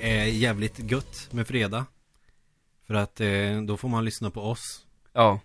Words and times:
Är 0.00 0.24
jävligt 0.24 0.90
gött 0.90 1.28
med 1.30 1.46
fredag. 1.46 1.86
För 2.86 2.94
att 2.94 3.20
eh, 3.20 3.62
då 3.66 3.76
får 3.76 3.88
man 3.88 4.04
lyssna 4.04 4.30
på 4.30 4.40
oss. 4.42 4.86
Ja. 5.12 5.40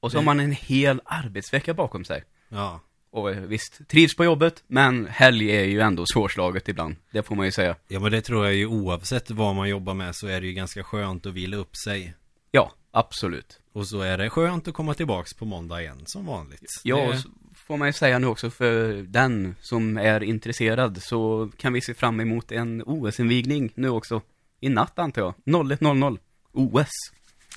Och 0.00 0.12
så 0.12 0.18
har 0.18 0.22
man 0.22 0.40
en 0.40 0.52
hel 0.52 1.00
arbetsvecka 1.04 1.74
bakom 1.74 2.04
sig. 2.04 2.24
Ja. 2.48 2.80
Och 3.10 3.30
eh, 3.30 3.40
visst, 3.40 3.88
trivs 3.88 4.16
på 4.16 4.24
jobbet, 4.24 4.64
men 4.66 5.06
helg 5.06 5.50
är 5.50 5.64
ju 5.64 5.80
ändå 5.80 6.04
svårslaget 6.12 6.68
ibland. 6.68 6.96
Det 7.10 7.22
får 7.22 7.34
man 7.34 7.46
ju 7.46 7.52
säga. 7.52 7.76
Ja 7.88 8.00
men 8.00 8.12
det 8.12 8.20
tror 8.20 8.44
jag 8.44 8.54
ju 8.54 8.66
oavsett 8.66 9.30
vad 9.30 9.54
man 9.54 9.68
jobbar 9.68 9.94
med 9.94 10.16
så 10.16 10.26
är 10.26 10.40
det 10.40 10.46
ju 10.46 10.52
ganska 10.52 10.84
skönt 10.84 11.26
att 11.26 11.32
vila 11.32 11.56
upp 11.56 11.76
sig. 11.76 12.14
Ja, 12.50 12.72
absolut. 12.90 13.60
Och 13.72 13.88
så 13.88 14.00
är 14.00 14.18
det 14.18 14.30
skönt 14.30 14.68
att 14.68 14.74
komma 14.74 14.94
tillbaks 14.94 15.34
på 15.34 15.44
måndag 15.44 15.80
igen 15.80 16.02
som 16.06 16.26
vanligt. 16.26 16.80
Ja, 16.84 16.96
det... 16.96 17.22
får 17.66 17.76
man 17.76 17.88
ju 17.88 17.92
säga 17.92 18.18
nu 18.18 18.26
också 18.26 18.50
för 18.50 18.92
den 18.92 19.56
som 19.60 19.96
är 19.96 20.22
intresserad 20.22 21.02
så 21.02 21.50
kan 21.56 21.72
vi 21.72 21.80
se 21.80 21.94
fram 21.94 22.20
emot 22.20 22.52
en 22.52 22.82
OS-invigning 22.86 23.72
nu 23.74 23.88
också. 23.88 24.22
I 24.60 24.68
natt 24.68 24.98
antar 24.98 25.22
jag. 25.22 25.34
01.00. 25.44 26.18
OS. 26.52 26.90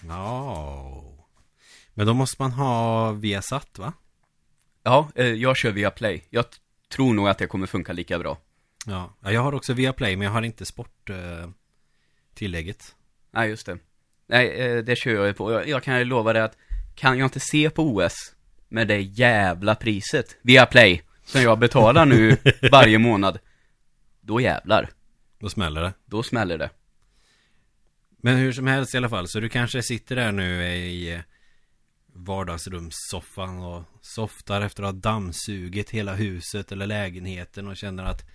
Ja. 0.04 1.04
Men 1.94 2.08
då 2.08 2.14
måste 2.14 2.42
man 2.42 2.52
ha 2.52 3.12
Viasat 3.12 3.80
va? 3.80 3.94
Ja, 4.84 5.10
eh, 5.16 5.26
jag 5.26 5.58
kör 5.58 5.72
via 5.72 5.92
Play. 5.92 6.24
Jag 6.30 6.46
tror 6.90 7.14
nog 7.14 7.30
att 7.30 7.38
det 7.38 7.48
kommer 7.48 7.68
funka 7.68 7.94
lika 7.94 8.20
bra. 8.20 8.38
Ja. 8.86 9.14
ja 9.22 9.32
jag 9.32 9.42
har 9.42 9.54
också 9.54 9.74
Viaplay 9.74 10.16
men 10.16 10.26
jag 10.26 10.32
har 10.32 10.42
inte 10.42 10.66
sport 10.66 11.10
eh, 11.10 11.50
tillägget. 12.34 12.96
Nej, 13.32 13.50
just 13.50 13.66
det. 13.66 13.78
Nej, 14.28 14.48
eh, 14.50 14.78
det 14.78 14.96
kör 14.96 15.12
jag 15.12 15.28
ju 15.28 15.34
på. 15.34 15.52
Jag, 15.52 15.68
jag 15.68 15.84
kan 15.84 16.00
ju 16.00 16.06
lova 16.06 16.34
dig 16.34 16.42
att 16.42 16.58
kan 16.96 17.20
jag 17.20 17.26
inte 17.26 17.40
se 17.40 17.70
på 17.70 17.84
OS 17.84 18.36
med 18.70 18.88
det 18.88 19.02
jävla 19.02 19.76
priset 19.76 20.38
via 20.42 20.66
Play 20.66 21.02
som 21.26 21.42
jag 21.42 21.60
betalar 21.60 22.06
nu 22.06 22.38
varje 22.72 22.98
månad, 22.98 23.40
då 24.22 24.42
jävlar. 24.42 24.90
Då 25.40 25.50
smäller 25.50 25.82
det. 25.82 25.94
Då 26.06 26.24
smäller 26.24 26.58
det. 26.58 26.70
Men 28.22 28.38
hur 28.38 28.52
som 28.52 28.68
helst 28.68 28.94
i 28.94 28.98
alla 28.98 29.10
fall, 29.10 29.28
så 29.28 29.40
du 29.40 29.50
kanske 29.50 29.84
sitter 29.84 30.16
där 30.16 30.32
nu 30.32 30.64
i 30.66 31.14
eh, 31.14 31.20
vardagsrumssoffan 32.14 33.60
och 33.60 33.84
softar 34.02 34.62
efter 34.62 34.84
att 34.84 34.94
ha 34.94 35.00
dammsugit 35.02 35.90
hela 35.90 36.14
huset 36.16 36.72
eller 36.72 36.88
lägenheten 36.88 37.68
och 37.68 37.78
känner 37.78 38.04
att 38.04 38.30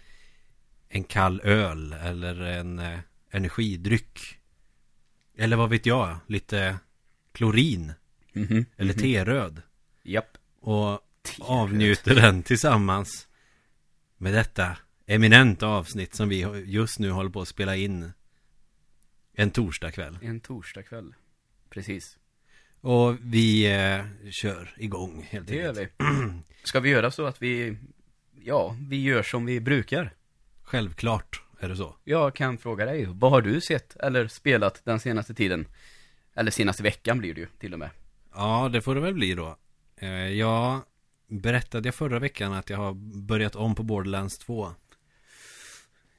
en 0.88 1.04
kall 1.04 1.40
öl 1.44 1.92
eller 1.92 2.40
en 2.40 2.78
eh, 2.78 2.98
energidryck 3.30 4.18
eller 5.38 5.56
vad 5.56 5.70
vet 5.70 5.86
jag, 5.86 6.16
lite 6.26 6.76
klorin 7.32 7.92
Mhm. 8.36 8.64
eller 8.76 8.94
teröd 8.94 9.62
Japp. 10.04 10.38
och 10.60 11.00
avnjuter 11.40 12.14
den 12.14 12.42
tillsammans 12.42 13.28
med 14.16 14.34
detta 14.34 14.76
eminenta 15.06 15.66
avsnitt 15.66 16.14
som 16.14 16.28
vi 16.28 16.38
just 16.66 16.98
nu 16.98 17.10
håller 17.10 17.30
på 17.30 17.40
att 17.40 17.48
spela 17.48 17.76
in 17.76 18.12
en 19.32 19.50
torsdagkväll. 19.50 20.18
En 20.22 20.40
torsdagkväll. 20.40 21.14
Precis. 21.70 22.18
Och 22.80 23.16
vi 23.20 23.72
eh, 23.74 24.30
kör 24.30 24.74
igång 24.76 25.26
helt 25.30 25.48
Det 25.48 25.54
gör 25.56 25.68
enkelt. 25.68 25.92
vi. 25.98 26.04
Ska 26.64 26.80
vi 26.80 26.88
göra 26.90 27.10
så 27.10 27.26
att 27.26 27.42
vi, 27.42 27.76
ja, 28.42 28.76
vi 28.88 29.02
gör 29.02 29.22
som 29.22 29.46
vi 29.46 29.60
brukar? 29.60 30.14
Självklart 30.62 31.42
är 31.60 31.68
det 31.68 31.76
så. 31.76 31.96
Jag 32.04 32.34
kan 32.34 32.58
fråga 32.58 32.84
dig, 32.84 33.04
vad 33.08 33.30
har 33.30 33.42
du 33.42 33.60
sett 33.60 33.96
eller 33.96 34.28
spelat 34.28 34.80
den 34.84 35.00
senaste 35.00 35.34
tiden? 35.34 35.66
Eller 36.34 36.50
senaste 36.50 36.82
veckan 36.82 37.18
blir 37.18 37.34
det 37.34 37.40
ju 37.40 37.46
till 37.58 37.72
och 37.72 37.78
med. 37.78 37.90
Ja, 38.34 38.68
det 38.72 38.82
får 38.82 38.94
det 38.94 39.00
väl 39.00 39.14
bli 39.14 39.34
då. 39.34 39.56
Eh, 39.96 40.08
jag 40.10 40.80
berättade 41.28 41.88
jag 41.88 41.94
förra 41.94 42.18
veckan 42.18 42.52
att 42.52 42.70
jag 42.70 42.76
har 42.78 42.92
börjat 43.26 43.56
om 43.56 43.74
på 43.74 43.82
Borderlands 43.82 44.38
2. 44.38 44.72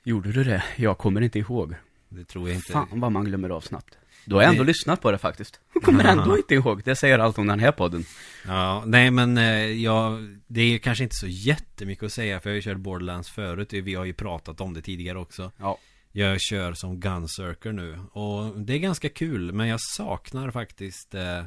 Gjorde 0.03 0.31
du 0.31 0.43
det? 0.43 0.63
Jag 0.75 0.97
kommer 0.97 1.21
inte 1.21 1.39
ihåg. 1.39 1.75
Det 2.09 2.25
tror 2.25 2.47
jag 2.49 2.55
inte. 2.55 2.71
Fan 2.71 2.87
vad 2.99 3.11
man 3.11 3.25
glömmer 3.25 3.49
av 3.49 3.61
snabbt. 3.61 3.97
Du 4.25 4.35
har 4.35 4.41
ändå 4.43 4.63
Det- 4.63 4.67
lyssnat 4.67 5.01
på 5.01 5.11
det 5.11 5.17
faktiskt. 5.17 5.59
Jag 5.73 5.83
kommer 5.83 6.03
ändå 6.11 6.37
inte 6.37 6.53
ihåg. 6.55 6.81
Det 6.85 6.95
säger 6.95 7.19
allt 7.19 7.37
om 7.37 7.47
den 7.47 7.59
här 7.59 7.71
podden. 7.71 8.03
Ja, 8.47 8.83
nej 8.85 9.11
men 9.11 9.37
eh, 9.37 9.65
jag, 9.65 10.37
det 10.47 10.61
är 10.61 10.77
kanske 10.77 11.03
inte 11.03 11.15
så 11.15 11.27
jättemycket 11.27 12.03
att 12.03 12.11
säga 12.13 12.39
för 12.39 12.49
jag 12.49 12.53
har 12.53 12.55
ju 12.55 12.61
kört 12.61 12.77
Borderlands 12.77 13.29
förut. 13.29 13.73
Vi 13.73 13.95
har 13.95 14.05
ju 14.05 14.13
pratat 14.13 14.61
om 14.61 14.73
det 14.73 14.81
tidigare 14.81 15.19
också. 15.19 15.51
Ja. 15.57 15.77
Jag 16.11 16.41
kör 16.41 16.73
som 16.73 16.99
Gunsurker 16.99 17.71
nu 17.71 17.99
och 18.11 18.59
det 18.59 18.73
är 18.73 18.77
ganska 18.77 19.09
kul 19.09 19.53
men 19.53 19.67
jag 19.67 19.79
saknar 19.81 20.51
faktiskt 20.51 21.13
eh, 21.15 21.43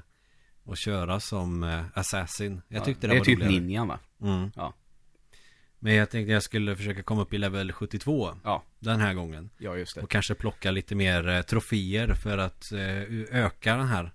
att 0.68 0.78
köra 0.78 1.20
som 1.20 1.62
eh, 1.64 1.84
Assassin. 1.94 2.62
Jag 2.68 2.84
tyckte 2.84 3.06
det, 3.06 3.12
det 3.12 3.16
är 3.16 3.18
var 3.18 3.24
typ 3.24 3.38
roligare. 3.38 3.52
ninjan 3.60 3.88
va? 3.88 3.98
Mm. 4.22 4.50
Ja. 4.56 4.74
Men 5.78 5.94
jag 5.94 6.10
tänkte 6.10 6.32
jag 6.32 6.42
skulle 6.42 6.76
försöka 6.76 7.02
komma 7.02 7.22
upp 7.22 7.34
i 7.34 7.38
level 7.38 7.72
72 7.72 8.34
Ja. 8.44 8.62
den 8.78 9.00
här 9.00 9.14
gången. 9.14 9.50
Ja, 9.58 9.76
just 9.76 9.94
det. 9.94 10.00
Och 10.02 10.10
kanske 10.10 10.34
plocka 10.34 10.70
lite 10.70 10.94
mer 10.94 11.28
eh, 11.28 11.42
troféer 11.42 12.14
för 12.14 12.38
att 12.38 12.72
eh, 12.72 13.38
öka 13.44 13.76
den 13.76 13.86
här 13.88 14.12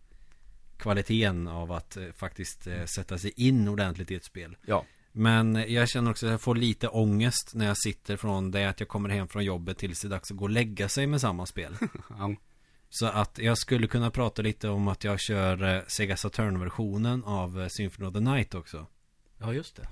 kvaliteten 0.78 1.48
av 1.48 1.72
att 1.72 1.98
eh, 1.98 2.04
faktiskt 2.16 2.68
eh, 2.68 2.86
sätta 2.86 3.18
sig 3.18 3.34
in 3.38 3.68
ordentligt 3.68 4.12
i 4.12 4.16
ett 4.16 4.24
spel. 4.26 4.58
Ja. 4.66 4.86
Men 5.12 5.66
jag 5.74 5.90
känner 5.90 6.12
också 6.12 6.26
att 6.26 6.32
jag 6.32 6.42
får 6.42 6.56
lite 6.56 6.88
ångest 6.88 7.52
när 7.56 7.66
jag 7.66 7.78
sitter 7.78 8.18
från 8.18 8.52
det 8.52 8.66
att 8.66 8.80
jag 8.80 8.90
kommer 8.90 9.10
hem 9.10 9.28
från 9.28 9.44
jobbet 9.46 9.78
tills 9.78 10.02
det 10.02 10.08
är 10.08 10.10
dags 10.10 10.32
att 10.32 10.38
gå 10.38 10.44
och 10.44 10.50
lägga 10.50 10.90
sig 10.90 11.08
med 11.08 11.22
samma 11.22 11.46
spel. 11.46 11.78
Så 12.94 13.06
att 13.06 13.40
jag 13.42 13.58
skulle 13.58 13.88
kunna 13.88 14.12
prata 14.12 14.42
lite 14.42 14.70
om 14.70 14.88
att 14.88 15.04
jag 15.04 15.20
kör 15.20 15.76
eh, 15.76 15.82
Sega 15.88 16.18
Saturn-versionen 16.18 17.24
av 17.24 17.62
eh, 17.62 17.68
Symphony 17.68 18.08
of 18.08 18.14
the 18.14 18.20
Night 18.20 18.56
också. 18.56 18.88
Ja, 19.40 19.54
just 19.54 19.76
det. 19.76 19.88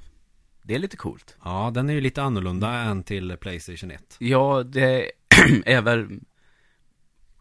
Det 0.63 0.75
är 0.75 0.79
lite 0.79 0.97
coolt. 0.97 1.35
Ja, 1.43 1.71
den 1.73 1.89
är 1.89 1.93
ju 1.93 2.01
lite 2.01 2.21
annorlunda 2.21 2.69
än 2.73 3.03
till 3.03 3.37
Playstation 3.37 3.91
1. 3.91 4.15
Ja, 4.19 4.63
det 4.63 5.11
är 5.65 5.81
väl 5.81 6.19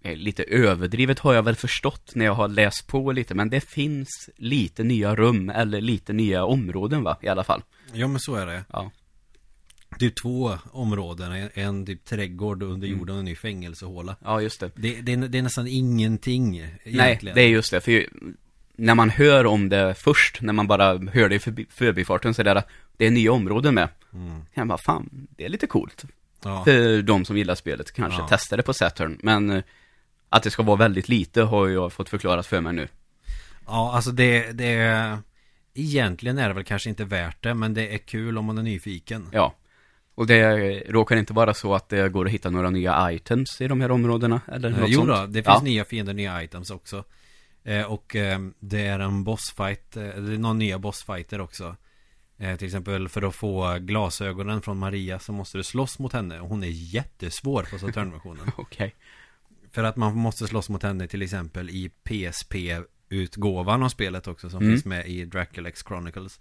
eh, 0.03 0.17
lite 0.17 0.43
överdrivet 0.45 1.19
har 1.19 1.35
jag 1.35 1.43
väl 1.43 1.57
förstått 1.57 2.15
när 2.15 2.25
jag 2.25 2.35
har 2.35 2.49
läst 2.49 2.87
på 2.87 3.13
lite, 3.13 3.35
men 3.35 3.51
det 3.51 3.61
finns 3.61 4.31
lite 4.37 4.85
nya 4.85 5.17
rum 5.17 5.51
eller 5.51 5.81
lite 5.81 6.13
nya 6.13 6.45
områden 6.45 7.03
va, 7.03 7.19
i 7.23 7.29
alla 7.29 7.45
fall. 7.45 7.63
Ja, 7.93 8.09
men 8.09 8.21
så 8.21 8.35
är 8.35 8.47
det. 8.47 8.65
Ja. 8.73 8.91
Det 9.99 10.07
är 10.07 10.11
två 10.11 10.59
områden, 10.73 11.49
en- 11.55 11.87
typ 11.87 12.05
trädgård 12.05 12.63
under 12.63 12.89
jorden 12.89 13.15
och 13.15 13.19
en 13.19 13.25
ny 13.25 13.37
fängelsehåla. 13.37 14.17
Ja, 14.25 14.41
just 14.43 14.61
det. 14.61 14.71
Det, 14.75 15.01
det, 15.01 15.13
är, 15.13 15.17
det 15.17 15.39
är 15.39 15.43
nästan 15.43 15.67
ingenting 15.67 16.57
egentligen. 16.59 16.97
Nej, 17.25 17.33
det 17.35 17.41
är 17.43 17.49
just 17.49 17.71
det, 17.71 17.81
för 17.81 17.93
ju- 17.93 18.09
när 18.77 18.95
man 18.95 19.11
hör 19.11 19.47
om 19.47 19.69
det 19.69 19.95
först, 19.95 20.41
när 20.43 20.53
man 20.53 20.67
bara 20.67 20.99
hör 20.99 21.29
det 21.29 21.35
i 21.35 21.39
förbi, 21.39 21.67
förbifarten 21.71 22.35
så 22.35 22.43
är 22.43 22.45
det 22.55 22.65
det 22.97 23.07
är 23.07 23.11
nya 23.11 23.33
områden 23.33 23.75
med. 23.75 23.89
Mm. 24.13 24.43
Jag 24.55 24.67
bara, 24.69 24.79
fan, 24.79 25.27
det 25.37 25.45
är 25.45 25.49
lite 25.49 25.67
coolt. 25.67 26.05
Ja. 26.45 26.65
För 26.65 27.03
de 27.03 27.25
som 27.25 27.37
gillar 27.37 27.55
spelet, 27.55 27.93
kanske 27.93 28.21
Ja. 28.21 28.29
testa 28.29 28.57
det 28.57 28.63
på 28.63 28.75
Saturn. 28.75 29.19
Men 29.23 29.51
eh, 29.51 29.63
att 30.29 30.43
det 30.43 30.51
ska 30.51 30.63
vara 30.63 30.77
väldigt 30.77 31.09
lite 31.09 31.43
har 31.43 31.69
jag 31.69 31.93
fått 31.93 32.09
förklarat 32.09 32.47
för 32.47 32.61
mig 32.61 32.73
nu. 32.73 32.89
ja, 33.67 33.93
alltså 33.95 34.11
det, 34.11 34.53
det 34.53 34.65
är... 34.73 35.19
Egentligen 35.75 36.39
är 36.39 36.49
det 36.49 36.55
väl 36.55 36.65
kanske 36.65 36.89
inte 36.89 37.05
värt 37.05 37.43
det, 37.43 37.55
men 37.55 37.75
det 37.75 37.95
är 37.95 37.99
kul 37.99 38.39
om 38.39 38.45
man 38.45 38.59
är 38.59 38.63
nyfiken. 38.63 39.29
Ja. 39.33 39.55
Och 40.21 40.27
det 40.27 40.83
råkar 40.89 41.17
inte 41.17 41.33
vara 41.33 41.55
så 41.55 41.75
att 41.75 41.89
det 41.89 42.09
går 42.09 42.27
att 42.27 42.33
hitta 42.33 42.51
några 42.51 42.71
nya 42.71 43.13
items 43.13 43.61
i 43.61 43.69
de 43.69 43.81
här 43.81 43.91
områdena, 43.91 44.41
eller 44.49 44.71
Eh, 44.71 44.77
något 44.79 44.91
jo 44.91 44.99
sånt? 44.99 45.09
då, 45.09 45.27
det 45.27 45.33
finns 45.43 45.47
ja. 45.47 45.61
nya 45.63 45.85
fiender, 45.85 46.15
nya 46.15 46.43
items 46.43 46.71
också. 46.71 47.05
Eh, 47.65 47.83
och 47.93 48.17
eh, 48.17 48.39
det 48.59 48.87
är 48.87 48.99
en 49.01 49.25
bossfight, 49.25 49.97
eh, 49.97 50.03
det 50.03 50.35
är 50.35 50.39
några 50.39 50.53
nya 50.55 50.79
bossfighter 50.79 51.41
också. 51.41 51.77
Eh, 52.39 52.57
till 52.57 52.67
exempel 52.67 53.09
för 53.09 53.23
att 53.23 53.35
få 53.35 53.79
glasögonen 53.81 54.63
från 54.63 54.79
Maria 54.79 55.19
så 55.19 55.33
måste 55.33 55.59
du 55.59 55.65
slåss 55.65 55.99
mot 55.99 56.13
henne 56.13 56.41
och 56.41 56.49
hon 56.49 56.63
är 56.65 56.69
jättesvår 56.95 57.63
på 57.71 57.79
Saturn-versionen. 57.79 58.51
Okej. 58.57 58.95
för 59.73 59.85
att 59.85 59.97
man 59.97 60.17
måste 60.17 60.47
slåss 60.47 60.69
mot 60.69 60.83
henne 60.83 61.07
till 61.09 61.23
exempel 61.23 61.71
i 61.71 61.91
PSP-utgåvan 62.05 63.83
av 63.83 63.89
spelet 63.89 64.27
också 64.27 64.51
som 64.51 64.63
Mm. 64.63 64.73
finns 64.73 64.85
med 64.85 65.07
i 65.07 65.25
Draculax 65.25 65.83
Chronicles. 65.89 66.41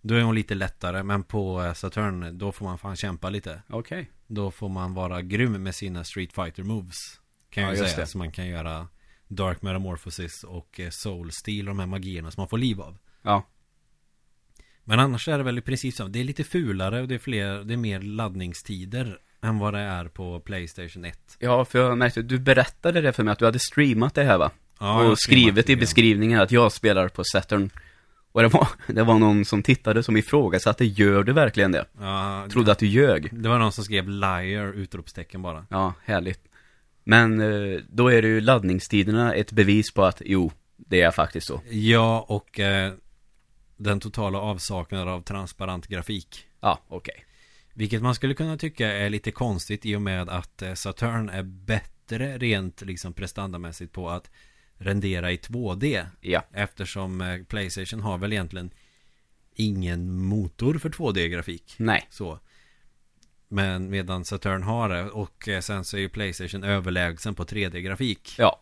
Då 0.00 0.14
är 0.14 0.22
hon 0.22 0.34
lite 0.34 0.54
lättare 0.54 1.02
men 1.02 1.22
på 1.24 1.62
eh, 1.62 1.72
Saturn 1.72 2.38
då 2.38 2.52
får 2.52 2.64
man 2.64 2.78
fan 2.78 2.96
kämpa 2.96 3.30
lite. 3.30 3.62
Okej. 3.68 4.10
Då 4.26 4.50
får 4.50 4.68
man 4.68 4.94
vara 4.94 5.22
grym 5.22 5.62
med 5.62 5.74
sina 5.74 6.04
Street 6.04 6.32
Fighter 6.32 6.62
moves. 6.62 7.20
Kan 7.50 7.62
jag 7.64 7.72
Ja, 7.76 7.76
säga. 7.76 7.96
det. 7.96 8.06
Så 8.06 8.18
man 8.18 8.32
kan 8.32 8.46
göra 8.46 8.88
Dark 9.28 9.62
Metamorphosis 9.62 10.44
och 10.44 10.80
eh, 10.80 10.90
Soul 10.90 11.32
Steel 11.32 11.68
och 11.68 11.74
de 11.74 11.78
här 11.78 11.86
magierna 11.86 12.30
som 12.30 12.40
man 12.40 12.48
får 12.48 12.58
liv 12.58 12.80
av. 12.80 12.98
Ja. 13.22 13.46
Men 14.84 15.00
annars 15.00 15.28
är 15.28 15.38
det 15.38 15.44
väl 15.44 15.58
i 15.58 15.62
princip 15.62 15.94
så. 15.94 16.08
Det 16.08 16.20
är 16.20 16.24
lite 16.24 16.44
fulare 16.44 17.00
och 17.02 17.08
det 17.08 17.14
är 17.14 17.18
fler, 17.18 17.64
det 17.64 17.74
är 17.74 17.78
mer 17.78 18.00
laddningstider 18.00 19.18
än 19.42 19.58
vad 19.58 19.74
det 19.74 19.80
är 19.80 20.04
på 20.08 20.40
Playstation 20.40 21.04
1. 21.04 21.36
Ja, 21.38 21.64
för 21.64 21.78
jag 21.78 21.98
märkte, 21.98 22.22
du 22.22 22.38
berättade 22.38 23.00
det 23.00 23.12
för 23.12 23.24
mig 23.24 23.32
att 23.32 23.38
du 23.38 23.44
hade 23.44 23.58
streamat 23.58 24.14
det 24.14 24.24
här 24.24 24.38
va? 24.38 24.50
Ja, 24.80 25.02
och 25.10 25.18
skrivit 25.18 25.70
i 25.70 25.76
beskrivningen 25.76 26.40
att 26.40 26.52
jag 26.52 26.72
spelar 26.72 27.08
på 27.08 27.22
Saturn. 27.24 27.70
Och 28.32 28.42
det 28.42 28.48
var, 28.48 28.68
det 28.86 29.02
var 29.02 29.18
någon 29.18 29.44
som 29.44 29.62
tittade 29.62 30.02
som 30.02 30.16
ifrågasatte, 30.16 30.84
gör 30.84 31.22
du 31.22 31.32
verkligen 31.32 31.72
det? 31.72 31.84
Ja, 32.00 32.46
Trodde 32.50 32.72
att 32.72 32.78
du 32.78 32.86
ljög. 32.86 33.28
Det 33.32 33.48
var 33.48 33.58
någon 33.58 33.72
som 33.72 33.84
skrev 33.84 34.08
liar 34.08 34.72
utropstecken 34.72 35.42
bara. 35.42 35.66
Ja, 35.70 35.94
härligt. 36.04 36.40
Men 37.04 37.40
eh, 37.40 37.80
då 37.88 38.08
är 38.08 38.22
det 38.22 38.28
ju 38.28 38.40
laddningstiderna 38.40 39.34
ett 39.34 39.52
bevis 39.52 39.92
på 39.94 40.04
att, 40.04 40.22
jo, 40.24 40.52
det 40.76 41.00
är 41.00 41.10
faktiskt 41.10 41.46
så. 41.46 41.60
Ja, 41.70 42.26
och 42.28 42.60
eh, 42.60 42.92
den 43.76 44.00
totala 44.00 44.38
avsaknaden 44.38 45.08
av 45.08 45.20
transparent 45.20 45.86
grafik. 45.86 46.46
Ja, 46.60 46.78
okej. 46.88 47.24
Vilket 47.74 48.02
man 48.02 48.14
skulle 48.14 48.34
kunna 48.34 48.56
tycka 48.56 48.92
är 48.92 49.10
lite 49.10 49.30
konstigt 49.30 49.86
i 49.86 49.96
och 49.96 50.02
med 50.02 50.28
att 50.28 50.62
eh, 50.62 50.74
Saturn 50.74 51.28
är 51.28 51.42
bättre 51.42 52.38
rent 52.38 52.80
liksom 52.80 53.12
prestandamässigt 53.12 53.92
på 53.92 54.10
att 54.10 54.30
rendera 54.78 55.32
i 55.32 55.36
2D. 55.36 56.06
Ja. 56.20 56.44
Eftersom 56.52 57.20
eh, 57.20 57.42
Playstation 57.44 58.00
har 58.00 58.18
väl 58.18 58.32
egentligen 58.32 58.70
ingen 59.54 60.24
motor 60.24 60.78
för 60.78 60.90
2D-grafik. 60.90 61.74
Nej. 61.78 62.06
Så. 62.10 62.38
Men 63.48 63.90
medan 63.90 64.24
Saturn 64.24 64.62
har 64.62 64.88
det 64.88 65.10
och 65.10 65.48
eh, 65.48 65.60
sen 65.60 65.84
så 65.84 65.96
är 65.96 66.00
ju 66.00 66.08
Playstation 66.08 66.64
överlägsen 66.64 67.34
på 67.34 67.44
3D-grafik. 67.44 68.34
Ja. 68.38 68.60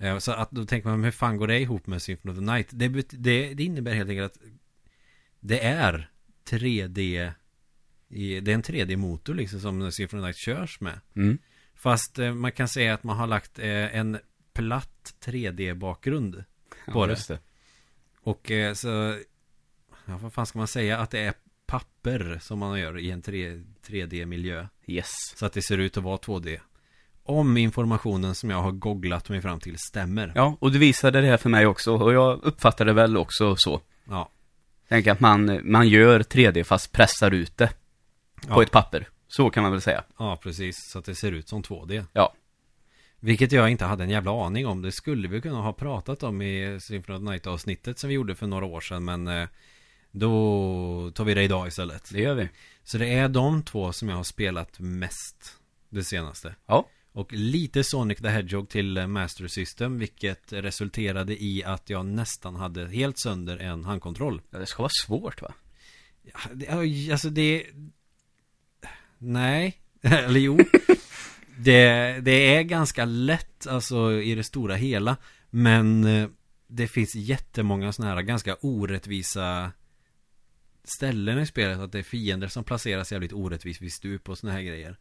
Eh, 0.00 0.18
Så 0.18 0.32
att 0.32 0.50
då 0.50 0.64
tänker 0.64 0.88
man, 0.88 1.04
hur 1.04 1.10
fan 1.10 1.36
går 1.36 1.46
det 1.46 1.58
ihop 1.60 1.86
med 1.86 2.02
Symphony 2.02 2.32
of 2.32 2.38
the 2.38 2.44
Night? 2.52 2.68
Det, 2.70 2.88
det, 3.10 3.54
det 3.54 3.64
innebär 3.64 3.94
helt 3.94 4.10
enkelt 4.10 4.32
att 4.32 4.42
det 5.40 5.60
är 5.64 6.10
3D 6.50 7.32
i, 8.08 8.40
Det 8.40 8.50
är 8.50 8.54
en 8.54 8.62
3D-motor 8.62 9.34
liksom 9.34 9.60
som 9.60 9.92
Symphony 9.92 10.20
of 10.20 10.22
the 10.22 10.26
Night 10.26 10.36
körs 10.36 10.80
med. 10.80 11.00
Mm. 11.16 11.38
Fast 11.74 12.18
eh, 12.18 12.34
man 12.34 12.52
kan 12.52 12.68
säga 12.68 12.94
att 12.94 13.04
man 13.04 13.16
har 13.16 13.26
lagt 13.26 13.58
eh, 13.58 13.96
en 13.96 14.18
platt 14.56 15.14
3D-bakgrund. 15.24 16.44
På 16.92 17.00
ja, 17.00 17.06
det. 17.06 17.10
just 17.12 17.28
det. 17.28 17.38
Och 18.22 18.50
eh, 18.50 18.74
så 18.74 19.18
Ja, 20.08 20.16
vad 20.22 20.32
fan 20.32 20.46
ska 20.46 20.58
man 20.58 20.68
säga? 20.68 20.98
Att 20.98 21.10
det 21.10 21.18
är 21.20 21.34
papper 21.66 22.38
som 22.42 22.58
man 22.58 22.80
gör 22.80 22.98
i 22.98 23.10
en 23.10 23.22
3, 23.22 23.62
3D-miljö. 23.86 24.66
Yes. 24.86 25.10
Så 25.36 25.46
att 25.46 25.52
det 25.52 25.62
ser 25.62 25.78
ut 25.78 25.96
att 25.96 26.02
vara 26.04 26.16
2D. 26.16 26.60
Om 27.22 27.56
informationen 27.56 28.34
som 28.34 28.50
jag 28.50 28.62
har 28.62 28.70
googlat 28.72 29.28
mig 29.28 29.40
fram 29.42 29.60
till 29.60 29.78
stämmer. 29.78 30.32
Ja, 30.34 30.56
och 30.60 30.72
du 30.72 30.78
visade 30.78 31.20
det 31.20 31.26
här 31.26 31.36
för 31.36 31.48
mig 31.50 31.66
också 31.66 31.96
och 31.96 32.12
jag 32.12 32.42
uppfattade 32.44 32.92
väl 32.92 33.16
också 33.16 33.54
så. 33.58 33.80
Ja. 34.04 34.28
Tänk 34.88 35.06
att 35.06 35.20
man, 35.20 35.60
man 35.70 35.88
gör 35.88 36.20
3D 36.20 36.64
fast 36.64 36.92
pressar 36.92 37.30
ut 37.30 37.56
det 37.56 37.66
på 38.48 38.48
Ja. 38.48 38.62
ett 38.62 38.70
papper. 38.70 39.08
Så 39.28 39.50
kan 39.50 39.62
man 39.62 39.72
väl 39.72 39.80
säga. 39.80 40.04
Ja, 40.18 40.36
precis. 40.42 40.76
Så 40.92 40.98
att 40.98 41.04
det 41.04 41.14
ser 41.14 41.32
ut 41.32 41.48
som 41.48 41.62
2D. 41.62 42.04
Ja. 42.12 42.34
Vilket 43.26 43.52
jag 43.52 43.70
inte 43.70 43.84
hade 43.84 44.04
en 44.04 44.10
jävla 44.10 44.46
aning 44.46 44.66
om. 44.66 44.82
Det 44.82 44.92
skulle 44.92 45.28
vi 45.28 45.40
kunna 45.40 45.60
ha 45.60 45.72
pratat 45.72 46.22
om 46.22 46.42
i 46.42 46.78
Symphony 46.80 47.18
of 47.18 47.22
Night-avsnittet 47.22 47.98
som 47.98 48.08
vi 48.08 48.14
gjorde 48.14 48.34
för 48.34 48.46
några 48.46 48.66
år 48.66 48.80
sedan. 48.80 49.04
Men 49.04 49.28
eh, 49.28 49.48
då 50.10 51.10
tar 51.14 51.24
vi 51.24 51.34
det 51.34 51.42
idag 51.42 51.68
istället. 51.68 52.10
Det 52.12 52.20
gör 52.20 52.34
vi. 52.34 52.48
Så 52.84 52.98
det 52.98 53.14
är 53.14 53.28
de 53.28 53.62
två 53.62 53.92
som 53.92 54.08
jag 54.08 54.16
har 54.16 54.24
spelat 54.24 54.80
mest 54.80 55.58
det 55.88 56.04
senaste. 56.04 56.54
Ja. 56.66 56.88
Och 57.12 57.32
lite 57.32 57.84
Sonic 57.84 58.18
the 58.18 58.28
Hedgehog 58.28 58.68
till 58.68 58.96
eh, 58.96 59.06
Master 59.06 59.48
System. 59.48 59.98
Vilket 59.98 60.52
resulterade 60.52 61.42
i 61.42 61.64
att 61.64 61.90
jag 61.90 62.06
nästan 62.06 62.56
hade 62.56 62.88
helt 62.88 63.18
sönder 63.18 63.56
en 63.56 63.84
handkontroll. 63.84 64.42
ja 64.50 64.58
det 64.58 64.66
ska 64.66 64.82
vara 64.82 64.92
svårt 65.06 65.42
va? 65.42 65.54
Ja, 66.22 66.40
det, 66.54 67.12
alltså 67.12 67.30
det... 67.30 67.66
Nej, 69.18 69.76
eller 70.02 70.40
jo. 70.40 70.58
Det, 71.58 72.20
det 72.20 72.56
är 72.56 72.62
ganska 72.62 73.04
lätt, 73.04 73.66
alltså 73.66 74.12
i 74.12 74.34
det 74.34 74.44
stora 74.44 74.74
hela. 74.74 75.16
Men 75.50 76.04
eh, 76.04 76.28
det 76.66 76.88
finns 76.88 77.14
jättemånga 77.14 77.92
sådana 77.92 78.14
här 78.14 78.22
ganska 78.22 78.56
orättvisa 78.60 79.72
ställen 80.84 81.38
i 81.38 81.46
spelet. 81.46 81.78
Att 81.78 81.92
det 81.92 81.98
är 81.98 82.02
fiender 82.02 82.48
som 82.48 82.64
placeras 82.64 83.12
jävligt 83.12 83.32
orättvist 83.32 83.82
vid 83.82 83.92
stup 83.92 84.28
och 84.28 84.38
sådana 84.38 84.56
här 84.56 84.64
grejer. 84.64 84.96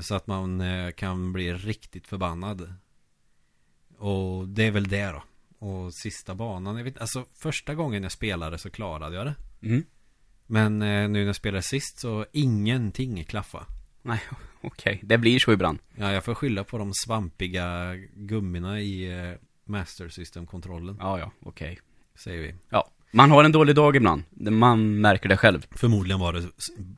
Så 0.00 0.14
att 0.14 0.26
man 0.26 0.60
eh, 0.60 0.90
kan 0.90 1.32
bli 1.32 1.54
riktigt 1.54 2.06
förbannad. 2.06 2.74
Och 3.98 4.48
det 4.48 4.62
är 4.66 4.70
väl 4.70 4.88
det 4.88 5.06
då. 5.06 5.22
Och 5.58 5.94
sista 5.94 6.34
banan, 6.34 6.76
jag 6.76 6.84
vet 6.84 6.98
alltså 6.98 7.24
första 7.34 7.74
gången 7.74 8.02
jag 8.02 8.12
spelade 8.12 8.58
så 8.58 8.70
klarade 8.70 9.16
jag 9.16 9.26
det. 9.26 9.34
Mm. 9.62 9.84
Men 10.46 10.82
eh, 10.82 10.88
nu 10.88 11.08
när 11.08 11.20
jag 11.20 11.36
spelade 11.36 11.62
sist 11.62 11.98
så 11.98 12.26
ingenting 12.32 13.24
klaffa. 13.24 13.66
Nej, 14.02 14.20
okej. 14.72 15.00
Det 15.02 15.18
blir 15.18 15.38
så 15.38 15.52
ibland. 15.52 15.78
Ja, 15.96 16.12
jag 16.12 16.24
får 16.24 16.34
skylla 16.34 16.64
på 16.64 16.78
de 16.78 16.92
svampiga 17.06 17.94
gummina 18.14 18.80
i 18.80 19.18
eh, 19.30 19.32
Master 19.64 20.08
System-kontrollen, 20.08 20.96
Ja, 21.00 21.18
ja, 21.18 21.30
okej. 21.42 21.78
säger 22.24 22.42
vi. 22.42 22.54
Ja. 22.70 22.88
Man 23.10 23.30
har 23.30 23.44
en 23.44 23.52
dålig 23.52 23.76
dag 23.76 23.96
ibland. 23.96 24.22
Man 24.30 25.00
märker 25.00 25.28
det 25.28 25.36
själv. 25.36 25.66
Förmodligen 25.70 26.20
var 26.20 26.32
det 26.32 26.38
s- 26.38 26.52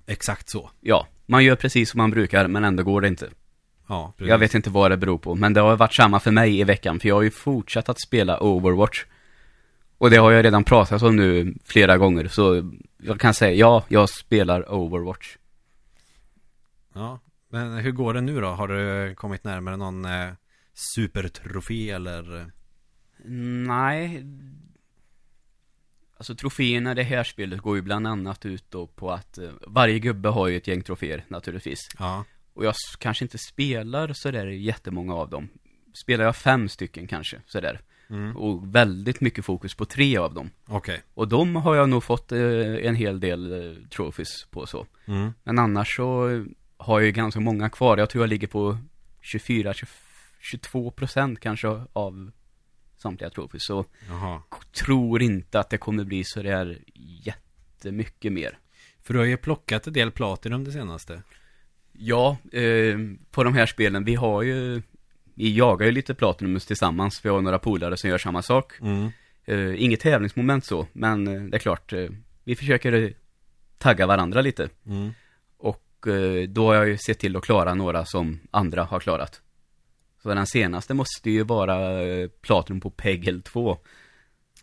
exakt 0.07 0.49
så. 0.51 0.71
Ja, 0.81 1.07
man 1.27 1.45
gör 1.45 1.57
precis 1.57 1.91
som 1.91 1.99
man 1.99 2.11
brukar, 2.11 2.49
men 2.49 2.65
ändå 2.65 2.83
går 2.83 3.01
det 3.01 3.09
inte. 3.09 3.31
Ja, 3.89 4.13
precis. 4.17 4.29
Jag 4.31 4.39
vet 4.39 4.55
inte 4.55 4.71
vad 4.71 4.91
det 4.91 4.97
beror 4.97 5.19
på, 5.19 5.35
men 5.35 5.53
det 5.53 5.61
har 5.61 5.77
varit 5.77 5.95
samma 5.95 6.21
för 6.21 6.31
mig 6.31 6.61
i 6.61 6.65
veckan, 6.65 7.01
för 7.01 7.09
jag 7.09 7.15
har 7.15 7.23
ju 7.23 7.31
fortsatt 7.31 7.89
att 7.89 8.01
spela 8.01 8.41
Overwatch. 8.43 9.05
Och 9.99 10.11
det 10.11 10.17
har 10.17 10.33
jag 10.33 10.45
redan 10.45 10.65
pratat 10.65 11.03
om 11.03 11.17
nu 11.17 11.55
flera 11.65 11.99
gånger, 11.99 12.29
så 12.29 12.73
jag 13.03 13.21
kan 13.21 13.35
säga 13.35 13.53
ja, 13.55 13.85
jag 13.89 14.09
spelar 14.11 14.73
Overwatch. 14.73 15.37
Ja, 16.95 17.21
men 17.49 17.77
hur 17.79 17.93
går 17.93 18.15
det 18.15 18.21
nu 18.21 18.41
då? 18.41 18.47
Har 18.47 18.69
du 18.69 19.15
kommit 19.15 19.45
närmare 19.45 19.77
någon 19.77 20.05
eh, 20.05 20.31
supertrofé 20.95 21.91
eller? 21.91 22.51
Nej. 23.67 24.25
Alltså 26.17 26.35
troféerna 26.35 26.93
i 26.93 26.95
det 26.95 27.03
här 27.03 27.25
spelet 27.25 27.61
går 27.61 27.77
ju 27.77 27.83
bland 27.83 28.07
annat 28.07 28.47
ut 28.47 28.65
då 28.71 28.87
på 28.87 29.13
att 29.13 29.39
eh, 29.39 29.51
varje 29.67 29.99
gubbe 29.99 30.29
har 30.29 30.49
ju 30.49 30.57
ett 30.57 30.67
gäng 30.67 30.83
troféer 30.83 31.25
naturligtvis. 31.29 31.79
Ja, 31.99 32.25
Och 32.55 32.65
jag 32.65 32.75
kanske 32.99 33.25
inte 33.25 33.39
spelar 33.39 34.13
sådär 34.13 34.47
jättemånga 34.47 35.15
av 35.15 35.31
dem. 35.31 35.49
Spelar 36.05 36.25
jag 36.25 36.37
fem 36.37 36.69
stycken 36.69 37.07
kanske, 37.07 37.41
sådär. 37.47 37.81
mm. 38.11 38.37
Och 38.37 38.75
väldigt 38.75 39.21
mycket 39.21 39.45
fokus 39.45 39.75
på 39.75 39.85
tre 39.85 40.17
av 40.17 40.35
dem. 40.35 40.51
okej. 40.67 41.03
Och 41.15 41.29
de 41.29 41.57
har 41.57 41.75
jag 41.77 41.89
nog 41.89 42.05
fått 42.05 42.33
eh, 42.33 42.41
en 42.83 42.95
hel 42.95 43.21
del 43.21 43.53
eh, 43.53 43.77
trophies 43.89 44.47
på 44.51 44.67
så. 44.67 44.87
Mm. 45.07 45.33
Men 45.45 45.59
annars 45.59 45.97
så 45.97 46.45
har 46.87 47.01
ju 47.01 47.13
ganska 47.13 47.41
många 47.41 47.71
kvar. 47.71 47.99
Jag 47.99 48.11
tror 48.11 48.23
jag 48.23 48.29
ligger 48.29 48.47
på 48.47 48.79
24, 49.21 49.75
20, 49.75 49.87
22 50.41 50.91
procent 50.91 51.41
kanske 51.41 51.69
av 51.93 52.31
samtliga 52.97 53.31
trophies. 53.31 53.65
Så 53.65 53.85
Jaha. 54.09 54.43
tror 54.73 55.23
inte 55.23 55.61
att 55.61 55.71
det 55.71 55.79
kommer 55.79 56.05
bli 56.05 56.25
så 56.25 56.43
där 56.43 56.79
jättemycket 57.25 58.33
mer. 58.33 58.59
För 59.03 59.15
du 59.15 59.21
har 59.21 59.27
ju 59.27 59.37
plockat 59.37 59.87
en 59.87 59.93
del 59.93 60.11
Platinum 60.11 60.65
det 60.65 60.73
senaste. 60.73 61.23
Ja, 61.93 62.37
eh, 62.53 62.99
på 63.31 63.45
de 63.45 63.55
här 63.55 63.67
spelen, 63.67 64.05
vi 64.05 64.15
har 64.15 64.43
ju, 64.43 64.83
vi 65.35 65.57
jagar 65.57 65.87
ju 65.87 65.93
lite 65.93 66.15
Platinums 66.15 66.67
tillsammans. 66.67 67.25
Vi 67.25 67.29
har 67.29 67.41
några 67.41 67.59
polare 67.59 67.97
som 67.97 68.11
gör 68.11 68.19
samma 68.19 68.43
sak. 68.43 68.81
Mm. 68.81 69.11
Eh, 69.45 69.83
inget 69.83 70.01
tävlingsmoment 70.01 70.65
så, 70.65 70.87
men 70.93 71.29
eh, 71.29 71.43
det 71.43 71.57
är 71.57 71.59
klart, 71.59 71.93
eh, 71.93 72.09
vi 72.45 72.57
försöker 72.57 73.15
tagga 73.79 74.07
varandra 74.07 74.41
lite. 74.41 74.69
Mm. 74.87 75.13
Och 76.07 76.13
eh, 76.13 76.49
då 76.49 76.67
har 76.67 76.75
jag 76.75 76.89
ju 76.89 76.97
sett 76.99 77.19
till 77.19 77.37
att 77.37 77.43
klara 77.45 77.75
några 77.75 78.05
som 78.05 78.41
andra 78.51 78.85
har 78.85 79.01
klarat. 79.01 79.41
Så 80.23 80.35
den 80.35 80.47
senaste 80.47 80.95
måste 80.95 81.31
ju 81.31 81.43
vara 81.43 82.03
eh, 82.03 82.29
Platinum 82.29 82.81
på 82.81 82.91
Peggle 82.91 83.43
2. 83.43 83.79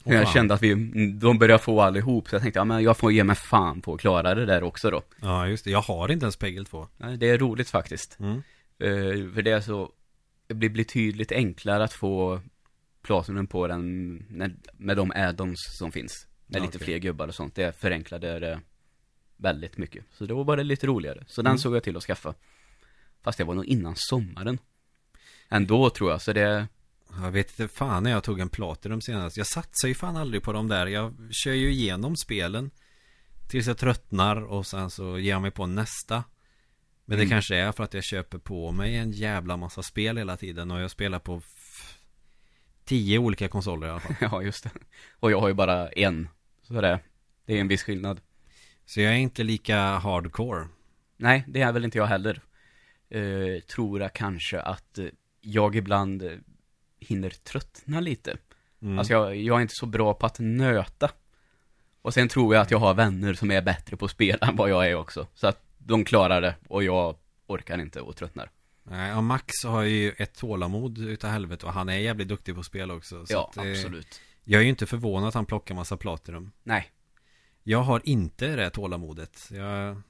Åh, 0.06 0.14
jag 0.14 0.30
kände 0.30 0.54
att 0.54 0.62
vi, 0.62 0.74
de 1.22 1.40
började 1.40 1.64
få 1.64 1.82
allihop, 1.82 2.30
så 2.30 2.36
jag 2.36 2.42
tänkte, 2.42 2.60
ja 2.60 2.64
men 2.66 2.84
jag 2.84 2.98
får 2.98 3.12
ge 3.12 3.24
mig 3.24 3.36
fan 3.36 3.82
på 3.82 3.94
att 3.94 4.00
klara 4.02 4.36
det 4.36 4.46
där 4.46 4.64
också 4.64 4.92
då. 4.92 5.02
Ja, 5.22 5.48
just 5.48 5.64
det. 5.66 5.72
Jag 5.72 5.82
har 5.82 6.12
inte 6.12 6.24
ens 6.24 6.38
Peggle 6.38 6.66
2. 6.66 6.88
Ja, 6.98 7.06
Det 7.08 7.30
är 7.30 7.38
roligt 7.38 7.70
faktiskt. 7.70 8.18
Mm. 8.20 8.36
Eh, 8.80 9.34
för 9.34 9.42
det 9.42 9.52
är 9.52 9.62
så, 9.62 9.92
det 10.48 10.54
blir 10.54 10.70
betydligt 10.70 11.32
enklare 11.32 11.84
att 11.84 11.94
få 11.94 12.42
Platinum 13.04 13.48
på 13.48 13.68
den 13.68 14.16
med 14.78 14.98
de 14.98 15.12
add-ons 15.12 15.56
som 15.80 15.92
finns. 15.92 16.28
Med 16.48 16.60
Ja, 16.60 16.66
lite 16.66 16.78
okej. 16.78 16.86
fler 16.86 16.98
gubbar 16.98 17.28
och 17.28 17.36
sånt. 17.36 17.56
Det 17.56 17.80
förenklade 17.80 18.40
det 18.40 18.60
väldigt 19.44 19.78
mycket. 19.78 20.06
Så 20.14 20.26
det 20.26 20.34
var 20.34 20.44
bara 20.44 20.64
lite 20.64 20.88
roligare. 20.88 21.24
Så 21.28 21.42
den 21.42 21.50
Mm. 21.50 21.58
såg 21.60 21.76
jag 21.76 21.84
till 21.84 21.98
att 21.98 22.04
skaffa. 22.04 22.34
Fast 23.24 23.38
det 23.38 23.44
var 23.44 23.54
nog 23.56 23.66
innan 23.66 23.94
sommaren. 23.98 24.58
Ändå 25.50 25.90
tror 25.90 26.12
jag, 26.12 26.22
så 26.22 26.34
det, 26.34 26.68
Jag 27.22 27.32
vet 27.32 27.60
inte 27.60 27.68
fan 27.76 28.04
när 28.04 28.12
jag 28.12 28.24
tog 28.24 28.40
en 28.40 28.50
Platinum 28.50 29.02
senast. 29.02 29.38
Jag 29.38 29.48
satsar 29.48 29.88
ju 29.88 29.96
fan 29.96 30.18
aldrig 30.18 30.44
på 30.44 30.54
de 30.54 30.68
där. 30.68 30.88
Jag 30.88 31.14
kör 31.32 31.52
ju 31.54 31.72
igenom 31.72 32.16
spelen. 32.18 32.72
Tills 33.50 33.68
jag 33.68 33.78
tröttnar 33.78 34.36
och 34.44 34.66
sen 34.68 34.90
så 34.90 35.20
ger 35.20 35.32
jag 35.32 35.42
mig 35.42 35.52
på 35.52 35.66
nästa. 35.66 36.24
Men 37.06 37.18
det 37.18 37.24
Mm. 37.24 37.30
kanske 37.30 37.56
är 37.56 37.72
för 37.72 37.84
att 37.84 37.94
jag 37.94 38.04
köper 38.04 38.38
på 38.38 38.72
mig 38.72 38.96
en 38.96 39.12
jävla 39.12 39.58
massa 39.58 39.84
spel 39.84 40.18
hela 40.18 40.38
tiden. 40.38 40.72
Och 40.72 40.82
jag 40.82 40.92
spelar 40.92 41.20
på 41.20 41.42
tio 42.86 43.18
olika 43.20 43.48
konsoler 43.48 43.88
i 43.88 43.90
alla 43.92 44.00
fall. 44.00 44.16
ja 44.22 44.42
just 44.42 44.64
det. 44.64 44.70
Och 45.20 45.32
jag 45.32 45.40
har 45.42 45.48
ju 45.48 45.54
bara 45.54 45.90
en. 45.90 46.30
Så 46.68 46.74
det, 46.82 47.00
det 47.46 47.54
är 47.54 47.62
en 47.62 47.68
viss 47.68 47.84
skillnad. 47.84 48.22
Så 48.86 49.02
jag 49.02 49.14
är 49.14 49.18
inte 49.18 49.44
lika 49.44 49.78
hardcore. 49.78 50.68
Nej, 51.18 51.44
det 51.48 51.62
är 51.62 51.72
väl 51.72 51.86
inte 51.86 51.98
jag 51.98 52.06
heller. 52.06 52.42
Eh, 53.10 53.60
tror 53.60 54.02
jag 54.02 54.14
kanske 54.14 54.62
att 54.62 54.98
eh, 54.98 55.06
jag 55.42 55.76
ibland 55.76 56.24
eh, 56.24 56.32
hinner 57.00 57.30
tröttna 57.30 58.00
lite. 58.00 58.38
Mm. 58.82 59.00
Alltså 59.00 59.14
jag, 59.14 59.36
jag 59.36 59.58
är 59.58 59.62
inte 59.62 59.76
så 59.76 59.86
bra 59.86 60.14
på 60.14 60.26
att 60.26 60.40
nöta. 60.40 61.12
Och 62.02 62.14
sen 62.14 62.28
tror 62.28 62.56
jag 62.56 62.62
att 62.62 62.72
jag 62.72 62.80
har 62.80 62.94
vänner 62.94 63.34
som 63.34 63.52
är 63.52 63.62
bättre 63.62 63.98
på 63.98 64.06
att 64.06 64.12
spela 64.12 64.48
än 64.48 64.56
vad 64.56 64.70
jag 64.70 64.88
är 64.88 64.96
också. 64.96 65.28
Så 65.34 65.48
att 65.48 65.64
de 65.78 66.06
klarar 66.06 66.42
det 66.42 66.56
och 66.68 66.84
jag 66.84 67.16
orkar 67.48 67.78
inte 67.78 68.02
och 68.02 68.16
tröttnar. 68.16 68.50
Nej, 68.84 69.16
och 69.16 69.24
Max 69.24 69.54
har 69.66 69.82
ju 69.82 70.12
ett 70.12 70.36
tålamod 70.36 70.98
utav 70.98 71.30
helvete 71.30 71.66
och 71.66 71.74
han 71.74 71.90
är 71.90 71.98
jävligt 71.98 72.28
duktig 72.28 72.56
på 72.56 72.64
spel 72.64 72.92
också. 72.92 73.26
Så 73.26 73.34
ja, 73.34 73.50
att, 73.50 73.58
eh, 73.58 73.72
absolut. 73.72 74.22
Jag 74.44 74.60
är 74.60 74.64
ju 74.64 74.70
inte 74.70 74.86
förvånad 74.86 75.28
att 75.28 75.34
han 75.34 75.46
plockar 75.46 75.76
massa 75.76 75.98
Platinum. 75.98 76.52
Nej. 76.64 76.92
Jag 77.64 77.80
har 77.84 78.02
inte 78.04 78.56
det 78.56 78.70
tålamodet. 78.70 79.50
Jag, 79.52 80.02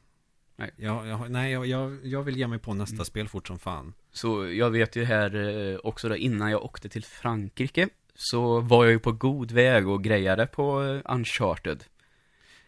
Nej. 0.56 0.72
Jag, 0.78 1.08
jag, 1.08 1.32
nej, 1.32 1.52
jag, 1.52 2.00
jag, 2.04 2.24
vill 2.24 2.38
ge 2.38 2.48
mig 2.48 2.60
på 2.60 2.74
nästa 2.74 2.94
Mm. 2.96 3.06
spel 3.06 3.28
fort 3.28 3.48
som 3.48 3.60
fan. 3.60 3.94
Så 4.12 4.48
jag 4.48 4.70
vet 4.70 4.96
ju 4.96 5.04
här 5.06 5.36
eh, 5.36 5.78
också 5.84 6.10
då, 6.10 6.16
innan 6.16 6.52
jag 6.52 6.64
åkte 6.64 6.90
till 6.90 7.04
Frankrike, 7.06 7.90
så 8.16 8.60
var 8.60 8.84
jag 8.86 8.92
ju 8.92 9.00
på 9.00 9.12
god 9.12 9.52
väg 9.52 9.88
och 9.88 10.04
grejade 10.04 10.46
på 10.48 10.84
eh, 10.84 11.14
Uncharted. 11.14 11.84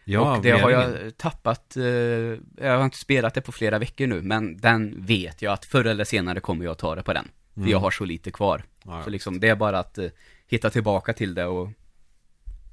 Ja, 0.04 0.36
och 0.36 0.42
det 0.42 0.50
har 0.50 0.70
jag 0.70 1.16
tappat, 1.16 1.76
eh, 1.76 1.84
jag 1.84 2.76
har 2.78 2.84
inte 2.84 2.98
spelat 2.98 3.34
det 3.34 3.40
på 3.40 3.52
flera 3.52 3.78
veckor 3.78 4.06
nu, 4.06 4.22
men 4.22 4.56
den 4.56 5.06
vet 5.06 5.42
jag 5.42 5.52
att 5.52 5.64
förr 5.64 5.84
eller 5.84 6.04
senare 6.04 6.40
kommer 6.40 6.64
jag 6.64 6.78
ta 6.78 6.94
det 6.94 7.02
på 7.02 7.12
den. 7.12 7.28
För 7.54 7.60
Mm. 7.60 7.70
jag 7.70 7.78
har 7.78 7.90
så 7.90 8.04
lite 8.04 8.30
kvar. 8.30 8.62
Ja, 8.84 9.02
Så 9.04 9.10
liksom, 9.10 9.40
det 9.40 9.48
är 9.48 9.56
bara 9.56 9.78
att 9.78 9.98
hitta 10.46 10.70
tillbaka 10.70 11.12
till 11.12 11.34
det 11.34 11.46
och 11.46 11.68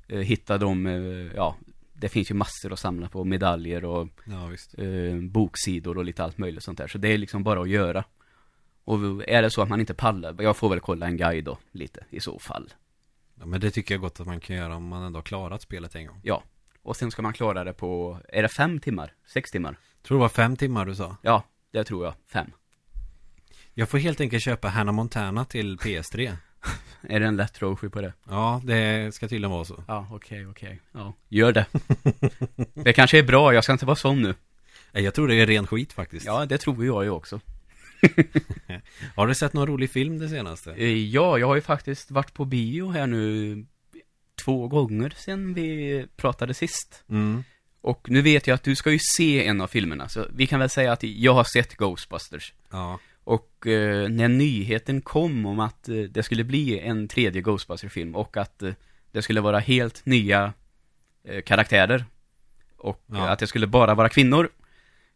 hitta 0.08 0.58
de, 0.58 0.86
ja, 1.36 1.56
det 2.04 2.10
finns 2.10 2.32
ju 2.32 2.36
massor 2.36 2.74
att 2.74 2.80
samla 2.80 3.10
på, 3.10 3.24
medaljer 3.24 3.86
och 3.86 4.08
ja, 4.26 4.52
eh, 4.84 5.16
boksidor 5.16 5.98
och 5.98 6.06
lite 6.06 6.24
allt 6.24 6.38
möjligt 6.38 6.64
sånt 6.64 6.78
där. 6.78 6.88
Så 6.88 6.98
det 6.98 7.08
är 7.08 7.18
liksom 7.18 7.44
bara 7.44 7.62
att 7.62 7.70
göra. 7.70 8.04
Och 8.84 9.00
är 9.30 9.42
det 9.42 9.52
så 9.52 9.62
att 9.62 9.70
man 9.70 9.80
inte 9.80 9.94
pallar, 9.94 10.36
jag 10.40 10.58
får 10.58 10.70
väl 10.70 10.80
kolla 10.80 11.06
en 11.06 11.18
guide 11.18 11.46
då, 11.46 11.58
lite, 11.72 12.06
i 12.10 12.20
så 12.20 12.40
fall. 12.40 12.74
Ja, 13.36 13.46
men 13.46 13.60
det 13.62 13.72
tycker 13.72 13.94
jag 13.94 14.02
gott 14.02 14.20
att 14.20 14.28
man 14.28 14.40
kan 14.40 14.56
göra 14.56 14.76
om 14.76 14.88
man 14.88 15.04
ändå 15.04 15.18
har 15.18 15.24
klarat 15.24 15.62
spelet 15.62 15.96
en 15.96 16.08
gång. 16.08 16.20
Ja. 16.24 16.44
Och 16.82 16.96
sen 16.96 17.12
ska 17.12 17.22
man 17.22 17.34
klara 17.34 17.64
det 17.64 17.74
på, 17.74 18.20
är 18.30 18.42
det 18.42 18.50
fem 18.50 18.80
timmar? 18.80 19.14
Sex 19.34 19.52
timmar? 19.52 19.78
Tror 20.02 20.18
det 20.18 20.22
var 20.22 20.30
fem 20.30 20.56
timmar 20.56 20.86
du 20.86 20.96
sa. 20.96 21.18
Ja, 21.22 21.44
det 21.72 21.84
tror 21.84 22.06
jag. 22.06 22.14
Fem. 22.34 22.52
Jag 23.74 23.90
får 23.90 23.98
helt 23.98 24.22
enkelt 24.22 24.44
köpa 24.44 24.68
Hannah 24.68 24.94
Montana 24.94 25.46
till 25.46 25.78
PS3. 25.78 26.34
Är 27.10 27.20
det 27.20 27.26
en 27.26 27.36
lätt 27.36 27.54
trophy 27.54 27.90
på 27.90 28.02
det? 28.02 28.14
Ja, 28.30 28.62
det 28.64 29.16
ska 29.16 29.28
tydligen 29.28 29.52
vara 29.52 29.66
så. 29.66 29.84
Ja, 29.88 30.08
okej, 30.12 30.48
okej. 30.48 30.80
Ja, 30.92 31.14
gör 31.30 31.52
det. 31.52 31.66
det 32.74 32.94
kanske 32.94 33.20
är 33.20 33.24
bra, 33.24 33.54
jag 33.54 33.64
ska 33.64 33.74
inte 33.74 33.86
vara 33.86 33.96
sån 33.96 34.22
nu. 34.22 34.36
Nej, 34.92 35.04
Jag 35.04 35.14
tror 35.14 35.28
det 35.28 35.36
är 35.36 35.46
ren 35.48 35.68
skit 35.68 35.94
faktiskt. 35.94 36.26
Ja, 36.26 36.46
det 36.46 36.58
tror 36.58 36.86
jag 36.86 37.04
ju 37.04 37.10
också. 37.10 37.40
Har 39.16 39.28
du 39.28 39.36
sett 39.36 39.54
någon 39.54 39.68
rolig 39.68 39.90
film 39.92 40.20
det 40.20 40.30
senaste? 40.30 40.72
Eh, 40.74 40.88
Ja, 40.94 41.38
jag 41.38 41.48
har 41.48 41.56
ju 41.56 41.62
faktiskt 41.62 42.12
varit 42.12 42.34
på 42.34 42.46
bio 42.46 42.90
här 42.92 43.08
nu 43.08 43.66
två 44.46 44.68
gånger 44.68 45.14
sedan 45.18 45.54
vi 45.54 46.06
pratade 46.16 46.54
sist. 46.54 47.04
Mm. 47.10 47.44
Och 47.82 48.10
nu 48.10 48.22
vet 48.22 48.48
jag 48.48 48.56
att 48.56 48.64
du 48.64 48.76
ska 48.76 48.92
ju 48.92 49.00
se 49.18 49.48
en 49.48 49.62
av 49.62 49.68
filmerna, 49.68 50.10
så 50.10 50.26
vi 50.36 50.48
kan 50.48 50.60
väl 50.60 50.70
säga 50.70 50.92
att 50.92 51.04
jag 51.04 51.34
har 51.34 51.44
sett 51.44 51.76
Ghostbusters. 51.76 52.54
Ja. 52.72 53.00
Och 53.24 53.68
eh, 53.68 54.10
när 54.10 54.28
nyheten 54.28 55.02
kom 55.02 55.46
om 55.46 55.60
att 55.60 55.90
eh, 55.90 55.96
det 55.96 56.24
skulle 56.24 56.44
bli 56.44 56.80
en 56.80 57.08
tredje 57.08 57.42
Ghostbusters-film 57.42 58.16
och 58.16 58.38
att 58.38 58.64
eh, 58.64 58.74
det 59.12 59.22
skulle 59.22 59.42
vara 59.42 59.60
helt 59.60 60.06
nya 60.06 60.54
eh, 61.24 61.42
karaktärer 61.42 62.06
och 62.78 63.04
Ja. 63.08 63.30
att 63.30 63.40
det 63.40 63.48
skulle 63.48 63.68
bara 63.68 63.96
vara 63.96 64.10
kvinnor, 64.10 64.50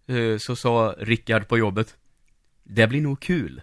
eh, 0.08 0.38
så 0.38 0.56
sa 0.56 0.96
Rickard 0.98 1.48
på 1.48 1.58
jobbet, 1.58 1.96
det 2.64 2.88
blir 2.88 3.02
nog 3.02 3.20
kul. 3.20 3.62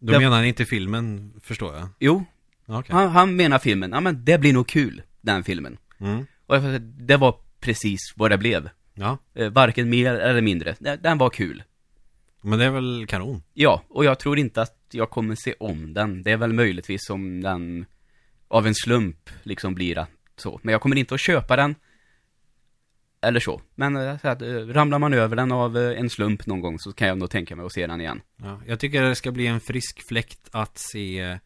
Då 0.00 0.12
Det- 0.12 0.18
menar 0.18 0.42
ni 0.42 0.48
inte 0.48 0.64
filmen, 0.64 1.32
förstår 1.42 1.74
jag. 1.76 1.88
Jo, 1.98 2.24
Okej. 2.66 2.94
han, 2.94 3.08
han 3.08 3.36
menar 3.36 3.58
filmen, 3.58 3.90
ja 3.92 4.00
men 4.00 4.24
det 4.24 4.38
blir 4.38 4.52
nog 4.52 4.68
kul, 4.68 5.02
den 5.20 5.44
filmen. 5.44 5.78
Mm. 6.00 6.26
Och 6.46 6.60
det 6.80 7.16
var 7.16 7.36
precis 7.60 8.00
vad 8.16 8.30
det 8.30 8.38
blev. 8.38 8.68
Ja, 8.94 9.18
Eh, 9.34 9.48
varken 9.50 9.90
mer 9.90 10.14
eller 10.14 10.40
mindre. 10.40 10.76
Den 10.96 11.18
var 11.18 11.30
kul. 11.30 11.62
Men 12.48 12.58
det 12.58 12.64
är 12.64 12.70
väl 12.70 13.06
kanon. 13.08 13.42
Ja, 13.54 13.82
och 13.88 14.04
jag 14.04 14.18
tror 14.18 14.38
inte 14.38 14.62
att 14.62 14.76
jag 14.90 15.10
kommer 15.10 15.34
se 15.34 15.54
om 15.60 15.94
den. 15.94 16.22
Det 16.22 16.30
är 16.30 16.36
väl 16.36 16.52
möjligtvis 16.52 17.10
om 17.10 17.40
den 17.40 17.86
av 18.48 18.66
en 18.66 18.74
slump 18.74 19.30
liksom 19.42 19.74
blir 19.74 19.98
att 19.98 20.10
så. 20.36 20.60
Men 20.62 20.72
jag 20.72 20.80
kommer 20.80 20.96
inte 20.96 21.14
att 21.14 21.20
köpa 21.20 21.56
den. 21.56 21.74
Eller 23.20 23.40
så. 23.40 23.60
Men 23.74 23.96
eh, 23.96 24.18
så 24.18 24.28
att, 24.28 24.42
eh, 24.42 24.46
ramlar 24.48 24.98
man 24.98 25.14
över 25.14 25.36
den 25.36 25.52
av 25.52 25.78
eh, 25.78 26.00
en 26.00 26.10
slump 26.10 26.46
någon 26.46 26.60
gång 26.60 26.78
så 26.78 26.92
kan 26.92 27.08
jag 27.08 27.18
nog 27.18 27.30
tänka 27.30 27.56
mig 27.56 27.66
att 27.66 27.72
se 27.72 27.86
den 27.86 28.00
igen. 28.00 28.20
Ja, 28.36 28.60
jag 28.66 28.80
tycker 28.80 29.02
det 29.02 29.14
ska 29.14 29.30
bli 29.30 29.46
en 29.46 29.60
frisk 29.60 30.08
fläkt 30.08 30.48
att 30.52 30.78
se 30.78 31.38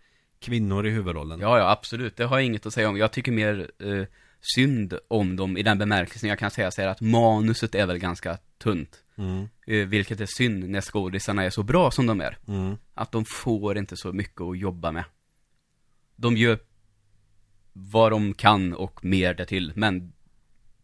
kvinnor 0.42 0.87
i 0.87 0.90
huvudrollen. 0.90 1.40
Ja, 1.40 1.59
ja, 1.59 1.71
absolut. 1.71 2.16
Det 2.16 2.25
har 2.25 2.38
jag 2.38 2.47
inget 2.47 2.66
att 2.66 2.73
säga 2.73 2.88
om. 2.88 2.97
Jag 2.97 3.12
tycker 3.12 3.32
mer 3.32 3.71
eh, 3.78 4.06
synd 4.54 4.99
om 5.09 5.37
dem 5.37 5.56
i 5.56 5.62
den 5.62 5.78
bemärkelsen 5.78 6.28
jag 6.28 6.38
kan 6.38 6.50
säga 6.50 6.71
så 6.71 6.80
här 6.80 6.88
att 6.88 7.00
manuset 7.00 7.75
är 7.75 7.87
väl 7.87 7.99
ganska 7.99 8.38
tunt. 8.59 9.01
Mm. 9.19 9.49
Eh, 9.66 9.87
vilket 9.87 10.21
är 10.21 10.26
synd 10.26 10.69
när 10.69 10.81
skådisarna 10.81 11.42
är 11.42 11.50
så 11.50 11.62
bra 11.62 11.90
som 11.90 12.07
de 12.07 12.21
är. 12.21 12.38
Mm. 12.49 12.76
Att 12.95 13.12
de 13.12 13.25
får 13.25 13.78
inte 13.78 13.97
så 13.97 14.12
mycket 14.12 14.40
att 14.40 14.59
jobba 14.59 14.92
med. 14.92 15.04
De 16.16 16.37
gör 16.37 16.59
vad 17.73 18.12
de 18.12 18.35
kan 18.35 18.73
och 18.73 19.04
mer 19.04 19.35
därtill, 19.35 19.73
men 19.76 20.12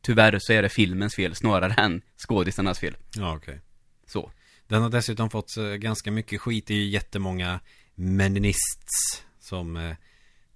tyvärr 0.00 0.38
så 0.38 0.52
är 0.52 0.62
det 0.62 0.68
filmens 0.68 1.14
fel 1.14 1.34
snarare 1.34 1.74
än 1.74 2.02
skådisarnas 2.16 2.78
fel. 2.78 2.96
Ja, 3.16 3.36
okej. 3.36 3.60
Så. 4.06 4.32
Den 4.66 4.82
har 4.82 4.90
dessutom 4.90 5.30
fått 5.30 5.56
eh, 5.56 5.64
ganska 5.64 6.10
mycket 6.10 6.40
skit. 6.40 6.66
Det 6.66 6.74
är 6.74 6.78
ju 6.78 6.88
jättemånga 6.88 7.60
meninists 7.94 9.24
som 9.40 9.76
eh, 9.76 9.96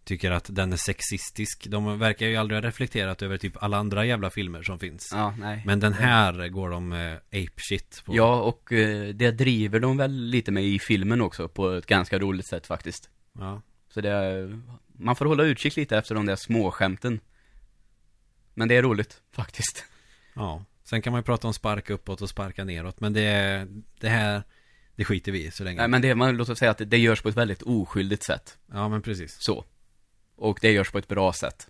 tycker 0.04 0.30
att 0.30 0.46
den 0.50 0.72
är 0.72 0.76
sexistisk. 0.76 1.66
De 1.68 1.98
verkar 1.98 2.26
ju 2.26 2.36
aldrig 2.36 2.60
ha 2.60 2.68
reflekterat 2.68 3.22
över 3.22 3.38
typ 3.38 3.62
alla 3.62 3.76
andra 3.76 4.04
jävla 4.04 4.30
filmer 4.30 4.62
som 4.62 4.78
finns. 4.78 5.10
Ja, 5.12 5.34
nej. 5.38 5.62
Men 5.66 5.80
den 5.80 5.92
här 5.92 6.48
går 6.48 6.70
de 6.70 6.92
eh, 6.92 7.14
ape 7.14 7.60
shit 7.68 8.02
på. 8.04 8.16
Ja, 8.16 8.40
och 8.40 8.72
eh, 8.72 9.08
det 9.08 9.30
driver 9.30 9.80
de 9.80 9.96
väl 9.96 10.12
lite 10.12 10.50
med 10.50 10.64
i 10.64 10.78
filmen 10.78 11.20
också 11.20 11.48
på 11.48 11.70
ett 11.70 11.86
ganska 11.86 12.18
roligt 12.18 12.48
sätt 12.48 12.66
faktiskt. 12.66 13.10
Ja. 13.38 13.62
Så 13.94 14.00
det 14.00 14.10
är, 14.10 14.60
man 14.92 15.16
får 15.16 15.26
hålla 15.26 15.42
utkik 15.44 15.76
lite 15.76 15.96
efter 15.98 16.14
de 16.14 16.26
där 16.26 16.36
småskämten. 16.36 17.20
Men 18.54 18.68
det 18.68 18.74
är 18.76 18.82
roligt, 18.82 19.22
faktiskt. 19.32 19.84
ja. 20.34 20.64
Sen 20.84 21.02
kan 21.02 21.12
man 21.12 21.18
ju 21.20 21.24
prata 21.24 21.46
om 21.46 21.54
sparka 21.54 21.92
uppåt 21.94 22.22
och 22.22 22.28
sparka 22.28 22.64
neråt. 22.64 23.00
Men 23.00 23.12
det, 23.12 23.66
det 24.00 24.08
här, 24.08 24.42
det 24.96 25.04
skiter 25.04 25.32
vi 25.32 25.46
i 25.46 25.50
så 25.50 25.64
länge. 25.64 25.78
Nej, 25.78 25.88
men 25.88 26.02
det, 26.02 26.14
man 26.14 26.36
låter 26.36 26.54
säga 26.54 26.70
att 26.70 26.78
det, 26.78 26.84
det 26.84 26.98
görs 26.98 27.22
på 27.22 27.28
ett 27.28 27.36
väldigt 27.36 27.62
oskyldigt 27.62 28.24
sätt. 28.24 28.58
Ja, 28.72 28.88
men 28.88 29.02
precis. 29.02 29.36
Så. 29.38 29.64
Och 30.36 30.58
det 30.62 30.72
görs 30.72 30.90
på 30.90 30.98
ett 30.98 31.08
bra 31.08 31.32
sätt. 31.32 31.68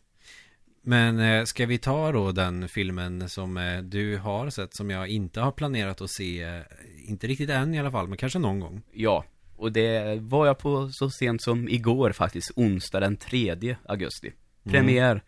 Men 0.83 1.21
eh, 1.21 1.45
ska 1.45 1.67
vi 1.67 1.79
ta 1.79 2.13
då 2.13 2.33
den 2.33 2.69
filmen 2.69 3.29
som 3.29 3.57
eh, 3.57 3.83
du 3.83 4.19
har 4.19 4.51
sett 4.51 4.75
som 4.75 4.91
jag 4.91 5.09
inte 5.09 5.41
har 5.41 5.53
planerat 5.53 6.01
att 6.01 6.11
se 6.11 6.43
eh, 6.43 6.61
Inte 7.05 7.27
riktigt 7.27 7.51
än 7.51 7.75
i 7.75 7.79
alla 7.79 7.91
fall, 7.91 8.09
men 8.09 8.19
kanske 8.19 8.39
någon 8.39 8.61
gång 8.61 8.83
Ja, 8.93 9.25
och 9.57 9.73
det 9.73 10.21
var 10.21 10.47
jag 10.47 10.59
på 10.59 10.89
så 10.93 11.11
sent 11.11 11.43
som 11.43 11.69
igår 11.69 12.13
faktiskt, 12.13 12.51
onsdag 12.57 13.01
den 13.01 13.17
3 13.17 13.77
augusti. 13.89 14.33
Premiär, 14.65 15.23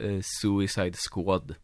eh, 0.00 0.20
Suicide 0.40 0.94
Squad. 1.10 1.54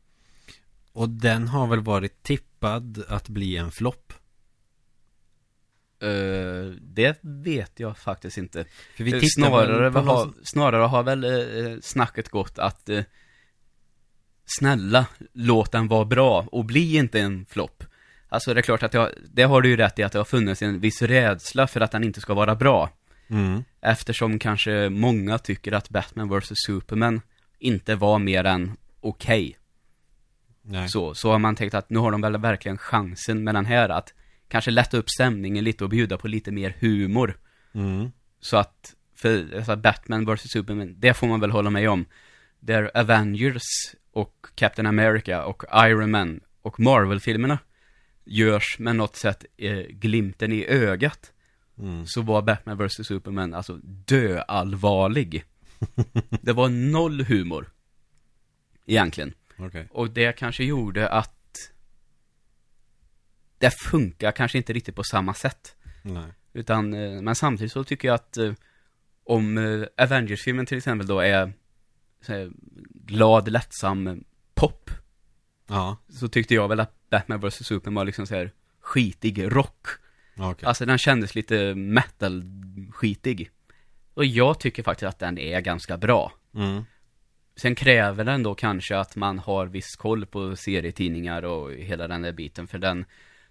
Och 0.93 1.09
den 1.09 1.49
har 1.49 1.67
väl 1.67 1.81
varit 1.81 2.23
tippad 2.23 3.05
att 3.09 3.29
bli 3.29 3.57
en 3.57 3.71
flopp 3.71 4.12
Eh, 6.02 6.75
det 6.80 7.18
vet 7.21 7.80
jag 7.80 7.99
faktiskt 7.99 8.38
inte. 8.38 8.64
För 8.97 9.04
vi 9.04 9.12
Eh, 9.12 9.21
snarare, 9.35 9.92
på 9.92 9.99
har, 9.99 10.04
någon... 10.04 10.35
snarare 10.42 10.82
har 10.82 11.02
väl 11.02 11.25
eh, 11.25 11.80
snacket 11.80 12.28
gått 12.28 12.59
att 12.59 12.90
Snälla, 14.59 15.06
låt 15.32 15.73
den 15.73 15.88
vara 15.88 16.04
bra 16.04 16.47
och 16.52 16.64
bli 16.64 16.97
inte 16.97 17.21
en 17.21 17.47
flopp. 17.49 17.85
Alltså 18.28 18.54
det 18.54 18.61
är 18.61 18.62
klart 18.62 18.82
att 18.82 18.94
jag, 18.94 19.09
det 19.32 19.42
har 19.42 19.62
du 19.62 19.68
ju 19.68 19.76
rätt 19.76 19.99
i 19.99 20.02
att 20.02 20.12
det 20.12 20.18
har 20.18 20.25
funnits 20.25 20.62
en 20.62 20.80
viss 20.80 21.02
rädsla 21.02 21.66
för 21.66 21.80
att 21.80 21.90
den 21.90 22.04
inte 22.04 22.21
ska 22.21 22.35
vara 22.35 22.54
bra. 22.54 22.90
mm. 23.28 23.64
Eftersom 23.80 24.38
kanske 24.38 24.88
många 24.88 25.38
tycker 25.38 25.73
att 25.73 25.88
Batman 25.88 26.28
vs 26.28 26.52
Superman 26.66 27.21
inte 27.59 27.94
var 27.94 28.18
mer 28.18 28.44
än 28.44 28.76
okej. 29.00 29.56
Nej. 30.62 30.88
Så, 30.88 31.14
så 31.14 31.30
har 31.30 31.38
man 31.38 31.56
tänkt 31.56 31.75
att 31.75 31.90
nu 31.90 31.99
har 31.99 32.11
de 32.11 32.21
väl 32.21 32.37
verkligen 32.37 32.78
chansen 32.78 33.44
med 33.44 33.54
den 33.54 33.66
här 33.66 33.88
att 33.88 34.14
kanske 34.52 34.71
lätta 34.71 34.97
upp 34.97 35.11
stämningen 35.11 35.64
lite 35.64 35.85
och 35.85 35.90
bjuda 35.90 36.18
på 36.18 36.28
lite 36.28 36.50
mer 36.50 36.76
humor. 36.80 37.38
Mm. 37.73 38.12
Så 38.40 38.56
att, 38.56 38.94
för 39.14 39.56
alltså 39.56 39.76
Batman 39.76 40.25
vs 40.25 40.50
Superman, 40.52 40.94
det 40.99 41.14
får 41.14 41.26
man 41.26 41.40
väl 41.40 41.50
hålla 41.50 41.71
med 41.71 41.90
om. 41.90 42.04
Där 42.61 42.90
Avengers 42.94 43.62
och 44.12 44.47
Captain 44.54 44.87
America 44.87 45.44
och 45.44 45.64
Iron 45.75 46.11
Man 46.11 46.40
och 46.62 46.80
Marvel-filmerna 46.80 47.59
görs 48.25 48.78
med 48.78 48.97
något 48.97 49.16
sätt 49.16 49.44
eh, 49.56 49.78
glimten 49.78 50.52
i 50.52 50.66
ögat. 50.66 51.32
Mm. 51.78 52.06
Så 52.06 52.23
var 52.23 52.42
Batman 52.42 52.78
vs 52.78 53.06
Superman 53.06 53.54
alltså 53.54 53.80
döallvarlig. 53.82 55.44
det 56.42 56.52
var 56.52 56.68
noll 56.68 57.25
humor. 57.25 57.73
Egentligen. 58.87 59.35
Okej 59.56 59.88
Och 59.90 60.11
det 60.11 60.32
kanske 60.32 60.64
gjorde 60.64 61.09
att 61.09 61.41
det 63.62 63.71
funkar 63.71 64.33
kanske 64.33 64.59
inte 64.59 64.73
riktigt 64.73 64.97
på 64.97 65.04
samma 65.04 65.35
sätt. 65.35 65.76
Nej 66.02 66.33
Utan, 66.52 66.95
eh, 66.95 67.23
men 67.23 67.35
samtidigt 67.35 67.73
så 67.73 67.85
tycker 67.85 68.09
jag 68.09 68.14
att 68.14 68.37
eh, 68.37 68.52
om 69.25 69.59
eh, 69.59 70.04
Avengers-filmen 70.04 70.66
till 70.66 70.78
exempel 70.78 71.07
då 71.07 71.21
är 71.21 71.52
så 72.21 72.33
här, 72.33 72.50
glad, 72.95 73.49
lättsam 73.49 74.25
pop, 74.54 74.90
Ja, 75.69 75.97
så 76.09 76.28
tyckte 76.28 76.54
jag 76.54 76.69
väl 76.69 76.81
att 76.81 77.11
Batman 77.11 77.40
vs 77.40 77.66
Superman 77.66 77.95
var 77.95 78.04
liksom 78.04 78.26
så 78.26 78.35
här 78.35 78.52
skitig 78.81 79.57
rock. 79.57 79.87
okej 80.38 80.66
Alltså 80.69 80.87
den 80.87 80.99
kändes 80.99 81.35
lite 81.35 81.75
metal-skitig. 81.75 83.50
Och 84.14 84.25
jag 84.25 84.61
tycker 84.61 84.83
faktiskt 84.83 85.09
att 85.09 85.19
den 85.19 85.38
är 85.38 85.61
ganska 85.61 85.97
bra. 85.97 86.33
mm. 86.54 86.85
sen 87.57 87.75
kräver 87.75 88.25
den 88.25 88.42
då 88.42 88.54
kanske 88.54 88.99
att 88.99 89.16
man 89.16 89.38
har 89.38 89.66
viss 89.66 89.97
koll 89.97 90.26
på 90.26 90.57
serietidningar 90.57 91.42
och 91.42 91.73
hela 91.73 92.09
den 92.09 92.23
där 92.23 92.33
biten, 92.33 92.66
för 92.66 92.78
den, 92.78 93.04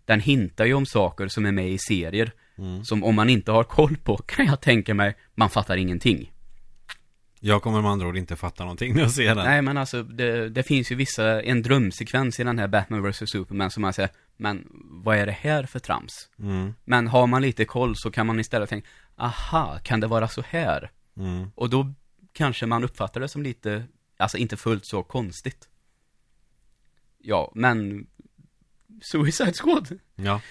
den 0.05 0.19
hintar 0.19 0.65
ju 0.65 0.73
om 0.73 0.85
saker 0.85 1.27
som 1.27 1.45
är 1.45 1.51
med 1.51 1.69
i 1.69 1.77
serier, 1.77 2.31
Mm. 2.57 2.85
som 2.85 3.03
om 3.03 3.15
man 3.15 3.29
inte 3.29 3.51
har 3.51 3.63
koll 3.63 3.97
på, 3.97 4.17
kan 4.17 4.45
jag 4.45 4.61
tänka 4.61 4.93
mig, 4.93 5.15
man 5.35 5.49
fattar 5.49 5.77
ingenting. 5.77 6.31
Jag 7.39 7.61
kommer 7.61 7.81
med 7.81 7.91
andra 7.91 8.07
ord 8.07 8.17
inte 8.17 8.35
fatta 8.35 8.63
någonting 8.63 8.93
när 8.93 9.01
jag 9.01 9.11
ser 9.11 9.35
den. 9.35 9.45
Nej 9.45 9.61
men 9.61 9.77
alltså, 9.77 10.03
det, 10.03 10.49
det 10.49 10.63
finns 10.63 10.91
ju 10.91 10.95
vissa, 10.95 11.41
en 11.41 11.61
drömsekvens 11.61 12.39
i 12.39 12.43
den 12.43 12.59
här 12.59 12.67
Batman 12.67 13.11
vs 13.11 13.17
Superman 13.31 13.71
som 13.71 13.81
man 13.81 13.93
säger, 13.93 14.11
men 14.37 14.67
vad 15.03 15.17
är 15.17 15.25
det 15.25 15.31
här 15.31 15.63
för 15.63 15.79
trams? 15.79 16.29
Mm. 16.39 16.73
Men 16.85 17.07
har 17.07 17.27
man 17.27 17.41
lite 17.41 17.65
koll 17.65 17.95
så 17.95 18.11
kan 18.11 18.27
man 18.27 18.39
istället 18.39 18.69
tänka, 18.69 18.87
aha, 19.15 19.79
kan 19.83 19.99
det 19.99 20.07
vara 20.07 20.27
så 20.27 20.43
här? 20.49 20.91
Mm. 21.17 21.51
Och 21.55 21.69
då 21.69 21.93
kanske 22.33 22.65
man 22.65 22.83
uppfattar 22.83 23.21
det 23.21 23.27
som 23.27 23.43
lite, 23.43 23.83
alltså 24.17 24.37
inte 24.37 24.57
fullt 24.57 24.85
så 24.85 25.03
konstigt. 25.03 25.69
Ja, 27.17 27.51
men 27.55 28.07
Suicide 29.01 29.53
Squad 29.53 29.99
Ja. 30.15 30.41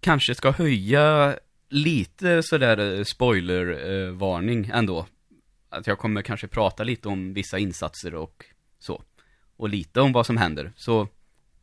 kanske 0.00 0.34
ska 0.34 0.50
höja 0.50 1.38
lite 1.68 2.42
sådär 2.42 2.98
eh, 2.98 3.04
spoiler-varning 3.04 4.70
ändå. 4.74 5.06
Att 5.68 5.86
jag 5.86 5.98
kommer 5.98 6.22
kanske 6.22 6.48
prata 6.48 6.84
lite 6.84 7.08
om 7.08 7.34
vissa 7.34 7.58
insatser 7.58 8.14
och 8.14 8.44
så. 8.78 9.02
Och 9.56 9.68
lite 9.68 10.00
om 10.00 10.12
vad 10.12 10.26
som 10.26 10.36
händer. 10.36 10.72
Så 10.76 11.08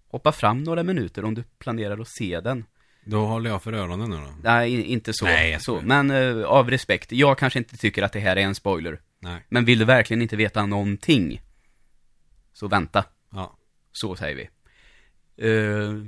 hoppa 0.07 0.31
fram 0.31 0.63
några 0.63 0.83
minuter 0.83 1.25
om 1.25 1.33
du 1.33 1.43
planerar 1.59 1.99
att 1.99 2.07
se 2.07 2.39
den. 2.39 2.65
Då 3.05 3.25
håller 3.25 3.49
jag 3.49 3.63
för 3.63 3.73
öronen 3.73 4.09
nu 4.09 4.15
då. 4.15 4.33
Nej, 4.43 4.81
inte 4.85 5.13
så. 5.13 5.25
Nej, 5.25 5.57
så. 5.59 5.81
Men 5.81 6.11
eh, 6.11 6.43
av 6.45 6.69
respekt, 6.69 7.11
jag 7.11 7.37
kanske 7.37 7.59
inte 7.59 7.77
tycker 7.77 8.03
att 8.03 8.13
det 8.13 8.19
här 8.19 8.35
är 8.35 8.41
en 8.41 8.55
spoiler. 8.55 9.01
Nej. 9.19 9.45
Men 9.49 9.65
vill 9.65 9.79
du 9.79 9.85
verkligen 9.85 10.21
inte 10.21 10.35
veta 10.35 10.65
någonting, 10.65 11.41
så 12.53 12.67
vänta. 12.67 13.05
Ja. 13.31 13.57
Så 13.91 14.15
säger 14.15 14.35
vi. 14.35 14.49
Eh, 15.37 16.05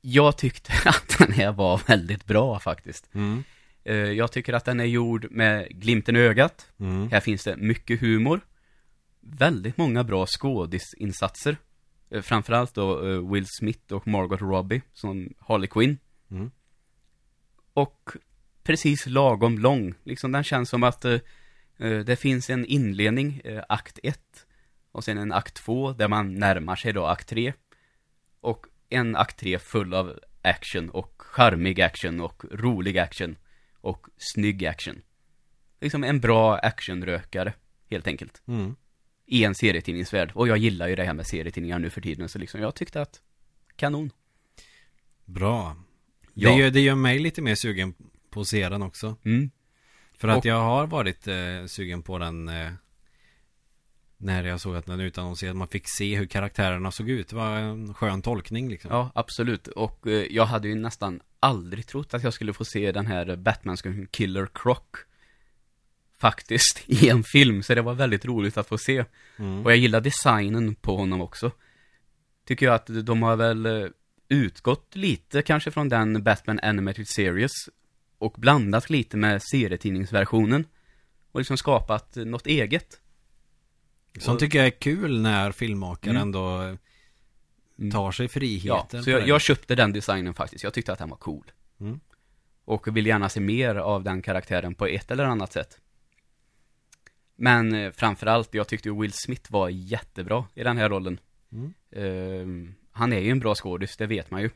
jag 0.00 0.36
tyckte 0.36 0.72
att 0.88 1.18
den 1.18 1.32
här 1.32 1.52
var 1.52 1.80
väldigt 1.86 2.26
bra 2.26 2.58
faktiskt. 2.58 3.14
Mm. 3.14 3.44
Eh, 3.84 3.96
jag 3.96 4.32
tycker 4.32 4.52
att 4.52 4.64
den 4.64 4.80
är 4.80 4.84
gjord 4.84 5.26
med 5.30 5.68
glimten 5.68 6.16
i 6.16 6.18
ögat. 6.18 6.72
Mm. 6.80 7.10
Här 7.10 7.20
finns 7.20 7.44
det 7.44 7.56
mycket 7.56 8.00
humor. 8.00 8.40
Väldigt 9.20 9.76
många 9.76 10.04
bra 10.04 10.26
skådisinsatser. 10.26 11.56
Eh, 12.10 12.22
framförallt 12.22 12.74
då 12.74 13.20
Will 13.20 13.46
Smith 13.46 13.92
och 13.92 14.06
Margot 14.06 14.40
Robbie 14.40 14.82
som 14.92 15.34
Harley 15.38 15.68
Quinn. 15.68 15.98
Mm. 16.30 16.50
Och 17.74 18.10
precis 18.62 19.06
lagom 19.06 19.58
lång. 19.58 19.94
Liksom 20.04 20.32
den 20.32 20.44
känns 20.44 20.68
som 20.68 20.82
att 20.82 21.04
det 22.06 22.16
finns 22.20 22.50
en 22.50 22.66
inledning, 22.66 23.42
akt 23.68 23.98
1. 24.02 24.43
Och 24.94 25.04
sen 25.04 25.18
en 25.18 25.32
akt 25.32 25.54
2 25.54 25.92
där 25.92 26.08
man 26.08 26.34
närmar 26.34 26.76
sig 26.76 26.92
då 26.92 27.06
akt 27.06 27.28
3. 27.28 27.52
Och 28.40 28.66
en 28.88 29.16
akt 29.16 29.38
3 29.38 29.58
full 29.58 29.94
av 29.94 30.18
action 30.42 30.90
och 30.90 31.14
charmig 31.22 31.80
action 31.80 32.20
och 32.20 32.42
rolig 32.50 32.98
action. 32.98 33.36
Och 33.80 34.06
snygg 34.16 34.66
action. 34.66 35.02
Liksom 35.80 36.04
en 36.04 36.20
bra 36.20 36.56
actionrökare, 36.56 37.54
helt 37.90 38.06
enkelt. 38.06 38.42
Mm. 38.46 38.76
I 39.26 39.44
en 39.44 39.54
serietidningsvärld. 39.54 40.32
Och 40.34 40.48
jag 40.48 40.58
gillar 40.58 40.88
ju 40.88 40.96
det 40.96 41.04
här 41.04 41.14
med 41.14 41.26
serietidningar 41.26 41.78
nu 41.78 41.90
för 41.90 42.00
tiden, 42.00 42.28
så 42.28 42.38
liksom 42.38 42.60
jag 42.60 42.74
tyckte 42.74 43.00
att 43.02 43.22
kanon. 43.76 44.10
Bra. 45.24 45.76
Ja. 46.34 46.50
Det, 46.50 46.56
gör, 46.56 46.70
det 46.70 46.80
gör 46.80 46.94
mig 46.94 47.18
lite 47.18 47.42
mer 47.42 47.54
sugen 47.54 47.94
på 48.30 48.40
att 48.40 48.46
se 48.46 48.68
den 48.68 48.82
också. 48.82 49.16
Mm. 49.24 49.50
För 50.18 50.28
att 50.28 50.38
Och- 50.38 50.46
jag 50.46 50.60
har 50.60 50.86
varit 50.86 51.26
eh, 51.28 51.66
sugen 51.66 52.02
på 52.02 52.18
den 52.18 52.48
eh, 52.48 52.72
när 54.24 54.44
jag 54.44 54.60
såg 54.60 54.76
att 54.76 54.86
den 54.86 55.00
utannonserades. 55.00 55.58
Man 55.58 55.68
fick 55.68 55.88
se 55.88 56.16
hur 56.16 56.26
karaktärerna 56.26 56.90
såg 56.90 57.10
ut. 57.10 57.28
Det 57.28 57.36
var 57.36 57.56
en 57.56 57.94
skön 57.94 58.22
tolkning 58.22 58.68
liksom. 58.68 58.90
Ja, 58.90 59.10
absolut. 59.14 59.68
Och 59.68 60.06
eh, 60.06 60.26
jag 60.30 60.46
hade 60.46 60.68
ju 60.68 60.74
nästan 60.74 61.20
aldrig 61.40 61.86
trott 61.86 62.14
att 62.14 62.22
jag 62.22 62.34
skulle 62.34 62.52
få 62.52 62.64
se 62.64 62.92
den 62.92 63.06
här 63.06 63.36
Batman 63.36 63.76
Killer 64.10 64.48
Croc 64.54 64.78
faktiskt 66.18 66.82
i 66.86 67.08
en 67.08 67.24
film, 67.24 67.62
så 67.62 67.74
det 67.74 67.82
var 67.82 67.94
väldigt 67.94 68.24
roligt 68.24 68.56
att 68.56 68.68
få 68.68 68.78
se. 68.78 69.04
Mm. 69.36 69.64
Och 69.64 69.70
jag 69.70 69.78
gillar 69.78 70.00
designen 70.00 70.74
på 70.74 70.96
honom 70.96 71.20
också. 71.20 71.50
Tycker 72.46 72.66
jag 72.66 72.74
att 72.74 73.06
de 73.06 73.22
har 73.22 73.36
väl 73.36 73.66
eh, 73.66 73.88
utgått 74.28 74.96
lite 74.96 75.42
kanske 75.42 75.70
från 75.70 75.88
den 75.88 76.22
Batman 76.22 76.60
Animated 76.62 77.08
Series 77.08 77.52
och 78.18 78.34
blandat 78.38 78.90
lite 78.90 79.16
med 79.16 79.42
serietidningsversionen 79.42 80.66
och 81.32 81.40
liksom 81.40 81.56
skapat 81.56 82.16
eh, 82.16 82.24
något 82.24 82.46
eget. 82.46 83.00
Sånt 84.18 84.40
tycker 84.40 84.58
jag 84.58 84.66
är 84.66 84.70
kul 84.70 85.20
när 85.20 85.52
filmmakare 85.52 86.18
Mm. 86.20 86.34
eh, 86.34 86.76
Mm. 87.78 87.90
tar 87.92 88.12
sig 88.12 88.24
Ja, 88.24 88.28
friheten. 88.28 89.04
så 89.04 89.10
på 89.10 89.10
jag, 89.10 89.28
jag 89.28 89.40
köpte 89.40 89.74
den 89.74 89.92
designen 89.92 90.34
faktiskt. 90.34 90.64
Jag 90.64 90.74
tyckte 90.74 90.92
att 90.92 90.98
den 90.98 91.10
var 91.10 91.16
cool. 91.16 91.44
Mm. 91.80 92.00
Och 92.64 92.96
vill 92.96 93.06
gärna 93.06 93.28
se 93.28 93.40
mer 93.40 93.74
av 93.74 94.04
den 94.04 94.22
karaktären 94.22 94.74
på 94.74 94.86
ett 94.86 95.10
eller 95.10 95.24
annat 95.24 95.52
sätt. 95.52 95.78
Men 97.36 97.74
eh, 97.74 97.90
framförallt, 97.92 98.54
jag 98.54 98.68
tyckte 98.68 98.90
Will 98.90 99.12
Smith 99.12 99.52
var 99.52 99.68
jättebra 99.68 100.44
i 100.54 100.62
den 100.62 100.76
här 100.78 100.88
rollen. 100.88 101.20
Mm. 101.52 101.74
Ehm, 101.96 102.74
han 102.92 103.12
är 103.12 103.20
ju 103.20 103.30
en 103.30 103.38
bra 103.40 103.54
skådis, 103.54 103.96
det 103.96 104.06
vet 104.06 104.30
man 104.30 104.42
ju. 104.42 104.50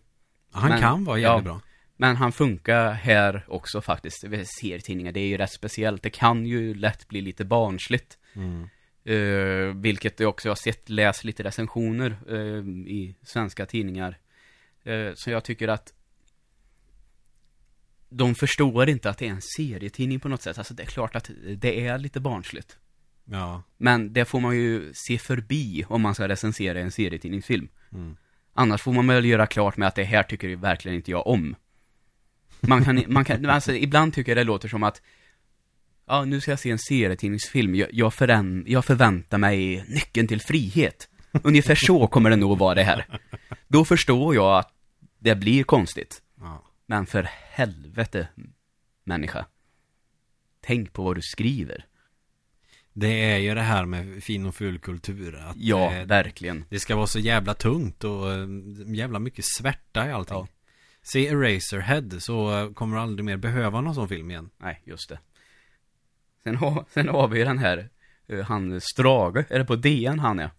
Han 0.52 0.68
Men- 0.70 0.80
kan 0.80 1.04
vara 1.04 1.18
jävligt 1.18 1.46
ja. 1.46 1.52
bra. 1.52 1.60
Men 1.96 2.16
han 2.16 2.32
funkar 2.32 2.92
här 2.92 3.44
också 3.48 3.80
faktiskt. 3.80 4.16
Serietidningar, 4.60 5.12
det 5.12 5.20
är 5.20 5.26
ju 5.28 5.36
rätt 5.36 5.52
speciellt. 5.52 6.02
Det 6.02 6.10
kan 6.10 6.46
ju 6.46 6.74
lätt 6.74 7.08
bli 7.08 7.20
lite 7.20 7.44
barnsligt. 7.44 8.18
Mm. 8.34 8.68
Eh, 9.08 9.74
vilket 9.74 10.20
jag 10.20 10.28
också 10.28 10.48
har 10.48 10.56
sett, 10.56 10.88
läst 10.88 11.24
lite 11.24 11.42
recensioner 11.42 12.16
eh, 12.28 12.92
i 12.92 13.16
svenska 13.22 13.66
tidningar. 13.66 14.18
Eh, 14.84 15.12
så 15.14 15.30
jag 15.30 15.44
tycker 15.44 15.68
att 15.68 15.92
de 18.08 18.34
förstår 18.34 18.88
inte 18.88 19.10
att 19.10 19.18
det 19.18 19.26
är 19.26 19.30
en 19.30 19.42
serietidning 19.42 20.20
på 20.20 20.28
något 20.28 20.42
sätt. 20.42 20.58
Alltså 20.58 20.74
det 20.74 20.82
är 20.82 20.86
klart 20.86 21.16
att 21.16 21.30
det 21.56 21.86
är 21.86 21.98
lite 21.98 22.20
barnsligt. 22.20 22.78
Ja. 23.24 23.62
Men 23.76 24.12
det 24.12 24.24
får 24.24 24.40
man 24.40 24.56
ju 24.56 24.92
se 24.94 25.18
förbi 25.18 25.84
om 25.88 26.02
man 26.02 26.14
ska 26.14 26.28
recensera 26.28 26.80
en 26.80 26.90
serietidningsfilm. 26.90 27.68
Mm. 27.92 28.16
Annars 28.52 28.82
får 28.82 28.92
man 28.92 29.06
väl 29.06 29.24
göra 29.24 29.46
klart 29.46 29.76
med 29.76 29.88
att 29.88 29.94
det 29.94 30.04
här 30.04 30.22
tycker 30.22 30.56
verkligen 30.56 30.96
inte 30.96 31.10
jag 31.10 31.26
om. 31.26 31.56
Man 32.60 32.84
kan, 32.84 33.04
man 33.08 33.24
kan, 33.24 33.46
alltså 33.46 33.72
ibland 33.72 34.14
tycker 34.14 34.32
jag 34.32 34.36
det 34.36 34.44
låter 34.44 34.68
som 34.68 34.82
att 34.82 35.02
Ja, 36.08 36.24
nu 36.24 36.40
ska 36.40 36.50
jag 36.52 36.58
se 36.60 36.70
en 36.70 36.78
serietidningsfilm. 36.78 37.74
Jag, 37.74 37.88
jag, 37.92 38.14
förän, 38.14 38.64
jag 38.66 38.84
förväntar 38.84 39.38
mig 39.38 39.84
nyckeln 39.88 40.28
till 40.28 40.40
frihet. 40.40 41.08
Ungefär 41.42 41.74
så 41.74 42.06
kommer 42.06 42.30
det 42.30 42.36
nog 42.36 42.58
vara 42.58 42.74
det 42.74 42.82
här. 42.82 43.20
Då 43.68 43.84
förstår 43.84 44.34
jag 44.34 44.58
att 44.58 44.72
det 45.18 45.34
blir 45.34 45.64
konstigt. 45.64 46.22
ja. 46.40 46.64
Men 46.86 47.06
för 47.06 47.28
helvete, 47.52 48.28
människa. 49.04 49.46
Tänk 50.60 50.92
på 50.92 51.02
vad 51.02 51.16
du 51.16 51.22
skriver. 51.22 51.84
Det 52.92 53.24
är 53.32 53.38
ju 53.38 53.54
det 53.54 53.62
här 53.62 53.84
med 53.84 54.24
fin 54.24 54.46
och 54.46 54.54
ful 54.54 54.78
kultur. 54.78 55.36
Att, 55.36 55.56
Ja, 55.56 55.94
eh, 55.94 56.06
verkligen. 56.06 56.64
Det 56.68 56.78
ska 56.80 56.96
vara 56.96 57.06
så 57.06 57.18
jävla 57.18 57.54
tungt 57.54 58.04
och 58.04 58.32
eh, 58.32 58.46
jävla 58.86 59.18
mycket 59.18 59.44
svärta 59.44 60.08
i 60.08 60.12
allting. 60.12 60.36
Ja. 60.36 60.48
Se 61.02 61.26
Eraserhead 61.28 62.10
så 62.20 62.58
eh, 62.60 62.72
kommer 62.72 62.96
du 62.96 63.02
aldrig 63.02 63.24
mer 63.24 63.36
behöva 63.36 63.80
någon 63.80 63.94
sån 63.94 64.08
film 64.08 64.30
igen. 64.30 64.50
Nej, 64.58 64.82
just 64.84 65.08
det. 65.08 65.18
Sen 66.48 66.56
har, 66.56 66.84
sen 66.90 67.08
har 67.08 67.28
vi 67.28 67.44
den 67.44 67.58
här, 67.58 67.88
eh, 68.26 68.44
han 68.44 68.80
Strage, 68.80 69.44
är 69.50 69.58
det 69.58 69.64
på 69.64 69.76
DN 69.76 70.18
han 70.18 70.38
är? 70.38 70.50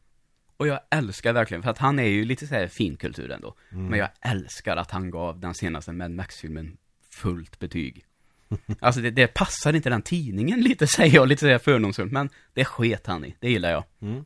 Och 0.57 0.67
jag 0.67 0.79
älskar 0.91 1.33
verkligen, 1.33 1.63
för 1.63 1.69
att 1.69 1.77
han 1.77 1.99
är 1.99 2.07
ju 2.07 2.25
lite 2.25 2.47
så 2.47 2.55
här 2.55 2.67
finkultur 2.67 3.31
ändå. 3.31 3.55
Mm. 3.71 3.85
Men 3.85 3.99
jag 3.99 4.09
älskar 4.21 4.77
att 4.77 4.91
han 4.91 5.11
gav 5.11 5.39
den 5.39 5.53
senaste 5.53 5.91
Mad 5.91 6.11
Max-filmen 6.11 6.77
fullt 7.09 7.59
betyg. 7.59 8.05
Alltså 8.79 9.01
det, 9.01 9.11
det 9.11 9.27
passar 9.27 9.73
inte 9.73 9.89
den 9.89 10.01
tidningen 10.01 10.61
lite, 10.61 10.87
säger 10.95 11.15
jag 11.15 11.27
lite 11.27 11.39
så 11.39 11.47
här 11.47 11.57
fördomsfullt, 11.57 12.11
men 12.11 12.29
det 12.53 12.65
sket 12.65 13.07
han 13.07 13.25
i, 13.25 13.35
det 13.39 13.49
gillar 13.49 13.71
jag. 13.71 13.83
Mm. 14.01 14.25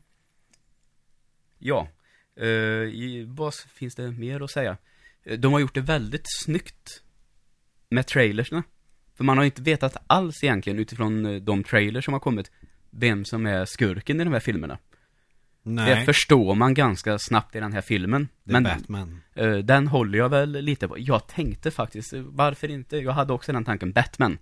Ja, 1.59 1.87
eh, 2.35 3.27
vad 3.27 3.53
finns 3.53 3.95
det 3.95 4.11
mer 4.11 4.41
att 4.41 4.51
säga? 4.51 4.77
Eh, 5.23 5.39
De 5.39 5.53
har 5.53 5.59
gjort 5.59 5.73
det 5.75 5.81
väldigt 5.81 6.25
snyggt 6.43 7.03
med 7.89 8.07
trailersna. 8.07 8.63
För 9.17 9.23
man 9.23 9.37
har 9.37 9.45
inte 9.45 9.61
vetat 9.61 9.97
alls 10.07 10.43
egentligen 10.43 10.79
utifrån 10.79 11.25
eh, 11.25 11.35
de 11.41 11.63
trailers 11.63 12.05
som 12.05 12.13
har 12.13 12.19
kommit, 12.19 12.51
vem 12.89 13.25
som 13.25 13.45
är 13.45 13.65
skurken 13.65 14.21
i 14.21 14.23
de 14.23 14.33
här 14.33 14.39
filmerna. 14.39 14.77
Nej, 15.63 15.95
Det 15.95 16.05
förstår 16.05 16.55
man 16.55 16.73
ganska 16.73 17.19
snabbt 17.19 17.55
i 17.55 17.59
den 17.59 17.73
här 17.73 17.81
filmen. 17.81 18.27
det 18.43 18.51
är 18.51 18.53
Men 18.53 18.63
Batman. 18.63 19.21
eh, 19.33 19.55
den 19.57 19.87
håller 19.87 20.17
jag 20.19 20.29
väl 20.29 20.51
lite 20.51 20.87
på. 20.87 20.95
Jag 20.99 21.27
tänkte 21.27 21.71
faktiskt, 21.71 22.13
eh, 22.13 22.21
varför 22.21 22.69
inte? 22.71 22.97
Jag 22.97 23.11
hade 23.11 23.33
också 23.33 23.53
den 23.53 23.65
tanken, 23.65 23.91
Batman. 23.91 24.37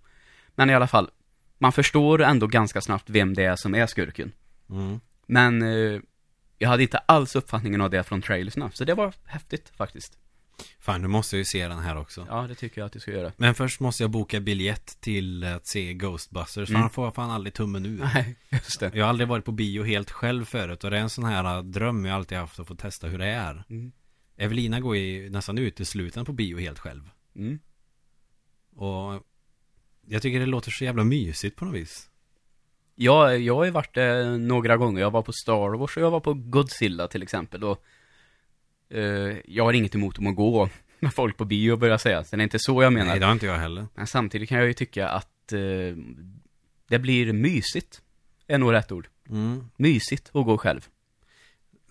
Men 0.56 0.70
i 0.70 0.74
alla 0.74 0.88
fall, 0.88 1.10
man 1.58 1.72
förstår 1.72 2.22
ändå 2.24 2.48
ganska 2.48 2.82
snabbt 2.82 3.10
vem 3.10 3.34
det 3.34 3.44
är 3.44 3.56
som 3.56 3.76
är 3.76 3.86
skurken. 3.88 4.32
Mm. 4.70 5.00
Men 5.26 5.62
jag 6.58 6.70
hade 6.70 6.84
inte 6.84 6.98
alls 6.98 7.36
uppfattningen 7.36 7.82
av 7.82 7.90
det 7.90 8.04
från 8.04 8.22
trailersna, 8.22 8.72
så 8.74 8.84
det 8.86 8.94
var 8.94 9.14
häftigt 9.26 9.72
faktiskt. 9.78 10.18
Fan, 10.80 11.02
nu 11.02 11.08
måste 11.08 11.36
jag 11.36 11.40
ju 11.40 11.46
se 11.46 11.68
den 11.68 11.80
här 11.80 11.98
också. 11.98 12.26
Ja, 12.30 12.48
det 12.48 12.56
tycker 12.56 12.82
jag 12.82 12.86
att 12.86 12.94
du 12.94 13.00
ska 13.00 13.12
göra. 13.12 13.32
Men 13.38 13.56
först 13.56 13.80
måste 13.80 14.04
jag 14.04 14.12
boka 14.12 14.40
biljett 14.40 14.98
till 15.02 15.44
att 15.44 15.68
se 15.68 15.94
Ghostbusters. 15.94 16.70
Mm. 16.70 16.82
han 16.82 16.90
får 16.90 17.12
fan 17.12 17.32
aldrig 17.32 17.54
tummen 17.54 17.86
ur. 17.86 18.00
Nej, 18.14 18.36
just 18.52 18.80
det. 18.80 18.92
Jag 18.94 19.06
har 19.06 19.10
aldrig 19.10 19.28
varit 19.28 19.46
på 19.46 19.52
bio 19.52 19.84
helt 19.84 20.12
själv 20.12 20.46
förut. 20.46 20.84
Och 20.84 20.92
det 20.92 20.98
är 20.98 21.02
en 21.02 21.10
sån 21.10 21.24
här 21.24 21.58
äh, 21.58 21.64
dröm 21.64 22.06
jag 22.06 22.16
alltid 22.16 22.38
haft 22.38 22.60
att 22.60 22.68
få 22.68 22.76
testa 22.76 23.08
hur 23.08 23.18
det 23.18 23.26
är. 23.26 23.64
Mm. 23.70 23.92
Evelina 24.38 24.80
går 24.80 24.96
ju 24.96 25.30
nästan 25.30 25.58
uteslutande 25.58 26.26
på 26.26 26.34
bio 26.34 26.58
helt 26.58 26.80
själv. 26.80 27.10
Mm. 27.36 27.60
Och 28.76 29.24
jag 30.08 30.22
tycker 30.22 30.40
det 30.40 30.46
låter 30.46 30.72
så 30.72 30.84
jävla 30.84 31.04
mysigt 31.04 31.56
på 31.56 31.66
något 31.66 31.76
vis. 31.76 32.10
Ja, 32.96 33.34
jag 33.34 33.56
har 33.56 33.66
ju 33.66 33.72
varit 33.72 33.96
där 33.96 34.38
några 34.38 34.78
gånger. 34.78 35.02
Jag 35.02 35.12
var 35.12 35.22
på 35.22 35.34
Star 35.34 35.78
Wars 35.78 35.98
och 35.98 36.04
jag 36.04 36.12
var 36.12 36.20
på 36.20 36.34
Godzilla 36.34 37.08
till 37.08 37.24
exempel. 37.24 37.64
Och, 37.64 37.84
eh, 38.92 39.38
jag 39.46 39.64
har 39.64 39.74
inget 39.74 39.96
emot 39.96 40.18
om 40.18 40.28
att 40.28 40.36
gå 40.36 40.70
med 41.00 41.14
folk 41.14 41.38
på 41.38 41.46
bio 41.46 41.76
börjar 41.76 41.94
jag 41.94 42.02
säga. 42.02 42.24
Det 42.32 42.38
är 42.38 42.42
inte 42.42 42.60
så 42.60 42.84
jag 42.84 42.94
menar. 42.94 43.06
Nej, 43.06 43.20
det 43.20 43.26
har 43.26 43.34
inte 43.34 43.46
jag 43.46 43.58
heller. 43.58 43.88
Men 43.96 44.08
samtidigt 44.08 44.50
kan 44.50 44.58
jag 44.58 44.68
ju 44.68 44.74
tycka 44.74 45.10
att 45.10 45.54
eh, 45.54 45.60
det 46.88 47.00
blir 47.00 47.34
mysigt. 47.34 48.02
Är 48.48 48.58
nog 48.58 48.74
rätt 48.74 48.92
ord. 48.92 49.08
Mm. 49.30 49.70
Mysigt 49.78 50.32
att 50.34 50.46
gå 50.46 50.58
själv. 50.58 50.88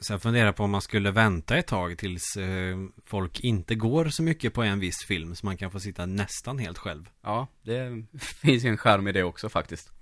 Sen 0.01 0.21
funderar 0.21 0.47
jag 0.47 0.57
på 0.57 0.65
om 0.65 0.71
man 0.71 0.83
skulle 0.83 1.11
vänta 1.11 1.57
ett 1.57 1.67
tag 1.67 1.99
tills 1.99 2.37
eh, 2.37 2.79
folk 3.05 3.41
inte 3.41 3.75
går 3.75 4.09
så 4.09 4.23
mycket 4.23 4.55
på 4.55 4.63
en 4.63 4.81
viss 4.81 5.05
film. 5.09 5.35
Så 5.35 5.47
man 5.47 5.57
kan 5.57 5.71
få 5.71 5.81
sitta 5.81 6.07
nästan 6.07 6.59
helt 6.59 6.79
själv. 6.79 7.11
Ja, 7.23 7.47
det 7.63 8.05
finns 8.21 8.65
ju 8.65 8.69
en 8.69 8.79
charm 8.79 9.09
i 9.09 9.13
det 9.13 9.23
också 9.23 9.49
faktiskt. 9.49 9.93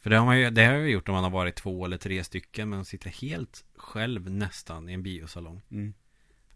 För 0.00 0.10
det 0.10 0.16
har 0.16 0.26
man 0.26 0.40
ju, 0.40 0.50
det 0.50 0.64
har 0.64 0.74
jag 0.74 0.90
gjort 0.90 1.08
om 1.08 1.14
man 1.14 1.24
har 1.24 1.30
varit 1.30 1.54
två 1.54 1.84
eller 1.84 1.96
tre 1.96 2.24
stycken. 2.24 2.68
Men 2.68 2.84
sitter 2.84 3.10
helt 3.10 3.64
själv 3.76 4.30
nästan 4.30 4.88
i 4.88 4.92
en 4.92 5.02
biosalong. 5.02 5.62
Mm. 5.70 5.94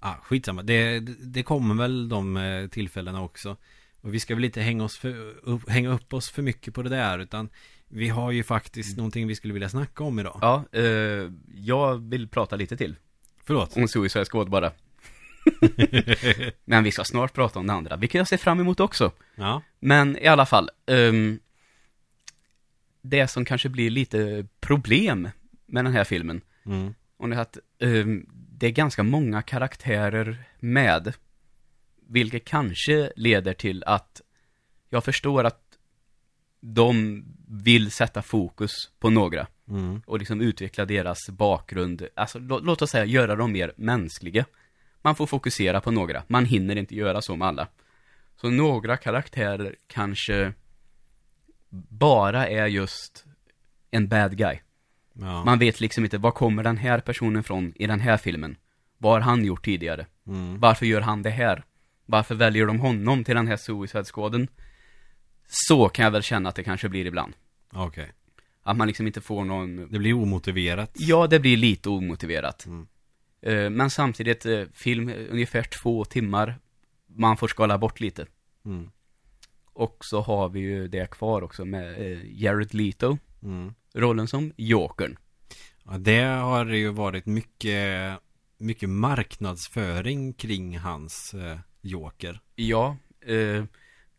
Ah, 0.00 0.14
skitsamma. 0.22 0.62
Det, 0.62 1.00
det 1.20 1.42
kommer 1.42 1.74
väl 1.74 2.08
de 2.08 2.36
eh, 2.36 2.66
tillfällena 2.68 3.22
också. 3.22 3.56
Och 4.00 4.14
vi 4.14 4.20
ska 4.20 4.34
väl 4.34 4.44
inte 4.44 4.60
hänga, 4.60 4.84
oss 4.84 4.96
för, 4.98 5.70
hänga 5.70 5.88
upp 5.90 6.12
oss 6.14 6.30
för 6.30 6.42
mycket 6.42 6.74
på 6.74 6.82
det 6.82 6.88
där. 6.88 7.18
Utan 7.18 7.48
vi 7.88 8.08
har 8.08 8.30
ju 8.30 8.42
faktiskt 8.42 8.96
någonting 8.96 9.26
vi 9.28 9.34
skulle 9.34 9.52
vilja 9.54 9.68
snacka 9.68 10.04
om 10.04 10.18
idag. 10.18 10.38
Ja, 10.42 10.64
eh, 10.72 11.30
jag 11.54 11.96
vill 12.10 12.28
prata 12.28 12.56
lite 12.56 12.76
till. 12.76 12.96
Förlåt. 13.44 13.76
Om 13.76 13.88
Suicide 13.88 14.24
Squad 14.24 14.50
bara. 14.50 14.72
Men 16.64 16.84
vi 16.84 16.92
ska 16.92 17.04
snart 17.04 17.32
prata 17.34 17.58
om 17.58 17.66
det 17.66 17.72
andra, 17.72 17.96
vilket 17.96 18.18
jag 18.18 18.28
ser 18.28 18.36
fram 18.36 18.60
emot 18.60 18.80
också. 18.80 19.12
Ja. 19.34 19.62
Men 19.80 20.16
i 20.18 20.26
alla 20.26 20.46
fall, 20.46 20.70
ehm, 20.86 21.38
det 23.02 23.28
som 23.28 23.44
kanske 23.44 23.68
blir 23.68 23.90
lite 23.90 24.46
problem 24.60 25.28
med 25.66 25.84
den 25.84 25.92
här 25.92 26.04
filmen, 26.04 26.40
Mm. 26.66 26.94
och 27.16 27.28
det 27.28 27.36
är 27.36 27.40
att 27.40 27.58
ehm, 27.78 28.26
det 28.60 28.66
är 28.66 28.70
ganska 28.70 29.02
många 29.02 29.42
karaktärer 29.42 30.44
med, 30.58 31.12
vilket 32.08 32.44
kanske 32.44 33.12
leder 33.16 33.52
till 33.54 33.84
att 33.86 34.20
jag 34.88 35.04
förstår 35.04 35.44
att 35.44 35.78
de 36.60 37.24
vill 37.48 37.90
sätta 37.90 38.22
fokus 38.22 38.70
på 38.98 39.10
några 39.10 39.46
Mm. 39.68 40.02
och 40.06 40.18
liksom 40.18 40.40
utveckla 40.40 40.84
deras 40.84 41.18
bakgrund, 41.30 42.06
alltså 42.14 42.38
lå- 42.38 42.60
låt 42.62 42.82
oss 42.82 42.90
säga 42.90 43.04
göra 43.04 43.36
dem 43.36 43.52
mer 43.52 43.72
mänskliga. 43.76 44.44
Man 45.02 45.14
får 45.16 45.26
fokusera 45.26 45.80
på 45.80 45.90
några, 45.90 46.22
man 46.26 46.44
hinner 46.44 46.76
inte 46.76 46.94
göra 46.94 47.22
så 47.22 47.36
med 47.36 47.48
alla. 47.48 47.68
Så 48.40 48.50
några 48.50 48.96
karaktärer 48.96 49.76
kanske 49.86 50.52
bara 51.88 52.48
är 52.48 52.66
just 52.66 53.24
en 53.90 54.08
bad 54.08 54.36
guy. 54.36 54.58
Ja. 55.20 55.44
Man 55.44 55.58
vet 55.58 55.80
liksom 55.80 56.04
inte, 56.04 56.18
var 56.18 56.30
kommer 56.30 56.62
den 56.62 56.76
här 56.76 57.00
personen 57.00 57.42
från 57.44 57.72
i 57.76 57.86
den 57.86 58.00
här 58.00 58.16
filmen? 58.16 58.56
Vad 58.98 59.12
har 59.12 59.20
han 59.20 59.44
gjort 59.44 59.64
tidigare? 59.64 60.06
Mm. 60.26 60.60
Varför 60.60 60.86
gör 60.86 61.00
han 61.00 61.22
det 61.22 61.30
här? 61.30 61.64
Varför 62.06 62.34
väljer 62.34 62.66
de 62.66 62.80
honom 62.80 63.24
till 63.24 63.34
den 63.34 63.46
här 63.46 63.56
Suicide 63.56 64.04
Squaden? 64.04 64.48
Så 65.48 65.88
kan 65.88 66.04
jag 66.04 66.10
väl 66.12 66.22
känna 66.22 66.48
att 66.48 66.54
det 66.54 66.64
kanske 66.64 66.88
blir 66.88 67.06
ibland. 67.06 67.32
Okej. 67.72 68.12
Att 68.62 68.76
man 68.76 68.86
liksom 68.86 69.06
inte 69.06 69.20
får 69.20 69.44
någon 69.44 69.76
Det 69.92 69.98
blir 69.98 70.14
omotiverat. 70.14 70.90
Ja, 70.94 71.26
det 71.26 71.40
blir 71.40 71.56
lite 71.56 71.88
omotiverat. 71.88 72.66
Mm. 72.66 72.86
Eh, 73.42 73.70
Men 73.70 73.90
samtidigt, 73.90 74.46
eh, 74.46 74.64
film 74.72 75.08
eh, 75.08 75.16
ungefär 75.30 75.62
två 75.62 76.04
timmar. 76.04 76.58
Man 77.06 77.36
får 77.36 77.48
skala 77.48 77.78
bort 77.78 78.00
lite. 78.00 78.26
Mm. 78.64 78.90
Och 79.72 79.96
så 80.00 80.20
har 80.20 80.48
vi 80.48 80.60
ju 80.60 80.88
det 80.88 81.10
kvar 81.10 81.42
också 81.42 81.64
med 81.64 82.18
Jared 82.24 82.74
Leto, 82.74 83.18
Mm. 83.42 83.74
Rollen 83.94 84.28
som 84.28 84.52
Jokern. 84.56 85.16
Ja, 85.84 85.98
det 85.98 86.20
har 86.22 86.66
ju 86.66 86.88
varit 86.88 87.26
mycket, 87.26 88.18
mycket 88.58 88.88
marknadsföring 88.88 90.32
kring 90.32 90.78
hans 90.78 91.34
eh, 91.34 91.58
Joker. 91.80 92.40
Ja, 92.54 92.96
eh, 93.26 93.64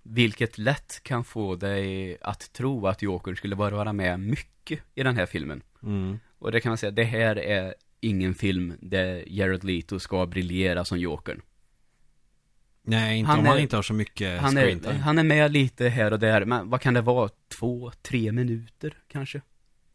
vilket 0.03 0.57
lätt 0.57 0.99
kan 1.03 1.23
få 1.23 1.55
dig 1.55 2.17
att 2.21 2.53
tro 2.53 2.87
att 2.87 3.01
Jokern 3.01 3.35
skulle 3.35 3.55
bara 3.55 3.75
vara 3.75 3.93
med 3.93 4.19
mycket 4.19 4.79
i 4.95 5.03
den 5.03 5.15
här 5.15 5.25
filmen. 5.25 5.63
Mm. 5.83 6.19
Och 6.39 6.51
det 6.51 6.59
kan 6.61 6.69
man 6.69 6.77
säga, 6.77 6.91
det 6.91 7.03
här 7.03 7.35
är 7.39 7.75
ingen 7.99 8.35
film 8.35 8.73
där 8.81 9.23
Jared 9.27 9.63
Leto 9.63 9.99
ska 9.99 10.25
briljera 10.25 10.85
som 10.85 10.99
Jokern. 10.99 11.41
Nej, 12.83 13.17
inte 13.19 13.29
Han 13.31 13.39
om 13.39 13.45
han 13.45 13.57
är- 13.57 13.61
inte 13.61 13.75
har 13.75 13.83
så 13.83 13.93
mycket 13.93 14.41
Han 14.41 14.57
är, 14.57 14.93
han 14.93 15.17
är 15.19 15.23
med 15.23 15.51
lite 15.51 15.89
här 15.89 16.13
och 16.13 16.19
där, 16.19 16.45
men 16.45 16.69
vad 16.69 16.81
kan 16.81 16.93
det 16.93 17.01
vara? 17.01 17.29
Två, 17.59 17.91
tre 18.01 18.31
minuter 18.31 18.97
kanske? 19.07 19.41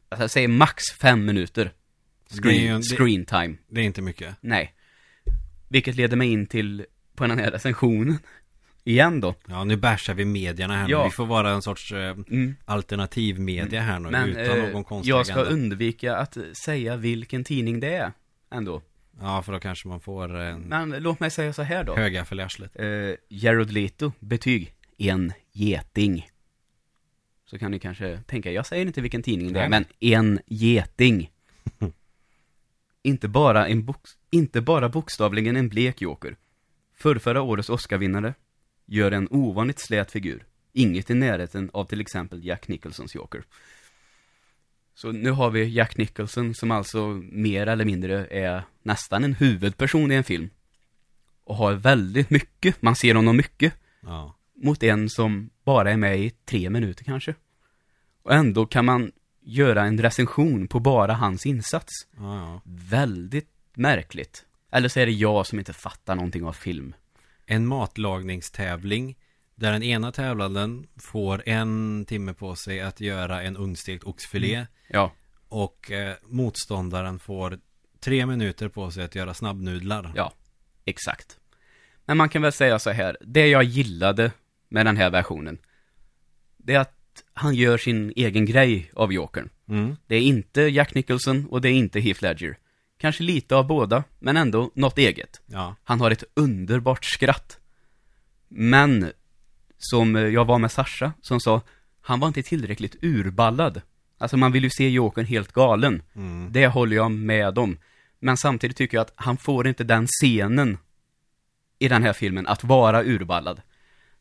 Alltså, 0.08 0.22
jag 0.22 0.30
säger 0.30 0.48
max 0.48 0.84
fem 1.00 1.24
minuter. 1.24 1.72
Det 2.28 2.36
är 2.36 2.42
Screen, 2.42 2.80
det- 2.80 2.96
screen 2.96 3.24
time. 3.24 3.56
Det 3.68 3.80
är 3.80 3.84
inte 3.84 4.02
mycket. 4.02 4.34
Nej. 4.40 4.74
Vilket 5.68 5.96
leder 5.96 6.16
mig 6.16 6.28
in 6.32 6.46
till, 6.46 6.86
på 7.16 7.26
den 7.26 7.38
här 7.38 7.50
recensionen. 7.50 8.18
Igen 8.84 9.20
då. 9.20 9.34
Ja, 9.46 9.64
nu 9.64 9.76
bärsar 9.76 10.14
vi 10.14 10.24
medierna 10.24 10.76
här 10.76 10.88
Ja. 10.88 10.98
nu. 10.98 11.04
Vi 11.04 11.10
får 11.10 11.26
vara 11.26 11.50
en 11.50 11.62
sorts 11.62 11.92
eh, 11.92 12.10
Mm. 12.30 12.56
alternativ 12.64 13.40
media 13.40 13.80
här 13.80 13.98
nu. 13.98 14.10
Men 14.10 14.36
utan 14.36 14.60
eh, 14.64 14.72
någon 14.72 14.84
konstig 14.84 15.10
jag 15.10 15.26
ska 15.26 15.34
agenda. 15.34 15.50
undvika 15.50 16.16
att 16.16 16.36
säga 16.64 16.96
vilken 16.96 17.44
tidning 17.44 17.80
det 17.80 17.94
är. 17.94 18.12
Ändå. 18.50 18.82
Ja, 19.20 19.42
för 19.42 19.52
då 19.52 19.58
kanske 19.60 19.88
man 19.88 20.00
får 20.00 20.36
en 20.36 20.60
Men 20.60 20.90
låt 20.90 21.20
mig 21.20 21.30
säga 21.30 21.52
så 21.52 21.62
här 21.62 21.84
då. 21.84 21.96
högaffel 21.96 22.40
i 22.40 22.42
arslet. 22.42 22.76
Eh, 22.80 22.86
Jared 23.28 23.72
Leto, 23.72 24.12
betyg. 24.20 24.72
En 24.98 25.32
geting. 25.52 26.28
Så 27.46 27.58
kan 27.58 27.70
ni 27.70 27.78
kanske 27.78 28.20
tänka, 28.26 28.52
jag 28.52 28.66
säger 28.66 28.86
inte 28.86 29.00
vilken 29.00 29.22
tidning 29.22 29.52
det 29.52 29.60
är, 29.60 29.68
men 29.68 29.84
en 30.00 30.40
geting. 30.46 31.30
inte, 33.02 33.28
bara 33.28 33.68
en 33.68 33.84
box, 33.84 34.10
inte 34.30 34.60
bara 34.60 34.88
bokstavligen 34.88 35.56
en 35.56 35.68
blek 35.68 36.00
joker. 36.00 36.36
Förrförra 36.94 37.42
årets 37.42 37.70
Oscarvinnare 37.70 38.34
gör 38.86 39.12
en 39.12 39.28
ovanligt 39.30 39.78
slät 39.78 40.10
figur. 40.10 40.44
Inget 40.72 41.10
i 41.10 41.14
närheten 41.14 41.70
av 41.72 41.84
till 41.84 42.00
exempel 42.00 42.44
Jack 42.44 42.68
Nicholsons 42.68 43.14
joker. 43.14 43.42
Så 44.94 45.12
nu 45.12 45.30
har 45.30 45.50
vi 45.50 45.64
Jack 45.64 45.96
Nicholson 45.96 46.54
som 46.54 46.70
alltså 46.70 47.06
mer 47.22 47.66
eller 47.66 47.84
mindre 47.84 48.26
är 48.26 48.62
nästan 48.82 49.24
en 49.24 49.34
huvudperson 49.34 50.12
i 50.12 50.14
en 50.14 50.24
film. 50.24 50.50
Och 51.44 51.56
har 51.56 51.72
väldigt 51.72 52.30
mycket, 52.30 52.82
man 52.82 52.96
ser 52.96 53.14
honom 53.14 53.36
mycket, 53.36 53.74
Ja. 54.00 54.35
Mot 54.56 54.82
en 54.82 55.10
som 55.10 55.50
bara 55.64 55.90
är 55.90 55.96
med 55.96 56.18
i 56.18 56.30
tre 56.30 56.70
minuter 56.70 57.04
kanske. 57.04 57.34
Och 58.22 58.34
ändå 58.34 58.66
kan 58.66 58.84
man 58.84 59.12
göra 59.40 59.82
en 59.84 60.02
recension 60.02 60.68
på 60.68 60.80
bara 60.80 61.14
hans 61.14 61.46
insats. 61.46 61.92
Ja, 62.16 62.36
ja. 62.38 62.60
Väldigt 62.64 63.48
märkligt. 63.74 64.44
Eller 64.70 64.88
så 64.88 65.00
är 65.00 65.06
det 65.06 65.12
jag 65.12 65.46
som 65.46 65.58
inte 65.58 65.72
fattar 65.72 66.14
någonting 66.14 66.44
av 66.44 66.52
film. 66.52 66.94
En 67.46 67.66
matlagningstävling 67.66 69.16
där 69.54 69.72
den 69.72 69.82
ena 69.82 70.12
tävlanden 70.12 70.86
får 70.96 71.42
en 71.48 72.04
timme 72.08 72.34
på 72.34 72.56
sig 72.56 72.80
att 72.80 73.00
göra 73.00 73.42
en 73.42 73.56
ugnsstekt 73.56 74.04
oxfilé 74.04 74.66
Ja, 74.88 75.12
och 75.48 75.90
eh, 75.90 76.14
motståndaren 76.28 77.18
får 77.18 77.58
tre 78.00 78.26
minuter 78.26 78.68
på 78.68 78.90
sig 78.90 79.04
att 79.04 79.14
göra 79.14 79.34
snabbnudlar. 79.34 80.12
ja, 80.16 80.32
exakt. 80.84 81.38
Men 82.04 82.16
man 82.16 82.28
kan 82.28 82.42
väl 82.42 82.52
säga 82.52 82.78
så 82.78 82.90
här, 82.90 83.16
det 83.20 83.48
jag 83.48 83.64
gillade 83.64 84.32
med 84.76 84.86
den 84.86 84.96
här 84.96 85.10
versionen, 85.10 85.58
det 86.56 86.74
är 86.74 86.78
att 86.78 87.22
han 87.34 87.54
gör 87.54 87.78
sin 87.78 88.12
egen 88.16 88.46
grej 88.46 88.90
av 88.94 89.12
Jokern. 89.12 89.48
Mm. 89.68 89.96
Det 90.06 90.16
är 90.16 90.20
inte 90.20 90.60
Jack 90.62 90.94
Nicholson 90.94 91.46
och 91.50 91.60
det 91.60 91.68
är 91.68 91.72
inte 91.72 92.00
Heath 92.00 92.22
Ledger. 92.22 92.58
Kanske 92.98 93.22
lite 93.22 93.56
av 93.56 93.66
båda, 93.66 94.04
men 94.18 94.36
ändå 94.36 94.70
något 94.74 94.98
eget. 94.98 95.40
Ja. 95.46 95.76
Han 95.84 96.00
har 96.00 96.10
ett 96.10 96.24
underbart 96.34 97.04
skratt. 97.04 97.58
Men, 98.48 99.12
som 99.78 100.14
jag 100.14 100.44
var 100.44 100.58
med 100.58 100.72
Sasha, 100.72 101.12
som 101.20 101.40
sa, 101.40 101.60
han 102.00 102.20
var 102.20 102.28
inte 102.28 102.42
tillräckligt 102.42 102.96
urballad. 103.02 103.82
Alltså 104.18 104.36
man 104.36 104.52
vill 104.52 104.64
ju 104.64 104.70
se 104.70 104.88
Jokern 104.88 105.26
helt 105.26 105.52
galen. 105.52 106.02
Mm. 106.14 106.52
Det 106.52 106.66
håller 106.66 106.96
jag 106.96 107.10
med 107.10 107.58
om. 107.58 107.78
Men 108.20 108.36
samtidigt 108.36 108.76
tycker 108.76 108.96
jag 108.96 109.02
att 109.02 109.12
han 109.16 109.36
får 109.36 109.66
inte 109.66 109.84
den 109.84 110.06
scenen 110.06 110.78
i 111.78 111.88
den 111.88 112.02
här 112.02 112.12
filmen 112.12 112.46
att 112.46 112.64
vara 112.64 113.04
urballad. 113.04 113.60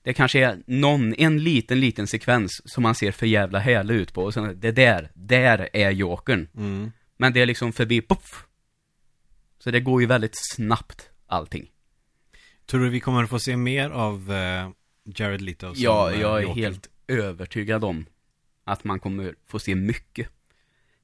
Det 0.06 0.14
kanske 0.14 0.46
är 0.46 0.64
någon, 0.68 1.14
en 1.14 1.44
liten, 1.44 1.80
liten 1.80 2.08
sekvens 2.08 2.62
som 2.66 2.84
man 2.84 2.96
ser 2.96 3.12
för 3.12 3.26
jävla 3.26 3.60
härlig 3.60 3.96
ut 3.96 4.14
på 4.14 4.24
och 4.24 4.34
sen, 4.34 4.60
det 4.60 4.72
där, 4.72 5.12
där 5.14 5.70
är 5.74 5.92
Jokern. 5.92 6.48
Mm. 6.58 6.92
Men 7.18 7.34
det 7.34 7.42
är 7.42 7.46
liksom 7.46 7.74
förbi, 7.74 8.02
poff! 8.02 8.46
Så 9.60 9.72
det 9.72 9.80
går 9.80 10.02
ju 10.02 10.08
väldigt 10.08 10.36
snabbt, 10.36 11.10
allting. 11.28 11.72
Tror 12.66 12.82
du 12.82 12.90
vi 12.90 13.00
kommer 13.00 13.24
att 13.24 13.30
få 13.30 13.40
se 13.40 13.58
mer 13.58 13.90
av 13.90 14.32
eh, 14.32 14.70
Jared 15.16 15.42
Leto 15.42 15.74
som 15.74 15.84
Ja, 15.84 16.12
eh, 16.12 16.22
jag 16.22 16.38
är 16.38 16.42
Joker? 16.42 16.62
helt 16.62 16.90
övertygad 17.08 17.84
om 17.84 18.06
att 18.64 18.84
man 18.84 19.00
kommer 19.00 19.36
få 19.48 19.60
se 19.60 19.76
mycket. 19.76 20.30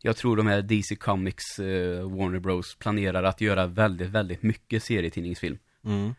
Jag 0.01 0.17
tror 0.17 0.37
de 0.37 0.47
här 0.47 0.61
DC 0.61 0.95
Comics, 0.95 1.59
eh, 1.59 2.09
Warner 2.09 2.39
Bros 2.39 2.75
planerar 2.75 3.23
att 3.23 3.41
göra 3.41 3.67
väldigt, 3.67 4.09
väldigt 4.09 4.43
mycket 4.43 4.83
serietidningsfilm. 4.83 5.57
Mm. 5.85 6.13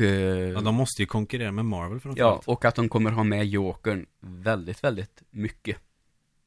Eh, 0.00 0.08
Ja, 0.08 0.60
de 0.60 0.74
måste 0.74 1.02
ju 1.02 1.06
konkurrera 1.06 1.52
med 1.52 1.64
Marvel 1.64 1.96
ja, 1.96 2.00
framförallt. 2.00 2.48
och 2.48 2.64
att 2.64 2.74
de 2.74 2.88
kommer 2.88 3.10
ha 3.10 3.24
med 3.24 3.46
Jokern 3.46 4.06
väldigt, 4.20 4.84
väldigt 4.84 5.22
mycket. 5.30 5.76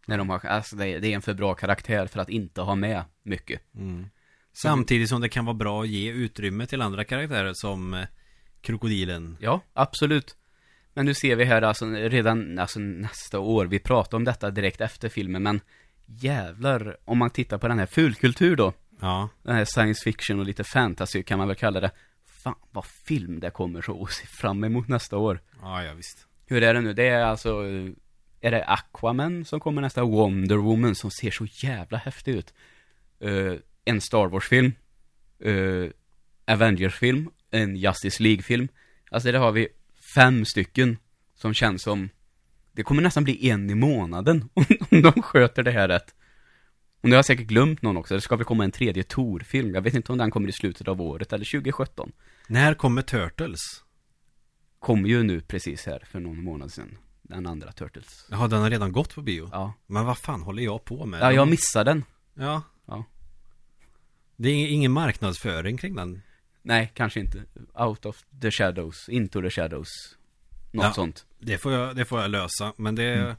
När 0.06 0.18
de 0.18 0.30
har, 0.30 0.46
alltså 0.46 0.76
det 0.76 0.88
är, 0.88 1.00
det 1.00 1.08
är 1.08 1.16
en 1.16 1.22
för 1.22 1.34
bra 1.34 1.54
karaktär 1.54 2.08
för 2.08 2.20
att 2.20 2.30
inte 2.30 2.62
ha 2.62 2.76
med 2.76 3.04
mycket. 3.24 3.62
Mm. 3.76 4.10
Samtidigt 4.54 5.10
som 5.10 5.22
det 5.22 5.30
kan 5.30 5.46
vara 5.46 5.54
bra 5.54 5.82
att 5.82 5.88
ge 5.88 6.12
utrymme 6.12 6.66
till 6.66 6.82
andra 6.82 7.04
karaktärer 7.04 7.52
som 7.54 7.94
eh, 7.94 8.06
Krokodilen. 8.62 9.38
Ja, 9.40 9.62
absolut. 9.74 10.38
Men 10.94 11.06
nu 11.06 11.14
ser 11.14 11.36
vi 11.36 11.46
här 11.46 11.62
alltså 11.62 11.86
redan 11.86 12.60
alltså 12.60 12.80
nästa 12.80 13.40
år, 13.40 13.66
vi 13.66 13.80
pratar 13.80 14.18
om 14.18 14.24
detta 14.24 14.50
direkt 14.52 14.82
efter 14.82 15.10
filmen, 15.10 15.44
men 15.44 15.62
jävlar, 16.06 16.98
om 17.06 17.18
man 17.18 17.30
tittar 17.30 17.58
på 17.58 17.68
den 17.68 17.80
här 17.80 17.86
fulkultur 17.86 18.56
då, 18.56 18.74
Ja, 19.00 19.30
den 19.44 19.56
här 19.56 19.66
science 19.66 20.04
fiction 20.04 20.40
och 20.40 20.46
lite 20.46 20.64
fantasy 20.64 21.24
kan 21.24 21.38
man 21.38 21.48
väl 21.48 21.58
kalla 21.58 21.80
det. 21.80 21.92
Fan 22.48 22.56
vad 22.72 22.86
film 22.86 23.40
det 23.40 23.52
kommer 23.52 23.82
så 23.82 24.04
att 24.04 24.12
se 24.12 24.28
fram 24.28 24.64
emot 24.64 24.88
nästa 24.88 25.18
år. 25.18 25.40
ja, 25.62 25.84
ja 25.84 25.94
visst. 25.94 26.28
Hur 26.46 26.64
är 26.64 26.74
det 26.74 26.82
nu? 26.82 26.94
Det 26.94 27.08
är 27.08 27.24
alltså, 27.24 27.64
är 28.42 28.52
det 28.52 28.66
Aquaman 28.66 29.46
som 29.46 29.60
kommer 29.60 29.82
nästa? 29.82 30.04
Wonder 30.04 30.56
Woman 30.56 30.96
som 30.96 31.12
ser 31.12 31.32
så 31.32 31.46
jävla 31.46 31.98
häftig 31.98 32.36
ut. 32.36 32.54
Eh, 33.20 33.54
en 33.86 34.02
Star 34.02 34.28
Wars-film. 34.28 34.72
Uh, 35.46 35.90
Avengers-film. 36.46 37.30
En 37.52 37.76
Justice 37.76 38.24
League-film. 38.24 38.68
Alltså 39.12 39.32
det 39.32 39.38
har 39.38 39.52
vi 39.52 39.68
fem 40.16 40.46
stycken 40.46 40.98
som 41.36 41.54
känns 41.54 41.84
som, 41.84 42.10
det 42.72 42.84
kommer 42.84 43.02
nästan 43.02 43.24
bli 43.24 43.50
en 43.50 43.70
i 43.70 43.76
månaden 43.76 44.50
om, 44.54 44.66
om 44.92 45.02
de 45.02 45.22
sköter 45.22 45.64
det 45.64 45.72
här 45.72 45.88
rätt. 45.88 46.16
Och 47.02 47.10
nu 47.10 47.12
har 47.12 47.18
jag 47.18 47.26
säkert 47.26 47.48
glömt 47.48 47.82
någon 47.82 47.98
också, 47.98 48.14
det 48.16 48.22
ska 48.22 48.36
väl 48.36 48.46
komma 48.46 48.64
en 48.64 48.72
tredje 48.72 49.04
Tor-film. 49.04 49.76
Jag 49.76 49.82
vet 49.82 49.94
inte 49.94 50.12
om 50.12 50.18
den 50.18 50.32
kommer 50.32 50.50
i 50.50 50.52
slutet 50.52 50.88
av 50.88 51.02
året 51.02 51.34
eller 51.34 51.46
2017. 51.46 52.12
När 52.48 52.74
kommer 52.74 53.02
Turtles? 53.02 53.60
Kom 54.80 55.06
ju 55.06 55.24
nu 55.24 55.42
precis 55.42 55.86
här 55.86 56.04
för 56.12 56.20
någon 56.20 56.44
månad 56.44 56.72
sedan. 56.72 56.98
Den 57.22 57.48
andra 57.48 57.72
Turtles. 57.72 58.28
Jaha, 58.32 58.48
den 58.48 58.62
har 58.62 58.70
redan 58.70 58.92
gått 58.92 59.16
på 59.16 59.22
bio. 59.22 59.50
Ja. 59.52 59.74
Men 59.88 60.06
vad 60.06 60.18
fan 60.18 60.42
håller 60.42 60.64
jag 60.64 60.86
på 60.86 61.06
med? 61.06 61.22
Ja, 61.22 61.32
jag 61.32 61.48
missade 61.48 61.92
den. 61.92 62.04
Ja. 62.34 62.62
Ja. 62.86 63.04
Det 64.36 64.50
är 64.50 64.68
ingen 64.68 64.92
marknadsföring 64.92 65.78
kring 65.78 65.96
den. 65.96 66.22
Nej, 66.62 66.92
kanske 66.96 67.20
inte. 67.20 67.44
Out 67.74 68.06
of 68.06 68.24
the 68.42 68.52
shadows, 68.52 69.10
into 69.10 69.42
the 69.42 69.50
shadows. 69.50 69.88
Något 70.72 70.84
Ja. 70.84 70.94
sånt. 70.94 71.26
Det 71.40 71.58
får 71.58 71.72
jag, 71.74 71.96
det 71.96 72.06
får 72.06 72.22
jag 72.22 72.32
lösa. 72.32 72.74
Men 72.78 72.96
det... 72.96 73.14
Mm. 73.16 73.36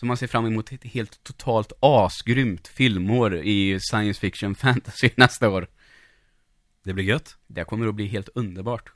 Så 0.00 0.06
man 0.06 0.16
ser 0.16 0.26
fram 0.26 0.46
emot 0.46 0.72
ett 0.72 0.84
helt 0.84 1.24
totalt 1.24 1.72
asgrymt 1.80 2.68
filmår 2.68 3.36
i 3.36 3.78
science 3.80 4.20
fiction 4.20 4.54
fantasy 4.64 5.10
nästa 5.16 5.48
år. 5.48 5.66
Det 6.84 6.92
blir 6.92 7.04
gött. 7.04 7.36
Det 7.46 7.64
kommer 7.64 7.86
att 7.86 7.94
bli 7.94 8.06
helt 8.06 8.28
underbart. 8.34 8.92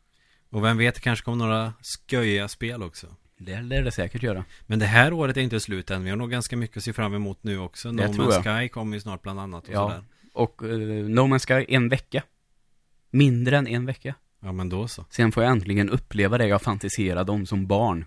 Och 0.51 0.65
vem 0.65 0.79
vet, 0.79 0.95
det 0.95 1.01
kanske 1.01 1.25
kommer 1.25 1.37
några 1.47 1.73
sköjiga 2.11 2.49
spel 2.49 2.83
också. 2.83 3.07
Det 3.39 3.61
lär 3.63 3.83
det 3.83 3.93
säkert 3.93 4.23
göra. 4.23 4.45
Men 4.67 4.79
det 4.79 4.87
här 4.87 5.13
året 5.13 5.37
är 5.37 5.41
inte 5.41 5.61
slut 5.61 5.91
än. 5.91 6.05
Vi 6.05 6.11
har 6.11 6.17
nog 6.17 6.31
ganska 6.31 6.57
mycket 6.57 6.77
att 6.77 6.83
se 6.83 6.93
fram 6.93 7.15
emot 7.15 7.39
nu 7.43 7.59
också. 7.59 7.93
No 7.93 8.03
Man's 8.03 8.61
Sky 8.61 8.69
kommer 8.69 8.97
ju 8.97 9.01
snart 9.01 9.23
bland 9.23 9.41
annat 9.41 9.69
och 9.69 9.75
Ja. 9.75 9.89
sådär. 9.89 10.05
Och 10.33 10.63
uh, 10.63 11.09
No 11.09 11.21
Man's 11.21 11.47
Sky, 11.47 11.75
en 11.75 11.89
vecka. 11.89 12.23
Mindre 13.11 13.59
än 13.59 13.67
en 13.67 13.87
vecka. 13.87 14.15
Ja, 14.43 14.53
men 14.53 14.69
då 14.69 14.89
så. 14.89 15.05
Sen 15.11 15.33
får 15.33 15.43
jag 15.43 15.53
äntligen 15.53 15.91
uppleva 15.91 16.39
det 16.39 16.47
jag 16.47 16.63
fantiserade 16.63 17.33
om 17.33 17.47
som 17.47 17.67
barn. 17.67 18.05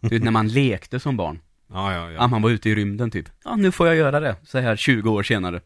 Du 0.00 0.08
vet, 0.08 0.22
när 0.22 0.30
man 0.30 0.48
lekte 0.48 1.00
som 1.00 1.16
barn. 1.16 1.40
Ja, 1.72 1.92
ja, 1.94 2.04
Ja. 2.04 2.10
ja. 2.12 2.26
man 2.26 2.42
var 2.42 2.50
ute 2.50 2.70
i 2.70 2.74
rymden 2.74 3.10
typ. 3.10 3.28
Ja, 3.44 3.56
nu 3.56 3.72
får 3.72 3.86
jag 3.86 3.96
göra 3.96 4.20
det. 4.20 4.36
Så 4.42 4.58
här 4.58 4.76
20 4.76 5.10
år 5.10 5.22
senare. 5.22 5.60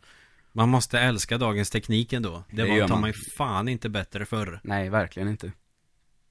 Man 0.52 0.68
måste 0.68 0.98
älska 1.00 1.38
dagens 1.38 1.70
teknik 1.70 2.12
ändå. 2.12 2.44
Det, 2.50 2.62
Det 2.62 2.80
var 2.80 2.88
ta 2.88 2.94
man. 2.94 3.00
mig 3.02 3.12
fan 3.36 3.68
inte 3.68 3.88
bättre 3.88 4.26
förr. 4.26 4.60
Nej, 4.64 4.88
verkligen 4.88 5.28
inte. 5.28 5.52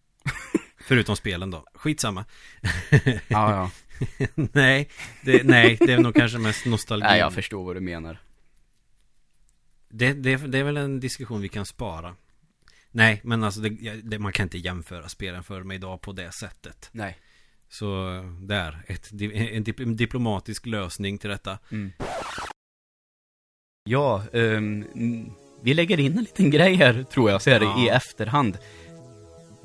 Förutom 0.87 1.15
spelen 1.15 1.51
då. 1.51 1.65
Skitsamma. 1.73 2.25
Ja, 3.27 3.51
ja. 3.51 3.71
nej, 4.35 4.89
det, 5.21 5.43
nej, 5.43 5.77
det 5.79 5.93
är 5.93 5.97
nog 5.99 6.15
kanske 6.15 6.37
mest 6.37 6.65
nostalgi. 6.65 7.03
Nej, 7.07 7.19
jag 7.19 7.33
förstår 7.33 7.63
vad 7.65 7.75
du 7.75 7.79
menar. 7.79 8.19
det, 9.89 10.13
det, 10.13 10.35
det 10.37 10.57
är 10.57 10.63
väl 10.63 10.77
en 10.77 10.99
diskussion 10.99 11.41
vi 11.41 11.49
kan 11.49 11.65
spara. 11.65 12.15
Nej, 12.91 13.21
men 13.23 13.43
alltså 13.43 13.59
det, 13.61 13.69
det, 14.03 14.19
man 14.19 14.31
kan 14.33 14.43
inte 14.43 14.57
jämföra 14.57 15.09
spelen 15.09 15.43
för 15.43 15.63
mig 15.63 15.75
idag 15.75 16.01
på 16.01 16.11
det 16.11 16.31
sättet. 16.31 16.89
Nej. 16.91 17.17
Så 17.79 18.21
där, 18.41 18.83
ett, 18.87 19.11
en, 19.33 19.63
dip, 19.63 19.79
en 19.79 19.95
diplomatisk 19.95 20.65
lösning 20.65 21.17
till 21.17 21.29
detta. 21.29 21.59
Mm. 21.71 21.91
Ja, 23.89 24.23
mm, 24.33 25.31
vi 25.63 25.73
lägger 25.73 25.99
in 25.99 26.17
en 26.17 26.23
liten 26.23 26.49
grej 26.49 26.75
här, 26.75 27.03
tror 27.03 27.31
jag, 27.31 27.41
så 27.41 27.49
här 27.49 27.61
Ja. 27.61 27.85
i 27.85 27.89
efterhand. 27.89 28.57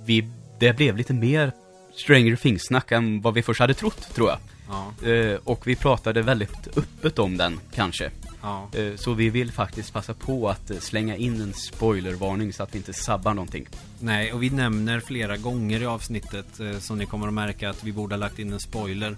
Vi, 0.06 0.28
det 0.60 0.76
blev 0.76 0.96
lite 0.96 1.12
mer 1.14 1.52
Stranger 1.94 2.36
Things-snack 2.36 2.92
än 2.92 3.20
vad 3.20 3.34
vi 3.34 3.42
först 3.42 3.60
hade 3.60 3.74
trott, 3.74 4.14
tror 4.14 4.28
jag. 4.28 4.38
Ja, 4.68 5.08
Eh, 5.10 5.38
och 5.44 5.66
vi 5.66 5.76
pratade 5.76 6.22
väldigt 6.22 6.76
öppet 6.76 7.18
om 7.18 7.36
den, 7.36 7.60
kanske. 7.74 8.10
Ja. 8.42 8.68
Eh, 8.74 8.96
så 8.96 9.14
vi 9.14 9.30
vill 9.30 9.52
faktiskt 9.52 9.92
passa 9.92 10.14
på 10.14 10.48
att 10.48 10.70
eh, 10.70 10.78
slänga 10.78 11.16
in 11.16 11.40
en 11.40 11.54
spoilervarning 11.54 12.52
så 12.52 12.62
att 12.62 12.74
vi 12.74 12.78
inte 12.78 12.92
sabbar 12.92 13.34
någonting. 13.34 13.66
Nej, 13.98 14.32
och 14.32 14.42
vi 14.42 14.50
nämner 14.50 15.00
flera 15.00 15.36
gånger 15.36 15.82
i 15.82 15.86
avsnittet 15.86 16.60
eh, 16.60 16.78
som 16.78 16.98
ni 16.98 17.06
kommer 17.06 17.26
att 17.26 17.34
märka 17.34 17.70
att 17.70 17.84
vi 17.84 17.92
borde 17.92 18.14
ha 18.14 18.20
lagt 18.20 18.38
in 18.38 18.52
en 18.52 18.60
spoiler. 18.60 19.16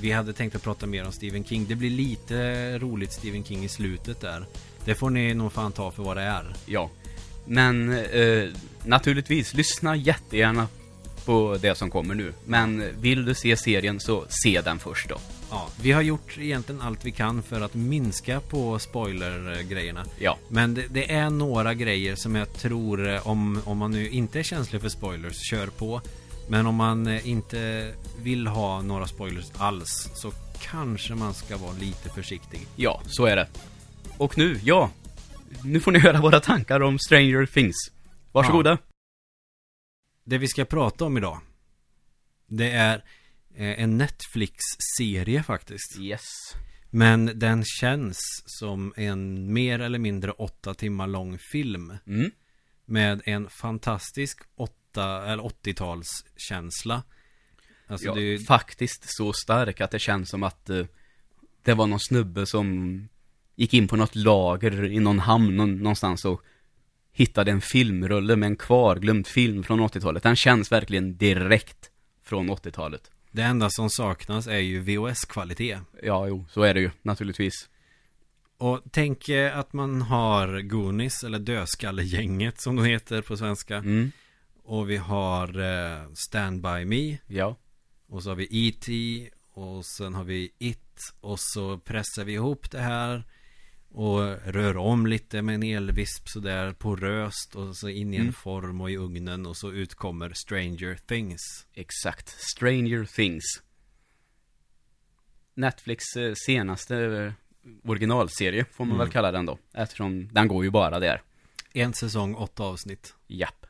Vi 0.00 0.12
hade 0.12 0.32
tänkt 0.32 0.56
att 0.56 0.62
prata 0.62 0.86
mer 0.86 1.06
om 1.06 1.12
Stephen 1.12 1.44
King. 1.44 1.66
Det 1.68 1.74
blir 1.74 1.90
lite 1.90 2.78
roligt 2.78 3.12
Stephen 3.12 3.44
King 3.44 3.64
i 3.64 3.68
slutet 3.68 4.20
där. 4.20 4.46
Det 4.84 4.94
får 4.94 5.10
ni 5.10 5.34
nog 5.34 5.52
fan 5.52 5.72
ta 5.72 5.90
för 5.90 6.02
vad 6.02 6.16
det 6.16 6.22
är. 6.22 6.54
Ja. 6.66 6.90
Men 7.44 7.92
eh, 7.92 8.48
naturligtvis, 8.84 9.54
lyssna 9.54 9.96
jättegärna 9.96 10.68
på 11.24 11.58
det 11.60 11.74
som 11.74 11.90
kommer 11.90 12.14
nu. 12.14 12.32
Men 12.44 12.84
vill 13.00 13.24
du 13.24 13.34
se 13.34 13.56
serien 13.56 14.00
så 14.00 14.24
se 14.28 14.60
den 14.60 14.78
först 14.78 15.08
då. 15.08 15.16
Ja, 15.50 15.68
vi 15.82 15.92
har 15.92 16.02
gjort 16.02 16.38
egentligen 16.38 16.80
allt 16.80 17.04
vi 17.04 17.10
kan 17.10 17.42
för 17.42 17.60
att 17.60 17.74
minska 17.74 18.40
på 18.40 18.78
spoiler-grejerna. 18.78 20.04
Ja. 20.18 20.38
Men 20.48 20.74
det, 20.74 20.84
det 20.90 21.12
är 21.12 21.30
några 21.30 21.74
grejer 21.74 22.14
som 22.14 22.34
jag 22.34 22.52
tror, 22.52 23.08
eh, 23.08 23.26
om, 23.26 23.60
om 23.64 23.78
man 23.78 23.90
nu 23.90 24.08
inte 24.08 24.38
är 24.38 24.42
känslig 24.42 24.80
för 24.80 24.88
spoilers, 24.88 25.50
kör 25.50 25.66
på. 25.66 26.00
Men 26.48 26.66
om 26.66 26.74
man 26.74 27.06
eh, 27.06 27.28
inte 27.28 27.92
vill 28.22 28.46
ha 28.46 28.82
några 28.82 29.06
spoilers 29.06 29.50
alls, 29.56 30.10
så 30.14 30.32
kanske 30.60 31.14
man 31.14 31.34
ska 31.34 31.56
vara 31.56 31.72
lite 31.72 32.08
försiktig. 32.08 32.66
Ja, 32.76 33.00
så 33.06 33.26
är 33.26 33.36
det. 33.36 33.48
Och 34.18 34.38
nu, 34.38 34.60
ja. 34.64 34.90
Nu 35.64 35.80
får 35.80 35.92
ni 35.92 35.98
höra 35.98 36.20
våra 36.20 36.40
tankar 36.40 36.80
om 36.80 36.98
Stranger 36.98 37.46
Things. 37.46 37.76
Varsågoda. 38.32 38.78
Det 40.24 40.38
vi 40.38 40.48
ska 40.48 40.64
prata 40.64 41.04
om 41.04 41.16
idag, 41.16 41.40
det 42.46 42.70
är 42.70 43.04
eh, 43.54 43.82
en 43.82 43.98
Netflix-serie 43.98 45.42
faktiskt. 45.42 45.98
Yes. 46.00 46.20
Men 46.90 47.38
den 47.38 47.64
känns 47.64 48.18
som 48.46 48.92
en 48.96 49.52
mer 49.52 49.78
eller 49.78 49.98
mindre 49.98 50.30
åtta 50.30 50.74
timmar 50.74 51.06
lång 51.06 51.38
film. 51.38 51.96
Mm. 52.06 52.30
Med 52.84 53.22
en 53.24 53.48
fantastisk 53.50 54.38
åtta, 54.56 55.26
eller 55.26 55.42
80-talskänsla. 55.42 57.02
Alltså 57.86 58.06
ja, 58.06 58.14
det 58.14 58.38
faktiskt 58.38 59.16
så 59.16 59.32
stark 59.32 59.80
att 59.80 59.90
det 59.90 59.98
känns 59.98 60.30
som 60.30 60.42
att 60.42 60.70
eh, 60.70 60.86
det 61.62 61.74
var 61.74 61.86
någon 61.86 62.00
snubbe 62.00 62.46
som 62.46 63.08
gick 63.56 63.74
in 63.74 63.88
på 63.88 63.96
något 63.96 64.14
lager 64.14 64.84
i 64.84 65.00
någon 65.00 65.18
hamn 65.18 65.56
någon, 65.56 65.78
någonstans 65.78 66.24
och 66.24 66.42
hittade 67.12 67.50
en 67.50 67.60
filmrulle 67.60 68.36
med 68.36 68.46
en 68.46 68.56
kvarglömd 68.56 69.26
film 69.26 69.62
från 69.62 69.80
80-talet. 69.80 70.22
Den 70.22 70.36
känns 70.36 70.72
verkligen 70.72 71.16
direkt 71.16 71.90
från 72.24 72.50
80-talet. 72.50 73.10
det 73.30 73.42
enda 73.42 73.70
som 73.70 73.90
saknas 73.90 74.46
är 74.46 74.58
ju 74.58 74.80
VHS-kvalitet. 74.80 75.78
Ja, 76.02 76.28
jo, 76.28 76.46
så 76.50 76.62
är 76.62 76.74
det 76.74 76.80
ju 76.80 76.90
naturligtvis. 77.02 77.68
Och 78.58 78.80
tänk 78.90 79.28
eh, 79.28 79.58
att 79.58 79.72
man 79.72 80.02
har 80.02 80.60
Goonies, 80.60 81.24
eller 81.24 81.38
Dödskallegänget 81.38 82.60
som 82.60 82.76
de 82.76 82.84
heter 82.84 83.22
på 83.22 83.36
svenska. 83.36 83.76
Mm. 83.76 84.12
Och 84.64 84.90
vi 84.90 84.96
har 84.96 85.60
eh, 85.60 86.12
Stand 86.14 86.62
By 86.62 86.84
Me. 86.84 87.18
Ja. 87.26 87.56
Och 88.08 88.22
så 88.22 88.28
har 88.28 88.36
vi 88.36 88.68
E.T. 88.68 88.92
Och 89.54 89.86
sen 89.86 90.14
har 90.14 90.24
vi 90.24 90.52
It. 90.58 91.14
Och 91.20 91.40
så 91.40 91.78
pressar 91.78 92.24
vi 92.24 92.32
ihop 92.32 92.70
det 92.70 92.80
här. 92.80 93.24
Och 93.94 94.20
rör 94.44 94.76
om 94.76 95.06
lite 95.06 95.42
med 95.42 95.54
en 95.54 95.62
elvisp 95.62 96.28
sådär 96.28 96.72
poröst. 96.72 97.54
Och 97.56 97.76
så 97.76 97.88
in 97.88 98.14
i 98.14 98.16
en 98.16 98.22
Mm. 98.22 98.32
form 98.32 98.80
och 98.80 98.90
i 98.90 98.96
ugnen. 98.96 99.46
Och 99.46 99.56
så 99.56 99.72
utkommer 99.72 100.32
Stranger 100.32 100.98
Things. 101.06 101.66
Exakt. 101.74 102.28
Stranger 102.28 103.04
Things. 103.04 103.42
Netflix 105.54 106.04
eh, 106.16 106.32
senaste 106.46 106.96
eh, 106.96 107.32
originalserie, 107.90 108.64
får 108.64 108.84
man 108.84 108.94
Mm. 108.94 108.98
väl 109.06 109.12
kalla 109.12 109.32
den 109.32 109.46
då. 109.46 109.58
Eftersom 109.74 110.28
den 110.32 110.48
går 110.48 110.64
ju 110.64 110.70
bara 110.70 111.00
där. 111.00 111.22
En 111.72 111.94
säsong, 111.94 112.34
åtta 112.34 112.62
avsnitt. 112.64 113.14
Japp. 113.26 113.66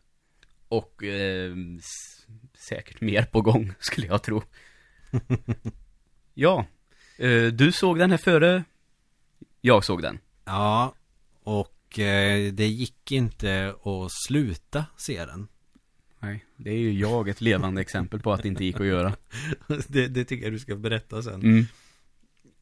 Och 0.68 1.04
eh, 1.04 1.54
säkert 2.68 3.00
mer 3.00 3.22
på 3.22 3.40
gång, 3.40 3.72
skulle 3.80 4.06
jag 4.06 4.22
tro. 4.22 4.42
ja, 6.34 6.66
eh, 7.18 7.44
du 7.46 7.72
såg 7.72 7.98
den 7.98 8.10
här 8.10 8.18
före 8.18 8.64
jag 9.64 9.84
såg 9.84 10.02
den. 10.02 10.18
Ja, 10.44 10.94
och 11.42 11.98
eh, 11.98 12.52
det 12.52 12.66
gick 12.66 13.12
inte 13.12 13.74
att 13.84 14.12
sluta 14.26 14.84
se 14.96 15.24
den. 15.24 15.48
Nej, 16.20 16.44
det 16.56 16.70
är 16.70 16.78
ju 16.78 16.92
jag 16.92 17.28
ett 17.28 17.40
levande 17.40 17.80
exempel 17.80 18.20
på 18.20 18.32
att 18.32 18.42
det 18.42 18.48
inte 18.48 18.64
gick 18.64 18.80
att 18.80 18.86
göra. 18.86 19.12
det, 19.88 20.08
det 20.08 20.24
tycker 20.24 20.44
jag 20.44 20.52
du 20.52 20.58
ska 20.58 20.76
berätta 20.76 21.22
sen. 21.22 21.42
Mm. 21.42 21.66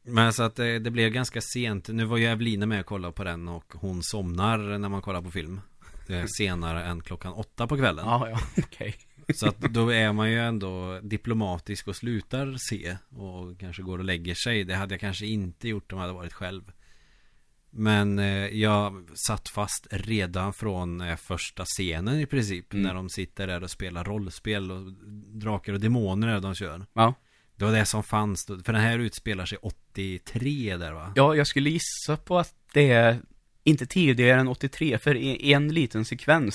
Men 0.03 0.33
så 0.33 0.43
att 0.43 0.55
det, 0.55 0.79
det 0.79 0.91
blev 0.91 1.11
ganska 1.11 1.41
sent. 1.41 1.87
Nu 1.87 2.05
var 2.05 2.17
ju 2.17 2.25
Evelina 2.25 2.65
med 2.65 2.79
och 2.79 2.85
kollade 2.85 3.13
på 3.13 3.23
den 3.23 3.47
och 3.47 3.73
hon 3.75 4.03
somnar 4.03 4.57
när 4.57 4.89
man 4.89 5.01
kollar 5.01 5.21
på 5.21 5.31
film. 5.31 5.61
Eh, 6.07 6.25
Senare 6.37 6.83
än 6.83 7.01
klockan 7.01 7.33
åtta 7.33 7.67
på 7.67 7.77
kvällen. 7.77 8.05
Ja, 8.05 8.29
ja, 8.29 8.39
okej. 8.63 8.95
Så 9.35 9.47
att 9.47 9.59
då 9.59 9.89
är 9.93 10.13
man 10.13 10.31
ju 10.31 10.39
ändå 10.39 10.99
diplomatisk 11.03 11.87
och 11.87 11.95
slutar 11.95 12.55
se 12.69 12.97
och 13.09 13.59
kanske 13.59 13.81
går 13.81 13.97
och 13.97 14.05
lägger 14.05 14.35
sig. 14.35 14.63
Det 14.63 14.75
hade 14.75 14.93
jag 14.93 15.01
kanske 15.01 15.25
inte 15.25 15.67
gjort 15.67 15.91
om 15.91 15.97
jag 15.97 16.01
hade 16.01 16.13
varit 16.13 16.33
själv. 16.33 16.71
Men 17.73 18.19
eh, 18.19 18.47
jag 18.47 19.09
satt 19.27 19.49
fast 19.49 19.87
redan 19.91 20.53
från 20.53 21.01
eh, 21.01 21.15
första 21.15 21.65
scenen 21.65 22.19
i 22.19 22.25
princip. 22.25 22.73
Mm. 22.73 22.83
När 22.83 22.93
de 22.93 23.09
sitter 23.09 23.47
där 23.47 23.63
och 23.63 23.71
spelar 23.71 24.03
rollspel 24.03 24.71
och 24.71 24.93
drakar 25.39 25.73
och 25.73 25.79
demoner 25.79 26.39
de 26.39 26.55
kör. 26.55 26.85
Ja. 26.93 27.13
Det 27.55 27.65
var 27.65 27.71
det 27.71 27.85
som 27.85 28.03
fanns 28.03 28.45
då. 28.45 28.57
För 28.59 28.73
den 28.73 28.81
här 28.81 28.99
utspelar 28.99 29.45
sig 29.45 29.57
83 29.61 30.77
där 30.77 30.91
va? 30.91 31.13
ja, 31.15 31.35
jag 31.35 31.47
skulle 31.47 31.69
gissa 31.69 32.17
på 32.17 32.39
att 32.39 32.53
det 32.73 32.91
är 32.91 33.21
inte 33.63 33.85
tidigare 33.85 34.39
än 34.39 34.47
83, 34.47 34.97
för 34.97 35.15
i 35.15 35.53
en 35.53 35.73
liten 35.73 36.05
sekvens 36.05 36.53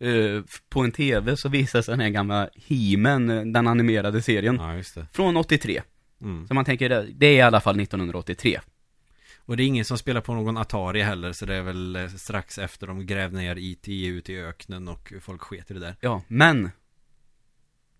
eh, 0.00 0.42
på 0.68 0.80
en 0.80 0.92
tv 0.92 1.36
så 1.36 1.48
visas 1.48 1.86
den 1.86 2.00
här 2.00 2.08
gamla 2.08 2.48
He-Man, 2.54 3.52
den 3.52 3.66
animerade 3.66 4.22
serien, 4.22 4.56
Ja, 4.60 4.74
just 4.74 4.94
det. 4.94 5.06
från 5.12 5.36
83. 5.36 5.82
Mm. 6.22 6.48
Så 6.48 6.54
man 6.54 6.64
tänker, 6.64 7.06
det 7.14 7.26
är 7.26 7.32
i 7.36 7.40
alla 7.40 7.60
fall 7.60 7.80
1983. 7.80 8.60
Och 9.48 9.56
det 9.56 9.62
är 9.62 9.66
ingen 9.66 9.84
som 9.84 9.98
spelar 9.98 10.20
på 10.20 10.34
någon 10.34 10.56
Atari 10.56 11.02
heller. 11.02 11.32
Så 11.32 11.46
det 11.46 11.54
är 11.54 11.62
väl 11.62 11.96
eh, 11.96 12.08
strax 12.08 12.58
efter 12.58 12.86
de 12.86 13.06
grävde 13.06 13.36
ner 13.38 13.56
IT 13.58 13.88
ut 13.88 14.28
i 14.28 14.36
öknen 14.40 14.88
och 14.88 15.12
folk 15.20 15.40
sket 15.40 15.70
i 15.70 15.74
det 15.74 15.80
där. 15.80 15.96
Ja, 16.00 16.22
men 16.28 16.70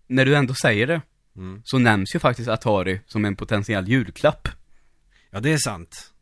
när 0.07 0.25
du 0.25 0.35
ändå 0.35 0.53
säger 0.53 0.87
det 0.87 1.01
Mm. 1.35 1.61
så 1.65 1.77
nämns 1.79 2.15
ju 2.15 2.19
faktiskt 2.19 2.49
Atari 2.49 3.01
som 3.05 3.25
en 3.25 3.35
potentiell 3.35 3.87
julklapp. 3.87 4.47
Ja, 5.29 5.39
det 5.39 5.49
är 5.53 5.57
sant. 5.57 6.13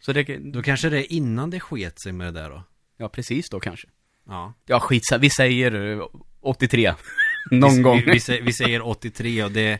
Så 0.00 0.12
det, 0.12 0.38
Då 0.52 0.62
kanske 0.62 0.88
det 0.88 0.98
är 0.98 1.12
innan 1.12 1.50
det 1.50 1.60
sket 1.60 2.00
sig 2.00 2.12
med 2.12 2.34
det 2.34 2.40
där 2.40 2.50
då. 2.50 2.62
ja 2.96 3.08
precis 3.08 3.50
då 3.50 3.60
kanske. 3.60 3.88
Ja. 4.26 4.54
Ja, 4.66 4.80
skitsa, 4.80 5.18
vi 5.18 5.30
säger 5.30 5.98
eh, 6.00 6.06
83. 6.40 6.94
Någon 7.50 7.76
vi, 7.76 7.82
gång. 7.82 8.02
Vi, 8.06 8.40
vi 8.42 8.52
säger 8.52 8.82
83 8.82 9.44
och 9.44 9.50
det, 9.52 9.78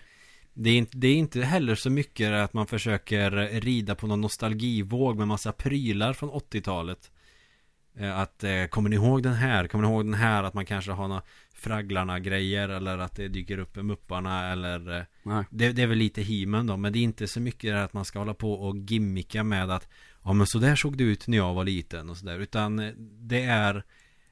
det, 0.55 0.71
är 0.71 0.79
inte, 0.79 0.99
det 0.99 1.09
är 1.09 1.17
inte 1.17 1.43
heller 1.43 1.75
så 1.75 1.91
mycket 1.91 2.33
att 2.33 2.53
man 2.53 2.67
försöker 2.67 3.31
rida 3.61 3.95
på 3.95 4.07
någon 4.07 4.21
nostalgivåg 4.21 5.19
med 5.19 5.29
massa 5.29 5.53
prylar 5.53 6.13
från 6.13 6.31
80-talet. 6.31 7.11
Eh, 7.97 8.19
Att, 8.19 8.45
eh, 8.45 8.65
kommer 8.65 8.91
ni 8.91 8.97
ihåg 8.97 9.23
den 9.23 9.35
här? 9.35 9.67
Kommer 9.67 9.85
ni 9.85 9.91
ihåg 9.91 10.05
den 10.05 10.15
här? 10.15 10.43
Att 10.43 10.55
man 10.55 10.67
kanske 10.67 10.93
har 10.93 11.09
några 11.09 11.23
Fragglarna-grejer 11.55 12.69
eller 12.69 12.99
att 12.99 13.17
det 13.17 13.29
dyker 13.29 13.59
upp 13.59 13.77
Mupparna 13.77 14.53
eller 14.53 14.99
eh, 14.99 15.43
det, 15.51 15.73
det 15.73 15.83
är 15.83 15.87
väl 15.87 15.99
lite 15.99 16.23
himen 16.23 16.67
då, 16.67 16.77
men 16.77 16.93
det 16.93 16.99
är 16.99 17.03
inte 17.03 17.29
så 17.29 17.41
mycket 17.41 17.75
att 17.75 17.93
man 17.93 18.05
ska 18.05 18.19
hålla 18.19 18.35
på 18.35 18.53
och 18.53 18.77
gimmicka 18.77 19.45
med 19.45 19.71
att 19.71 19.89
Ja 20.25 20.33
men 20.33 20.47
så 20.47 20.59
där 20.59 20.77
såg 20.77 20.97
det 20.97 21.05
ut 21.05 21.27
när 21.27 21.37
jag 21.37 21.55
var 21.55 21.65
liten 21.65 22.11
och 22.11 22.17
sådär 22.17 22.39
Utan 22.39 22.93
det 23.29 23.43
är 23.43 23.85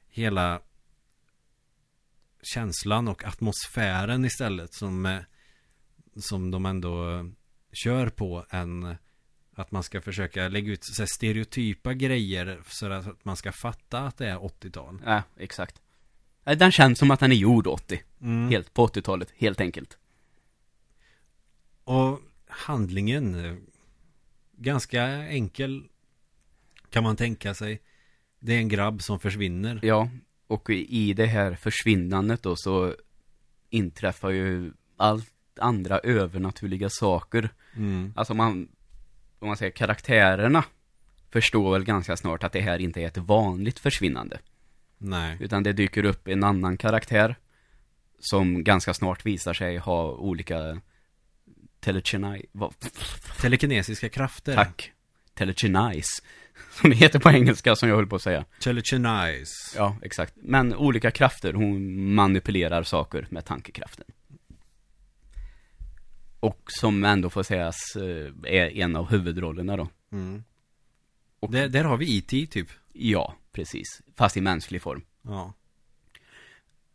hela 0.09 0.61
känslan 2.43 3.07
och 3.07 3.23
atmosfären 3.23 4.25
istället 4.25 4.73
som 4.73 5.19
Som 6.19 6.51
de 6.51 6.65
ändå 6.65 7.25
kör 7.73 8.09
på 8.09 8.45
än 8.49 8.95
att 9.53 9.71
man 9.71 9.83
ska 9.83 10.01
försöka 10.01 10.47
lägga 10.47 10.71
ut 10.71 10.85
så 10.85 11.05
stereotypa 11.07 11.93
grejer 11.93 12.61
så 12.67 12.91
att 12.91 13.25
man 13.25 13.35
ska 13.35 13.51
fatta 13.51 13.99
att 13.99 14.17
det 14.17 14.27
är 14.27 14.37
80-tal. 14.37 15.01
Ja, 15.05 15.23
exakt. 15.37 15.81
Den 16.43 16.71
känns 16.71 16.99
som 16.99 17.11
att 17.11 17.19
den 17.19 17.31
är 17.31 17.35
gjord 17.35 17.67
80. 17.67 18.03
Mm. 18.21 18.49
Helt 18.49 18.73
på 18.73 18.87
80-talet, 18.87 19.33
helt 19.35 19.61
enkelt. 19.61 19.97
Och 21.83 22.19
handlingen 22.47 23.57
Ganska 24.51 25.03
enkel 25.27 25.83
Kan 26.89 27.03
man 27.03 27.15
tänka 27.15 27.53
sig 27.53 27.81
Det 28.39 28.53
är 28.53 28.57
en 28.57 28.69
grabb 28.69 29.01
som 29.01 29.19
försvinner 29.19 29.79
Ja, 29.83 30.09
och 30.47 30.69
i 30.69 31.13
det 31.13 31.25
här 31.25 31.55
försvinnandet 31.55 32.43
då 32.43 32.55
så 32.55 32.95
inträffar 33.69 34.29
ju 34.29 34.73
allt 34.97 35.33
andra 35.59 35.99
övernaturliga 35.99 36.89
saker. 36.89 37.49
mm. 37.75 38.13
Alltså 38.15 38.33
man, 38.33 38.67
om 39.39 39.47
man 39.47 39.57
säger 39.57 39.71
karaktärerna 39.71 40.63
förstår 41.31 41.73
väl 41.73 41.83
ganska 41.83 42.17
snart 42.17 42.43
att 42.43 42.51
det 42.51 42.61
här 42.61 42.79
inte 42.79 43.01
är 43.01 43.07
ett 43.07 43.17
vanligt 43.17 43.79
försvinnande. 43.79 44.39
Nej 44.97 45.37
Utan 45.39 45.63
det 45.63 45.73
dyker 45.73 46.03
upp 46.03 46.27
en 46.27 46.43
annan 46.43 46.77
karaktär 46.77 47.35
som 48.19 48.63
ganska 48.63 48.93
snart 48.93 49.25
visar 49.25 49.53
sig 49.53 49.77
ha 49.77 50.11
olika 50.11 50.81
telekinai, 51.79 52.45
Telekinesiska 53.41 54.09
krafter 54.09 54.55
tack, 54.55 54.91
telekinais, 55.33 56.07
som 56.71 56.89
det 56.89 56.95
heter 56.95 57.19
på 57.19 57.29
engelska 57.29 57.75
som 57.75 57.89
jag 57.89 57.95
höll 57.95 58.07
på 58.07 58.15
att 58.15 58.21
säga. 58.21 58.45
Telekinize 58.59 59.53
Ja, 59.75 59.95
exakt. 60.01 60.33
Men 60.35 60.75
olika 60.75 61.11
krafter, 61.11 61.53
hon 61.53 62.13
manipulerar 62.13 62.83
saker 62.83 63.27
med 63.29 63.45
tankekraften. 63.45 64.05
Och 66.39 66.63
som 66.67 67.03
ändå 67.05 67.29
får 67.29 67.43
sägas 67.43 67.95
eh, 67.95 68.31
är 68.43 68.69
en 68.77 68.95
av 68.95 69.09
huvudrollerna 69.09 69.77
då. 69.77 69.87
mm. 70.11 70.43
Och- 71.39 71.51
där, 71.51 71.69
där 71.69 71.83
har 71.83 71.97
vi 71.97 72.17
IT 72.17 72.51
typ 72.51 72.67
Ja, 72.93 73.35
precis. 73.51 74.01
Fast 74.15 74.37
i 74.37 74.41
mänsklig 74.41 74.81
form. 74.81 75.01
Ja 75.21 75.53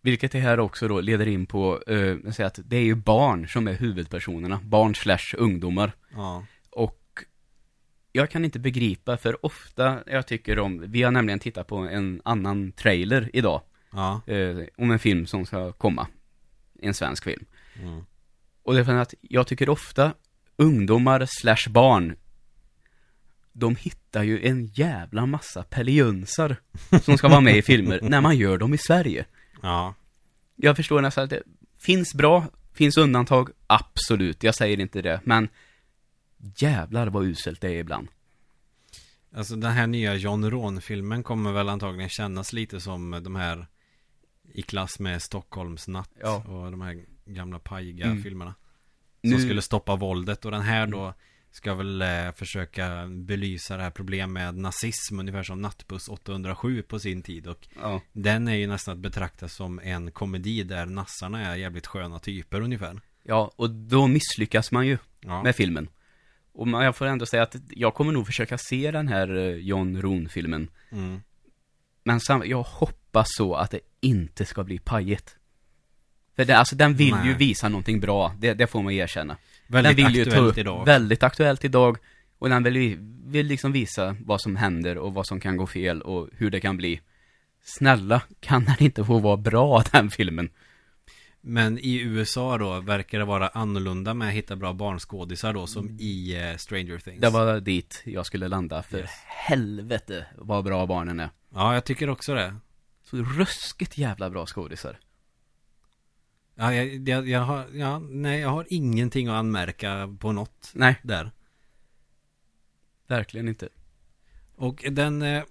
Vilket 0.00 0.32
det 0.32 0.38
här 0.40 0.60
också 0.60 0.88
då 0.88 1.00
leder 1.00 1.26
in 1.28 1.46
på, 1.46 1.82
eh, 1.86 2.30
säger 2.32 2.46
att 2.46 2.58
det 2.64 2.76
är 2.76 2.82
ju 2.84 2.94
barn 2.94 3.48
som 3.48 3.68
är 3.68 3.72
huvudpersonerna. 3.72 4.60
Barn 4.64 4.94
slash 4.94 5.34
ungdomar. 5.38 5.92
Ja 6.12 6.46
Och 6.70 7.00
jag 8.12 8.30
kan 8.30 8.44
inte 8.44 8.58
begripa, 8.58 9.16
för 9.16 9.46
ofta 9.46 9.98
jag 10.06 10.26
tycker 10.26 10.58
om, 10.58 10.84
vi 10.90 11.02
har 11.02 11.10
nämligen 11.10 11.38
tittat 11.38 11.66
på 11.66 11.76
en 11.76 12.20
annan 12.24 12.72
trailer 12.72 13.30
idag. 13.32 13.62
Ja 13.92 14.20
Eh, 14.26 14.56
om 14.76 14.90
en 14.90 14.98
film 14.98 15.26
som 15.26 15.46
ska 15.46 15.72
komma. 15.72 16.06
En 16.80 16.94
svensk 16.94 17.24
film. 17.24 17.44
mm. 17.82 18.04
Och 18.64 18.74
det 18.74 18.80
är 18.80 18.84
för 18.84 18.94
att 18.94 19.14
jag 19.20 19.46
tycker 19.46 19.68
ofta 19.68 20.14
ungdomar 20.56 21.26
slash 21.28 21.70
barn 21.70 22.16
de 23.52 23.76
hittar 23.76 24.22
ju 24.22 24.46
en 24.46 24.66
jävla 24.66 25.26
massa 25.26 25.62
pellejunsar 25.62 26.56
som 27.02 27.18
ska 27.18 27.28
vara 27.28 27.40
med 27.40 27.56
i 27.56 27.62
filmer 27.72 28.00
när 28.02 28.20
man 28.20 28.36
gör 28.36 28.58
dem 28.58 28.74
i 28.74 28.78
Sverige. 28.78 29.24
Ja 29.62 29.94
Jag 30.56 30.76
förstår 30.76 31.00
nästan 31.00 31.24
att 31.24 31.30
det 31.30 31.42
finns 31.78 32.14
bra, 32.14 32.44
finns 32.72 32.96
undantag, 32.96 33.50
absolut, 33.66 34.42
jag 34.42 34.54
säger 34.54 34.80
inte 34.80 35.02
det, 35.02 35.20
men 35.24 35.48
jävlar 36.56 37.06
vad 37.06 37.24
uselt 37.24 37.60
det 37.60 37.68
är 37.68 37.78
ibland. 37.78 38.08
Alltså 39.36 39.56
den 39.56 39.72
här 39.72 39.86
nya 39.86 40.14
John 40.14 40.50
Ron-filmen 40.50 41.22
kommer 41.22 41.52
väl 41.52 41.68
antagligen 41.68 42.08
kännas 42.08 42.52
lite 42.52 42.80
som 42.80 43.10
de 43.24 43.36
här 43.36 43.66
I 44.52 44.62
klass 44.62 44.98
med 44.98 45.22
Stockholmsnatt 45.22 46.10
Ja. 46.20 46.36
och 46.48 46.70
de 46.70 46.80
här 46.80 47.04
gamla 47.26 47.58
pajiga 47.58 48.06
Mm. 48.06 48.22
filmerna 48.22 48.54
Som 49.20 49.30
Nu- 49.30 49.40
skulle 49.40 49.62
stoppa 49.62 49.96
våldet 49.96 50.44
och 50.44 50.50
den 50.50 50.62
här 50.62 50.86
då 50.86 51.14
Ska 51.50 51.74
väl 51.74 52.02
eh, 52.02 52.32
försöka 52.36 53.06
belysa 53.06 53.76
det 53.76 53.82
här 53.82 53.90
problemet 53.90 54.30
med 54.32 54.54
nazism 54.54 55.20
Ungefär 55.20 55.42
som 55.42 55.60
Nattbuss 55.62 56.08
807 56.08 56.82
på 56.82 56.98
sin 56.98 57.22
tid 57.22 57.46
och 57.46 57.68
Ja, 57.80 58.00
Den 58.12 58.48
är 58.48 58.54
ju 58.54 58.66
nästan 58.66 58.92
att 58.92 58.98
betrakta 58.98 59.48
som 59.48 59.78
en 59.82 60.10
komedi 60.10 60.62
där 60.62 60.86
nassarna 60.86 61.40
är 61.52 61.56
jävligt 61.56 61.86
sköna 61.86 62.18
typer 62.18 62.60
ungefär 62.60 63.00
ja 63.22 63.52
och 63.56 63.70
då 63.70 64.06
misslyckas 64.06 64.72
man 64.72 64.86
ju 64.86 64.98
Ja, 65.20 65.42
med 65.42 65.56
filmen. 65.56 65.88
Och 66.52 66.68
man, 66.68 66.84
jag 66.84 66.96
får 66.96 67.06
ändå 67.06 67.26
säga 67.26 67.42
att 67.42 67.56
jag 67.70 67.94
kommer 67.94 68.12
nog 68.12 68.26
försöka 68.26 68.58
se 68.58 68.90
den 68.90 69.08
här 69.08 69.36
eh, 69.36 69.54
John 69.54 70.02
Ron-filmen. 70.02 70.70
mm. 70.92 71.20
Men 72.04 72.20
sam, 72.20 72.42
jag 72.46 72.62
hoppas 72.62 73.26
så 73.36 73.54
att 73.54 73.70
det 73.70 73.80
inte 74.00 74.44
ska 74.44 74.64
bli 74.64 74.78
pajigt. 74.78 75.36
För 76.36 76.44
det, 76.44 76.56
alltså 76.56 76.76
den 76.76 76.94
vill 76.94 77.08
ju 77.08 77.14
Nej. 77.24 77.34
visa 77.34 77.68
någonting 77.68 78.00
bra, 78.00 78.34
det, 78.38 78.54
det 78.54 78.66
får 78.66 78.82
man 78.82 78.92
erkänna. 78.92 79.36
Väldigt 79.66 79.96
den 79.96 80.06
vill 80.06 80.16
ju 80.16 80.22
aktuellt 80.22 80.54
ta 80.54 80.60
idag 80.60 80.84
Väldigt 80.84 81.22
aktuellt 81.22 81.64
idag. 81.64 81.98
Och 82.38 82.48
den 82.48 82.62
vill, 82.62 82.96
vill 83.26 83.46
liksom 83.46 83.72
visa 83.72 84.16
vad 84.20 84.40
som 84.40 84.56
händer 84.56 84.98
och 84.98 85.14
vad 85.14 85.26
som 85.26 85.40
kan 85.40 85.56
gå 85.56 85.66
fel 85.66 86.02
och 86.02 86.28
hur 86.32 86.50
det 86.50 86.60
kan 86.60 86.76
bli. 86.76 87.00
Snälla, 87.64 88.22
kan 88.40 88.64
den 88.64 88.76
inte 88.78 89.04
få 89.04 89.18
vara 89.18 89.36
bra 89.36 89.82
den 89.92 90.10
filmen? 90.10 90.50
Men 91.40 91.78
i 91.78 92.00
USA 92.00 92.58
då 92.58 92.80
verkar 92.80 93.18
det 93.18 93.24
vara 93.24 93.48
annorlunda 93.48 94.14
med 94.14 94.28
att 94.28 94.34
hitta 94.34 94.56
bra 94.56 94.72
barnskådisar 94.72 95.52
då 95.52 95.66
som 95.66 95.96
i 96.00 96.36
eh, 96.50 96.56
Stranger 96.56 96.98
Things 96.98 97.20
Det 97.20 97.30
var 97.30 97.60
dit 97.60 98.02
jag 98.04 98.26
skulle 98.26 98.48
landa, 98.48 98.82
för 98.82 98.98
Yes. 98.98 99.10
helvete 99.26 100.26
vad 100.38 100.64
bra 100.64 100.86
barnen 100.86 101.20
är. 101.20 101.28
Ja, 101.54 101.74
jag 101.74 101.84
tycker 101.84 102.10
också 102.10 102.34
det 102.34 102.56
Så 103.10 103.16
ruskigt 103.16 103.98
jävla 103.98 104.30
bra 104.30 104.46
skådisar. 104.46 104.98
Ja, 106.54 106.74
jag, 106.74 107.08
jag, 107.08 107.28
jag 107.28 107.40
har, 107.40 107.64
ja, 107.74 107.98
nej, 107.98 108.40
jag 108.40 108.48
har 108.48 108.66
ingenting 108.70 109.28
att 109.28 109.34
anmärka 109.34 110.16
på 110.20 110.32
något 110.32 110.70
Nej, 110.74 110.96
där. 111.02 111.30
verkligen 113.06 113.48
inte. 113.48 113.68
Och 114.56 114.84
den 114.90 115.22
eh, 115.22 115.42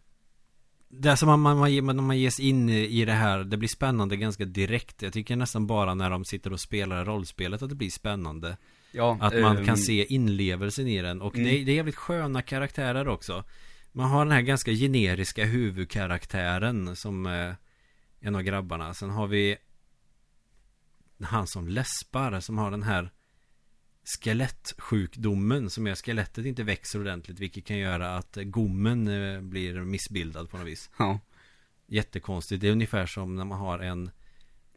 Det 0.89 1.17
som 1.17 1.27
man, 1.27 1.39
man, 1.39 1.57
man, 1.85 1.95
när 1.95 2.03
man 2.03 2.17
ges 2.19 2.39
in 2.39 2.69
i 2.69 3.05
det 3.05 3.11
här 3.13 3.43
Det 3.43 3.57
blir 3.57 3.69
spännande 3.69 4.17
ganska 4.17 4.45
direkt 4.45 5.01
Jag 5.01 5.13
tycker 5.13 5.35
nästan 5.35 5.67
bara 5.67 5.93
när 5.93 6.09
de 6.09 6.25
sitter 6.25 6.53
och 6.53 6.59
spelar 6.59 7.05
rollspelet 7.05 7.61
Att 7.61 7.69
det 7.69 7.75
blir 7.75 7.89
spännande 7.89 8.57
Ja, 8.91 9.17
Att 9.21 9.33
man 9.41 9.57
ehm, 9.57 9.65
kan 9.65 9.77
se 9.77 10.05
inlevelsen 10.13 10.87
i 10.87 11.01
den 11.01 11.21
Och 11.21 11.35
Mm. 11.35 11.47
det, 11.47 11.59
är- 11.61 11.65
det 11.65 11.71
är 11.71 11.75
jävligt 11.75 11.95
sköna 11.95 12.41
karaktärer 12.41 13.07
också 13.07 13.43
Man 13.91 14.09
har 14.09 14.25
den 14.25 14.31
här 14.31 14.41
ganska 14.41 14.71
generiska 14.71 15.45
huvudkaraktären 15.45 16.95
Som 16.95 17.25
eh, 17.25 17.53
En 18.19 18.35
av 18.35 18.41
grabbarna 18.41 18.93
Sen 18.93 19.09
har 19.09 19.27
vi 19.27 19.57
Han 21.23 21.47
som 21.47 21.67
läspar 21.67 22.39
Som 22.39 22.57
har 22.57 22.71
den 22.71 22.83
här 22.83 23.11
Skelettsjukdomen 24.03 25.69
Som 25.69 25.87
att 25.87 26.05
skelettet 26.05 26.45
inte 26.45 26.63
växer 26.63 26.99
ordentligt 26.99 27.39
Vilket 27.39 27.65
kan 27.65 27.77
göra 27.77 28.17
att 28.17 28.37
gommen 28.43 29.07
eh, 29.07 29.41
Blir 29.41 29.73
missbildad 29.73 30.49
på 30.49 30.57
något 30.57 30.67
vis 30.67 30.89
Ja, 30.97 31.19
Jättekonstigt 31.87 32.61
Det 32.61 32.67
är 32.67 32.71
ungefär 32.71 33.05
som 33.05 33.35
när 33.35 33.45
man 33.45 33.59
har 33.59 33.79
en 33.79 34.11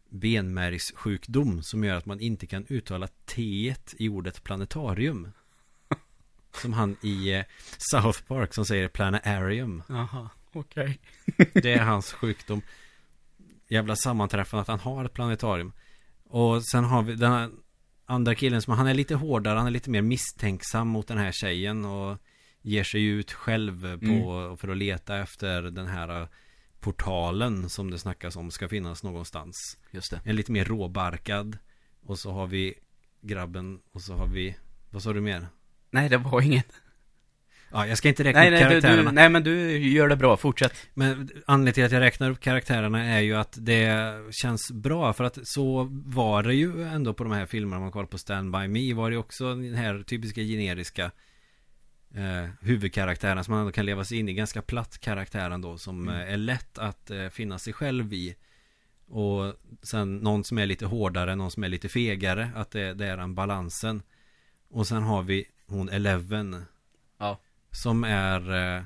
benmärgssjukdom 0.08 1.62
som 1.62 1.84
gör 1.84 1.96
att 1.96 2.06
man 2.06 2.20
inte 2.20 2.46
kan 2.46 2.66
uttala 2.68 3.08
t 3.24 3.74
i 3.96 4.08
ordet 4.08 4.44
planetarium. 4.44 5.32
Som 6.52 6.72
han 6.72 6.96
i 7.02 7.32
eh, 7.32 7.44
South 7.78 8.22
Park 8.22 8.54
som 8.54 8.64
säger 8.64 8.88
planetarium. 8.88 9.82
jaha, 9.88 10.30
okej. 10.52 10.98
Det 11.52 11.72
är 11.72 11.84
hans 11.84 12.12
sjukdom. 12.12 12.62
Jävla 13.68 13.96
sammanträffande 13.96 14.60
att 14.62 14.68
han 14.68 14.80
har 14.80 15.04
ett 15.04 15.12
planetarium. 15.12 15.72
Och 16.28 16.64
sen 16.64 16.84
har 16.84 17.02
vi 17.02 17.14
den 17.14 17.32
här 17.32 17.50
andra 18.06 18.34
killen 18.34 18.62
som 18.62 18.74
han 18.74 18.86
är 18.86 18.94
lite 18.94 19.14
hårdare, 19.14 19.58
han 19.58 19.66
är 19.66 19.70
lite 19.70 19.90
mer 19.90 20.02
misstänksam 20.02 20.88
mot 20.88 21.08
den 21.08 21.18
här 21.18 21.32
tjejen 21.32 21.84
och 21.84 22.18
ger 22.62 22.84
sig 22.84 23.04
ut 23.04 23.32
själv 23.32 23.98
på, 23.98 24.56
för 24.60 24.68
att 24.68 24.76
leta 24.76 25.16
efter 25.16 25.62
den 25.62 25.86
här 25.86 26.20
eh, 26.20 26.28
portalen 26.80 27.68
som 27.68 27.90
det 27.90 27.98
snackas 27.98 28.36
om 28.36 28.50
ska 28.50 28.68
finnas 28.68 29.02
någonstans. 29.02 29.78
Just 29.90 30.10
det. 30.10 30.20
En 30.24 30.36
lite 30.36 30.52
mer 30.52 30.64
råbarkad. 30.64 31.58
Och 32.06 32.18
så 32.18 32.32
har 32.32 32.46
vi 32.46 32.74
grabben 33.20 33.80
och 33.92 34.02
så 34.02 34.14
har 34.14 34.26
vi, 34.26 34.56
vad 34.90 35.02
sa 35.02 35.12
du 35.12 35.20
mer? 35.20 35.46
Nej, 35.90 36.08
det 36.08 36.16
var 36.16 36.40
inget. 36.40 36.72
Ja, 37.76 37.86
jag 37.86 37.98
ska 37.98 38.08
inte 38.08 38.24
räkna 38.24 38.40
Nej, 38.40 38.48
upp 38.48 38.52
nej, 38.52 38.62
du, 38.64 38.68
karaktärerna. 38.80 39.10
du, 39.10 39.14
nej, 39.14 39.28
men 39.28 39.42
du 39.44 39.78
gör 39.78 40.08
det 40.08 40.16
bra. 40.16 40.36
Fortsätt. 40.36 40.72
Men 40.94 41.30
anledningen 41.46 41.74
till 41.74 41.84
att 41.84 41.92
jag 41.92 42.00
räknar 42.00 42.30
upp 42.30 42.40
karaktärerna 42.40 43.04
är 43.04 43.20
ju 43.20 43.34
att 43.36 43.56
det 43.60 44.14
känns 44.30 44.70
bra 44.72 45.12
för 45.12 45.24
att 45.24 45.38
så 45.48 45.88
var 45.90 46.42
det 46.42 46.54
ju 46.54 46.82
ändå 46.82 47.14
på 47.14 47.24
de 47.24 47.32
här 47.32 47.46
filmerna. 47.46 47.80
Man 47.80 47.90
kollar 47.90 48.06
på 48.06 48.18
Stand 48.18 48.52
By 48.52 48.68
Me 48.68 48.94
var 48.94 49.10
det 49.10 49.16
också 49.16 49.54
den 49.54 49.74
här 49.74 50.02
typiska 50.02 50.40
generiska 50.40 51.04
eh, 52.14 52.48
huvudkaraktären 52.60 53.44
som 53.44 53.52
man 53.52 53.60
ändå 53.60 53.72
kan 53.72 53.86
leva 53.86 54.04
sig 54.04 54.18
in 54.18 54.28
i. 54.28 54.34
Ganska 54.34 54.62
platt 54.62 54.98
karaktär 55.00 55.50
ändå 55.50 55.78
som 55.78 56.08
Mm. 56.08 56.20
eh, 56.20 56.32
är 56.32 56.36
lätt 56.36 56.78
att 56.78 57.10
eh, 57.10 57.28
finna 57.28 57.58
sig 57.58 57.72
själv 57.72 58.12
i. 58.12 58.36
Och 59.08 59.54
sen 59.82 60.16
någon 60.16 60.44
som 60.44 60.58
är 60.58 60.66
lite 60.66 60.86
hårdare, 60.86 61.34
någon 61.34 61.50
som 61.50 61.64
är 61.64 61.68
lite 61.68 61.88
fegare. 61.88 62.50
Att 62.54 62.70
det, 62.70 62.94
det 62.94 63.06
är 63.06 63.16
den 63.16 63.34
balansen. 63.34 64.02
Och 64.70 64.86
sen 64.86 65.02
har 65.02 65.22
vi 65.22 65.44
hon 65.66 65.88
Eleven. 65.88 66.64
Ja. 67.18 67.40
Som 67.76 68.04
är 68.04 68.54
eh, 68.76 68.82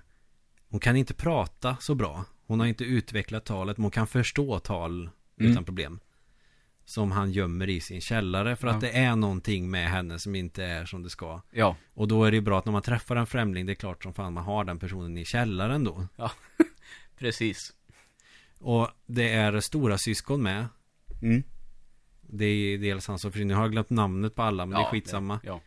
Hon 0.70 0.80
kan 0.80 0.97
inte 0.97 1.14
prata 1.14 1.76
så 1.80 1.95
bra 1.95 2.24
Hon 2.47 2.61
har 2.61 2.66
inte 2.66 2.84
utvecklat 2.84 3.45
talet 3.45 3.76
Men 3.76 3.84
hon 3.84 3.91
kan 3.91 4.07
förstå 4.07 4.59
tal 4.59 5.11
Mm. 5.41 5.53
utan 5.53 5.64
problem 5.64 6.01
Som 6.84 7.12
han 7.12 7.32
gömmer 7.32 7.68
i 7.68 7.80
sin 7.80 8.01
källare 8.01 8.57
För 8.57 8.68
Ja. 8.68 8.74
att 8.74 8.80
det 8.80 8.91
är 8.91 9.16
någonting 9.16 9.70
med 9.70 9.91
henne 9.91 10.18
som 10.18 10.34
inte 10.34 10.64
är 10.64 10.84
som 10.86 11.03
det 11.03 11.11
ska 11.11 11.41
Ja. 11.51 11.76
Och 11.95 12.09
då 12.09 12.24
är 12.24 12.30
det 12.32 12.41
bra 12.41 12.59
att 12.59 12.64
när 12.64 12.72
man 12.72 12.82
träffar 12.82 13.16
en 13.16 13.26
främling 13.26 13.66
Det 13.66 13.72
är 13.72 13.74
klart 13.74 14.03
som 14.03 14.14
fan 14.14 14.32
man 14.32 14.45
har 14.45 14.64
den 14.64 14.78
personen 14.78 15.18
i 15.18 15.24
källaren 15.24 15.84
då 15.84 16.07
Precis. 17.18 17.72
Och 18.59 18.88
det 19.07 19.32
är 19.32 19.61
stora 19.61 19.99
syskon 19.99 20.43
med 20.43 20.66
Mm. 21.22 21.43
Det 22.32 22.45
är 22.45 22.78
dels 22.78 23.07
han 23.09 23.18
som 23.18 23.32
försvinner 23.32 23.55
Jag 23.55 23.61
har 23.61 23.68
glömt 23.68 23.91
namnet 23.91 24.34
på 24.34 24.43
alla 24.43 24.66
men 24.66 24.78
det 24.80 24.86
är 24.86 24.91
skitsamma 24.91 25.41
Ja. 25.45 25.61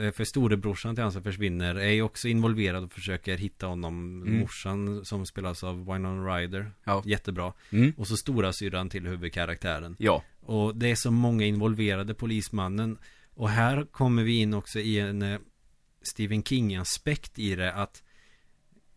Eh, 0.00 0.10
För 0.12 0.24
storebrorsan 0.24 0.94
till 0.94 1.02
han 1.02 1.12
som 1.12 1.22
försvinner 1.22 1.74
är 1.74 1.90
ju 1.90 2.02
också 2.02 2.28
involverad 2.28 2.84
och 2.84 2.92
försöker 2.92 3.36
hitta 3.36 3.66
honom 3.66 4.22
Mm. 4.22 4.38
Morsan 4.40 5.04
som 5.04 5.26
spelas 5.26 5.64
av 5.64 5.78
Winona 5.92 6.36
Ryder 6.36 6.70
Ja. 6.84 7.02
Jättebra 7.06 7.52
Mm. 7.70 7.92
Och 7.96 8.06
så 8.08 8.16
stora 8.16 8.52
syrran 8.52 8.88
till 8.88 9.06
huvudkaraktären 9.06 9.96
Ja. 9.98 10.22
Och 10.40 10.76
det 10.76 10.90
är 10.90 10.94
så 10.94 11.10
många 11.10 11.44
involverade 11.46 12.14
polismannen 12.14 12.98
Och 13.34 13.50
här 13.50 13.84
kommer 13.90 14.22
vi 14.22 14.36
in 14.36 14.54
också 14.54 14.78
i 14.78 14.98
en 15.00 15.22
eh, 15.22 15.38
Stephen 16.02 16.42
King-aspekt 16.42 17.38
i 17.38 17.54
det 17.56 17.72
att 17.72 18.02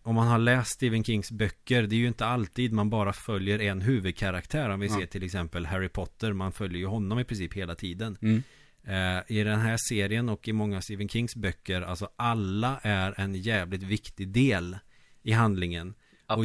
Om 0.01 0.15
man 0.15 0.27
har 0.27 0.37
läst 0.39 0.71
Stephen 0.71 1.03
Kings 1.03 1.31
böcker 1.31 1.81
Det 1.83 1.95
är 1.95 1.97
ju 1.99 2.07
inte 2.07 2.25
alltid 2.25 2.73
man 2.73 2.89
bara 2.89 3.13
följer 3.13 3.59
en 3.59 3.81
huvudkaraktär 3.81 4.69
Om 4.69 4.79
vi 4.79 4.87
Ja. 4.87 4.99
ser 4.99 5.05
till 5.05 5.23
exempel 5.23 5.65
Harry 5.65 5.89
Potter 5.89 6.33
Man 6.33 6.51
följer 6.51 6.79
ju 6.79 6.85
honom 6.85 7.19
i 7.19 7.23
princip 7.23 7.53
hela 7.53 7.75
tiden 7.75 8.17
Mm. 8.21 8.43
Eh, 8.83 9.19
I 9.27 9.43
den 9.43 9.59
här 9.59 9.77
serien 9.89 10.29
och 10.29 10.47
i 10.47 10.53
många 10.53 10.77
av 10.77 10.81
Stephen 10.81 11.09
Kings 11.09 11.35
böcker 11.35 11.81
Alltså 11.81 12.09
alla 12.15 12.79
är 12.83 13.13
en 13.17 13.35
jävligt 13.35 13.83
viktig 13.83 14.27
del 14.27 14.77
I 15.23 15.31
handlingen 15.31 15.89
Och 15.89 15.95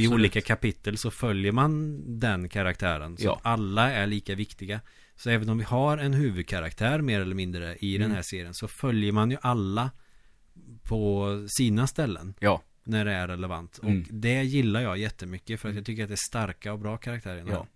i 0.00 0.04
Absolut. 0.04 0.10
olika 0.12 0.40
kapitel 0.40 0.98
så 0.98 1.10
följer 1.10 1.52
man 1.52 2.02
den 2.20 2.48
karaktären 2.48 3.16
Så 3.16 3.24
Ja. 3.24 3.40
alla 3.42 3.92
är 3.92 4.06
lika 4.06 4.34
viktiga 4.34 4.80
Så 5.16 5.30
även 5.30 5.48
om 5.48 5.58
vi 5.58 5.64
har 5.64 5.98
en 5.98 6.14
huvudkaraktär 6.14 7.00
mer 7.00 7.20
eller 7.20 7.34
mindre 7.34 7.76
i 7.76 7.92
den 7.92 8.02
Mm. 8.04 8.14
här 8.14 8.22
serien 8.22 8.54
Så 8.54 8.68
följer 8.68 9.12
man 9.12 9.30
ju 9.30 9.36
alla 9.40 9.90
På 10.82 11.28
sina 11.58 11.86
ställen 11.86 12.34
Ja. 12.40 12.62
När 12.84 13.04
det 13.04 13.12
är 13.12 13.28
relevant 13.28 13.80
Mm. 13.82 14.00
Och 14.02 14.06
det 14.14 14.42
gillar 14.42 14.80
jag 14.80 14.98
jättemycket 14.98 15.60
För 15.60 15.68
att 15.68 15.74
jag 15.74 15.84
tycker 15.86 16.02
att 16.02 16.08
det 16.08 16.14
är 16.14 16.28
starka 16.30 16.72
och 16.72 16.78
bra 16.78 16.96
karaktärer 16.96 17.36
den. 17.36 17.46
Ja. 17.48 17.66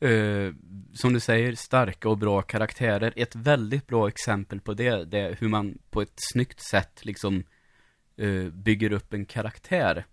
Eh, 0.00 0.52
som 0.94 1.12
du 1.12 1.20
säger, 1.20 1.54
starka 1.54 2.08
och 2.08 2.18
bra 2.18 2.42
karaktärer. 2.42 3.12
Ett 3.16 3.36
väldigt 3.36 3.86
bra 3.86 4.08
exempel 4.08 4.60
på 4.60 4.74
det, 4.74 5.04
det 5.04 5.18
är 5.18 5.36
hur 5.40 5.48
man 5.48 5.78
på 5.90 6.02
ett 6.02 6.14
snyggt 6.32 6.60
sätt 6.70 7.04
liksom 7.04 7.44
eh, 8.16 8.44
bygger 8.44 8.92
upp 8.92 9.14
en 9.14 9.26
karaktär. 9.26 10.06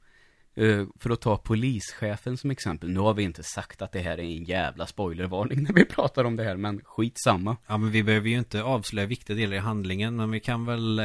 Eh, 0.56 0.86
för 1.00 1.10
att 1.10 1.22
ta 1.22 1.38
polischefen 1.38 2.38
som 2.38 2.52
exempel. 2.52 2.90
Nu 2.90 3.00
har 3.00 3.14
vi 3.14 3.24
inte 3.24 3.44
sagt 3.44 3.82
att 3.82 3.92
det 3.92 4.00
här 4.00 4.18
är 4.18 4.24
en 4.24 4.44
jävla 4.44 4.88
spoilervarning 4.88 5.64
när 5.64 5.74
vi 5.74 5.86
pratar 5.86 6.24
om 6.24 6.36
det 6.36 6.44
här, 6.44 6.58
men 6.58 6.82
skitsamma. 6.84 7.58
Ja 7.68 7.78
men 7.78 7.92
vi 7.92 8.04
behöver 8.04 8.30
ju 8.30 8.38
inte 8.38 8.64
avslöja 8.64 9.08
viktiga 9.08 9.36
delar 9.36 9.56
i 9.58 9.60
handlingen 9.60 10.16
Men 10.16 10.32
vi 10.32 10.40
kan 10.40 10.66
väl 10.66 11.02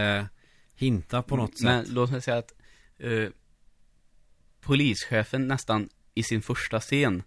Hinta 0.74 1.22
på 1.22 1.36
något 1.36 1.62
Men 1.62 1.84
sätt 1.84 1.94
låt 1.94 2.10
mig 2.10 2.22
säga 2.22 2.38
att 2.38 2.52
polischefen 4.60 5.48
nästan 5.48 5.88
i 6.14 6.22
sin 6.22 6.42
första 6.42 6.80
scen 6.80 7.22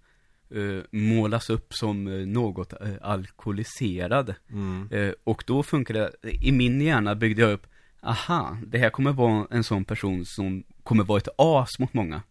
målas 0.91 1.49
upp 1.49 1.73
som 1.73 2.07
eh, 2.07 2.13
något 2.27 2.73
eh, 2.73 2.93
alkoholiserad. 3.01 4.35
mm. 4.51 4.87
Eh, 4.91 5.13
och 5.23 5.43
då 5.47 5.63
funkar 5.63 5.93
det, 5.93 6.11
i 6.45 6.51
min 6.51 6.81
hjärna 6.81 7.15
byggde 7.15 7.41
jag 7.41 7.51
upp, 7.51 7.67
aha, 8.01 8.57
det 8.67 8.77
här 8.77 8.89
kommer 8.89 9.11
vara 9.11 9.47
en 9.51 9.63
sån 9.63 9.85
person 9.85 10.25
som 10.25 10.63
kommer 10.83 11.03
vara 11.03 11.17
ett 11.17 11.27
as 11.37 11.79
mot 11.79 11.93
många. 11.93 12.21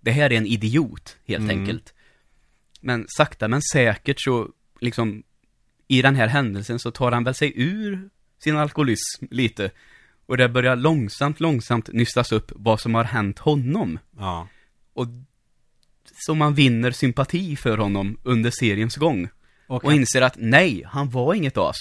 Det 0.00 0.10
här 0.10 0.32
är 0.32 0.36
en 0.36 0.46
idiot, 0.46 1.16
helt 1.26 1.44
Mm. 1.44 1.58
enkelt. 1.60 1.94
Men 2.80 3.04
sakta 3.08 3.48
men 3.48 3.62
säkert 3.72 4.20
så, 4.20 4.48
liksom, 4.80 5.22
i 5.88 6.02
den 6.02 6.16
här 6.16 6.26
händelsen 6.28 6.78
så 6.78 6.90
tar 6.90 7.12
han 7.12 7.24
väl 7.24 7.34
sig 7.34 7.52
ur 7.56 8.08
sin 8.38 8.56
alkoholism 8.56 9.24
lite. 9.30 9.70
Och 10.26 10.36
det 10.36 10.48
börjar 10.48 10.76
långsamt, 10.76 11.40
långsamt 11.40 11.92
nystas 11.92 12.32
upp 12.32 12.52
vad 12.54 12.80
som 12.80 12.94
har 12.94 13.04
hänt 13.04 13.38
honom. 13.38 13.98
Ja 14.18 14.48
Och 14.92 15.06
så 16.14 16.34
man 16.34 16.54
vinner 16.54 16.90
sympati 16.90 17.56
för 17.56 17.78
honom 17.78 18.18
under 18.22 18.50
seriens 18.50 18.96
gång. 18.96 19.28
Och, 19.66 19.84
Och 19.84 19.92
inser 19.92 20.22
att 20.22 20.36
nej, 20.38 20.82
han 20.86 21.10
var 21.10 21.34
inget 21.34 21.58
as. 21.58 21.76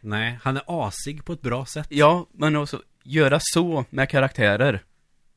Nej, 0.00 0.38
han 0.42 0.56
är 0.56 0.62
asig 0.66 1.24
på 1.24 1.32
ett 1.32 1.40
bra 1.40 1.66
sätt 1.66 1.86
Ja, 1.90 2.26
men 2.32 2.56
också 2.56 2.82
göra 3.04 3.38
så 3.40 3.84
med 3.90 4.08
karaktärer. 4.08 4.82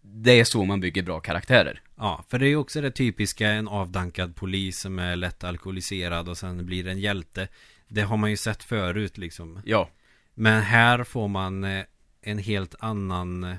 Det 0.02 0.40
är 0.40 0.44
så 0.44 0.66
man 0.66 0.80
bygger 0.80 1.04
bra 1.04 1.20
karaktärer. 1.20 1.82
Ja, 1.96 2.26
för 2.30 2.40
det 2.40 2.46
är 2.46 2.50
ju 2.50 2.56
också 2.56 2.82
det 2.82 2.92
typiska 2.92 3.50
En 3.50 3.68
avdankad 3.68 4.36
polis 4.36 4.80
som 4.80 5.00
är 5.00 5.16
lätt 5.16 5.44
alkoholiserad 5.44 6.30
Och 6.30 6.38
sen 6.38 6.66
blir 6.66 6.88
en 6.88 7.00
hjälte 7.00 7.48
Det 7.88 8.02
har 8.02 8.18
man 8.18 8.30
ju 8.30 8.38
sett 8.38 8.64
förut 8.64 9.18
liksom 9.18 9.62
Ja, 9.66 9.90
Men 10.34 10.62
här 10.62 11.04
får 11.04 11.28
man 11.28 11.64
eh, 11.64 11.84
En 12.22 12.38
helt 12.38 12.76
annan 12.80 13.44
eh, 13.44 13.56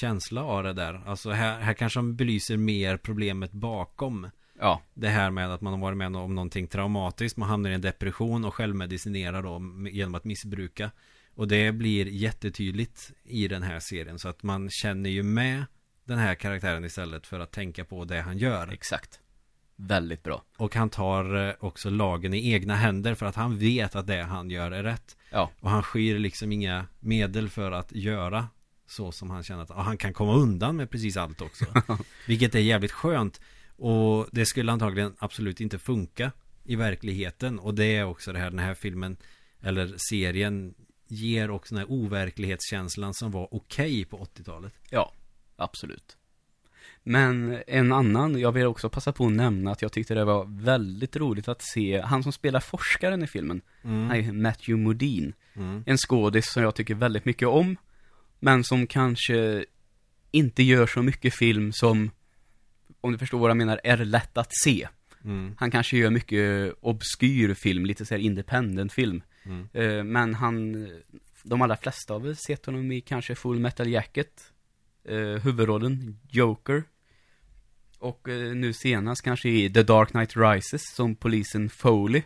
Känsla 0.00 0.42
av 0.42 0.62
det 0.62 0.72
där 0.72 1.02
Alltså 1.06 1.30
här, 1.30 1.60
här 1.60 1.74
kanske 1.74 1.98
de 1.98 2.16
belyser 2.16 2.56
mer 2.56 2.96
problemet 2.96 3.52
bakom 3.52 4.30
ja, 4.58 4.82
Det 4.94 5.08
här 5.08 5.30
med 5.30 5.54
att 5.54 5.60
man 5.60 5.72
har 5.72 5.80
varit 5.80 5.98
med 5.98 6.16
om 6.16 6.34
någonting 6.34 6.66
traumatiskt 6.66 7.36
Man 7.36 7.48
hamnar 7.48 7.70
i 7.70 7.74
en 7.74 7.80
depression 7.80 8.44
och 8.44 8.54
självmedicinerar 8.54 9.42
då 9.42 9.62
Genom 9.90 10.14
att 10.14 10.24
missbruka 10.24 10.90
Och 11.34 11.48
det 11.48 11.72
blir 11.72 12.06
jättetydligt 12.06 13.12
i 13.24 13.48
den 13.48 13.62
här 13.62 13.80
serien 13.80 14.18
Så 14.18 14.28
att 14.28 14.42
man 14.42 14.70
känner 14.70 15.10
ju 15.10 15.22
med 15.22 15.64
Den 16.04 16.18
här 16.18 16.34
karaktären 16.34 16.84
istället 16.84 17.26
för 17.26 17.40
att 17.40 17.52
tänka 17.52 17.84
på 17.84 18.04
det 18.04 18.20
han 18.20 18.38
gör 18.38 18.68
exakt. 18.68 19.20
Väldigt 19.78 20.22
bra. 20.22 20.42
Och 20.56 20.74
han 20.74 20.90
tar 20.90 21.48
eh, 21.48 21.54
också 21.60 21.90
lagen 21.90 22.34
i 22.34 22.52
egna 22.52 22.74
händer 22.74 23.14
för 23.14 23.26
att 23.26 23.34
han 23.34 23.58
vet 23.58 23.96
att 23.96 24.06
det 24.06 24.22
han 24.22 24.50
gör 24.50 24.70
är 24.70 24.82
rätt. 24.82 25.16
Ja. 25.30 25.50
Och 25.60 25.70
han 25.70 25.82
skyr 25.82 26.18
liksom 26.18 26.52
inga 26.52 26.86
medel 27.00 27.48
för 27.48 27.72
att 27.72 27.92
göra 27.92 28.48
så 28.86 29.12
som 29.12 29.30
han 29.30 29.42
känner 29.42 29.62
att 29.62 29.70
han 29.70 29.96
kan 29.96 30.12
komma 30.12 30.34
undan 30.34 30.76
med 30.76 30.90
precis 30.90 31.16
allt 31.16 31.40
också. 31.40 31.64
Vilket 32.26 32.54
är 32.54 32.58
jävligt 32.58 32.92
skönt. 32.92 33.40
Och 33.76 34.28
det 34.32 34.46
skulle 34.46 34.72
antagligen 34.72 35.14
absolut 35.18 35.60
inte 35.60 35.78
funka 35.78 36.32
i 36.64 36.76
verkligheten. 36.76 37.58
Och 37.58 37.74
det 37.74 37.96
är 37.96 38.04
också 38.04 38.32
det 38.32 38.38
här, 38.38 38.50
den 38.50 38.58
här 38.58 38.74
filmen 38.74 39.16
eller 39.60 39.94
serien 40.10 40.74
ger 41.08 41.50
också 41.50 41.74
den 41.74 41.84
här 41.84 41.92
overklighetskänslan 41.92 43.14
som 43.14 43.30
var 43.30 43.54
okej 43.54 44.04
på 44.04 44.18
80-talet. 44.18 44.72
Ja, 44.90 45.12
absolut. 45.56 46.16
Men 47.02 47.62
en 47.66 47.92
annan, 47.92 48.40
jag 48.40 48.52
vill 48.52 48.66
också 48.66 48.90
passa 48.90 49.12
på 49.12 49.26
att 49.26 49.32
nämna 49.32 49.72
att 49.72 49.82
jag 49.82 49.92
tyckte 49.92 50.14
det 50.14 50.24
var 50.24 50.44
väldigt 50.62 51.16
roligt 51.16 51.48
att 51.48 51.62
se, 51.62 52.00
han 52.00 52.22
som 52.22 52.32
spelar 52.32 52.60
forskaren 52.60 53.22
i 53.22 53.26
filmen, 53.26 53.60
han 53.82 54.10
är 54.10 54.32
Matthew 54.32 54.84
Modine. 54.84 55.32
Mm. 55.54 55.84
En 55.86 55.98
skådis 55.98 56.52
som 56.52 56.62
jag 56.62 56.74
tycker 56.74 56.94
väldigt 56.94 57.24
mycket 57.24 57.48
om, 57.48 57.76
men 58.40 58.64
som 58.64 58.86
kanske 58.86 59.64
inte 60.30 60.62
gör 60.62 60.86
så 60.86 61.02
mycket 61.02 61.34
film 61.34 61.72
som, 61.72 62.10
om 63.00 63.12
du 63.12 63.18
förstår 63.18 63.38
vad 63.38 63.50
jag 63.50 63.56
menar, 63.56 63.80
är 63.84 63.96
lätt 64.04 64.38
att 64.38 64.50
se. 64.62 64.88
Mm. 65.24 65.54
Han 65.58 65.70
kanske 65.70 65.96
gör 65.96 66.10
mycket 66.10 66.74
obskyr 66.80 67.54
film, 67.54 67.86
lite 67.86 68.06
såhär 68.06 68.20
independent 68.20 68.92
film. 68.92 69.22
Mm. 69.44 69.68
Eh, 69.72 70.04
Men 70.04 70.34
han, 70.34 70.88
de 71.42 71.62
allra 71.62 71.76
flesta 71.76 72.12
har 72.12 72.20
väl 72.20 72.36
sett 72.36 72.66
honom 72.66 72.92
i 72.92 73.00
kanske 73.00 73.34
Full 73.34 73.58
Metal 73.60 73.88
Jacket, 73.88 74.52
eh, 75.08 75.18
huvudrollen 75.42 76.18
Joker. 76.30 76.84
Och 77.98 78.28
eh, 78.28 78.54
nu 78.54 78.72
senast 78.72 79.22
kanske 79.22 79.48
i 79.48 79.70
The 79.72 79.82
Dark 79.82 80.08
Knight 80.10 80.36
Rises 80.36 80.94
som 80.94 81.16
polisen 81.16 81.68
Foley. 81.70 82.22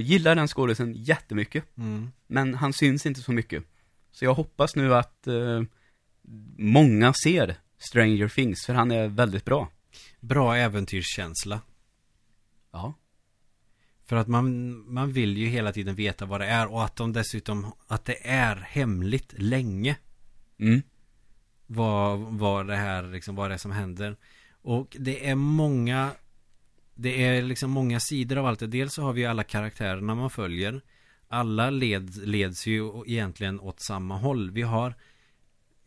Gillar 0.00 0.34
den 0.34 0.48
skådisen 0.48 0.94
jättemycket, 0.94 1.64
Mm. 1.76 2.10
men 2.26 2.54
han 2.54 2.72
syns 2.72 3.06
inte 3.06 3.20
så 3.20 3.32
mycket. 3.32 3.64
Så 4.16 4.24
jag 4.24 4.34
hoppas 4.34 4.76
nu 4.76 4.94
att 4.94 5.26
eh, 5.26 5.62
många 6.56 7.12
ser 7.12 7.56
Stranger 7.78 8.28
Things, 8.28 8.66
för 8.66 8.74
han 8.74 8.90
är 8.90 9.08
väldigt 9.08 9.44
bra. 9.44 9.68
Bra 10.20 10.56
äventyrskänsla. 10.56 11.60
Ja. 12.72 12.94
För 14.04 14.16
att 14.16 14.28
man, 14.28 14.74
man 14.94 15.12
vill 15.12 15.36
ju 15.36 15.46
hela 15.46 15.72
tiden 15.72 15.94
veta 15.94 16.26
vad 16.26 16.40
det 16.40 16.46
är 16.46 16.66
och 16.66 16.84
att 16.84 16.96
de 16.96 17.12
dessutom, 17.12 17.72
att 17.86 18.04
det 18.04 18.26
är 18.28 18.56
hemligt 18.56 19.34
länge. 19.36 19.96
Mm. 20.58 20.82
Vad, 21.66 22.18
vad 22.18 22.66
det 22.66 22.76
här, 22.76 23.02
liksom, 23.02 23.36
vad 23.36 23.50
det 23.50 23.54
är 23.54 23.58
som 23.58 23.72
händer. 23.72 24.16
Och 24.62 24.96
det 25.00 25.28
är 25.28 25.34
många, 25.34 26.10
det 26.94 27.24
är 27.24 27.42
liksom 27.42 27.70
många 27.70 28.00
sidor 28.00 28.36
av 28.36 28.46
allt 28.46 28.60
det. 28.60 28.66
Dels 28.66 28.94
så 28.94 29.02
har 29.02 29.12
vi 29.12 29.26
alla 29.26 29.44
karaktärerna 29.44 30.14
man 30.14 30.30
följer. 30.30 30.82
Alla 31.28 31.70
leds, 31.70 32.16
leds 32.16 32.66
ju 32.66 33.02
egentligen 33.06 33.60
åt 33.60 33.80
samma 33.80 34.16
håll. 34.16 34.50
Vi 34.50 34.62
har 34.62 34.94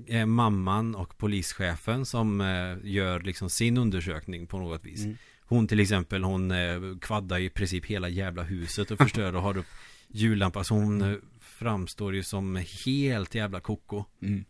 eh, 0.07 0.25
mamman 0.25 0.95
och 0.95 1.17
polischefen 1.17 2.05
som 2.05 2.41
eh, 2.41 2.77
gör 2.83 3.19
liksom 3.19 3.49
sin 3.49 3.77
undersökning 3.77 4.47
på 4.47 4.59
något 4.59 4.85
vis. 4.85 5.03
Mm. 5.03 5.17
Hon 5.41 5.67
till 5.67 5.79
exempel, 5.79 6.23
hon 6.23 6.51
eh, 6.51 6.79
kvaddar 7.01 7.39
i 7.39 7.49
princip 7.49 7.85
hela 7.85 8.09
jävla 8.09 8.43
huset 8.43 8.91
och 8.91 8.97
förstör 9.03 9.35
och 9.35 9.41
har 9.41 9.57
upp 9.57 9.67
jullampa. 10.07 10.63
Så 10.63 10.73
hon 10.73 11.01
eh, 11.01 11.17
framstår 11.39 12.15
ju 12.15 12.23
som 12.23 12.55
helt 12.85 13.35
jävla 13.35 13.59
koko. 13.59 14.05
Mm. 14.21 14.45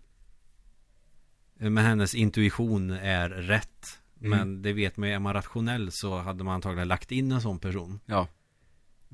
Men 1.59 1.77
hennes 1.77 2.15
intuition 2.15 2.91
är 2.91 3.29
rätt. 3.29 3.99
Mm. 4.21 4.29
Men 4.39 4.61
det 4.61 4.73
vet 4.73 4.97
man 4.97 5.09
ju, 5.09 5.15
är 5.15 5.19
man 5.19 5.33
rationell 5.33 5.91
så 5.91 6.17
hade 6.17 6.43
man 6.43 6.55
antagligen 6.55 6.87
lagt 6.87 7.11
in 7.11 7.31
en 7.31 7.41
sån 7.41 7.59
person. 7.59 7.99
Ja. 8.05 8.27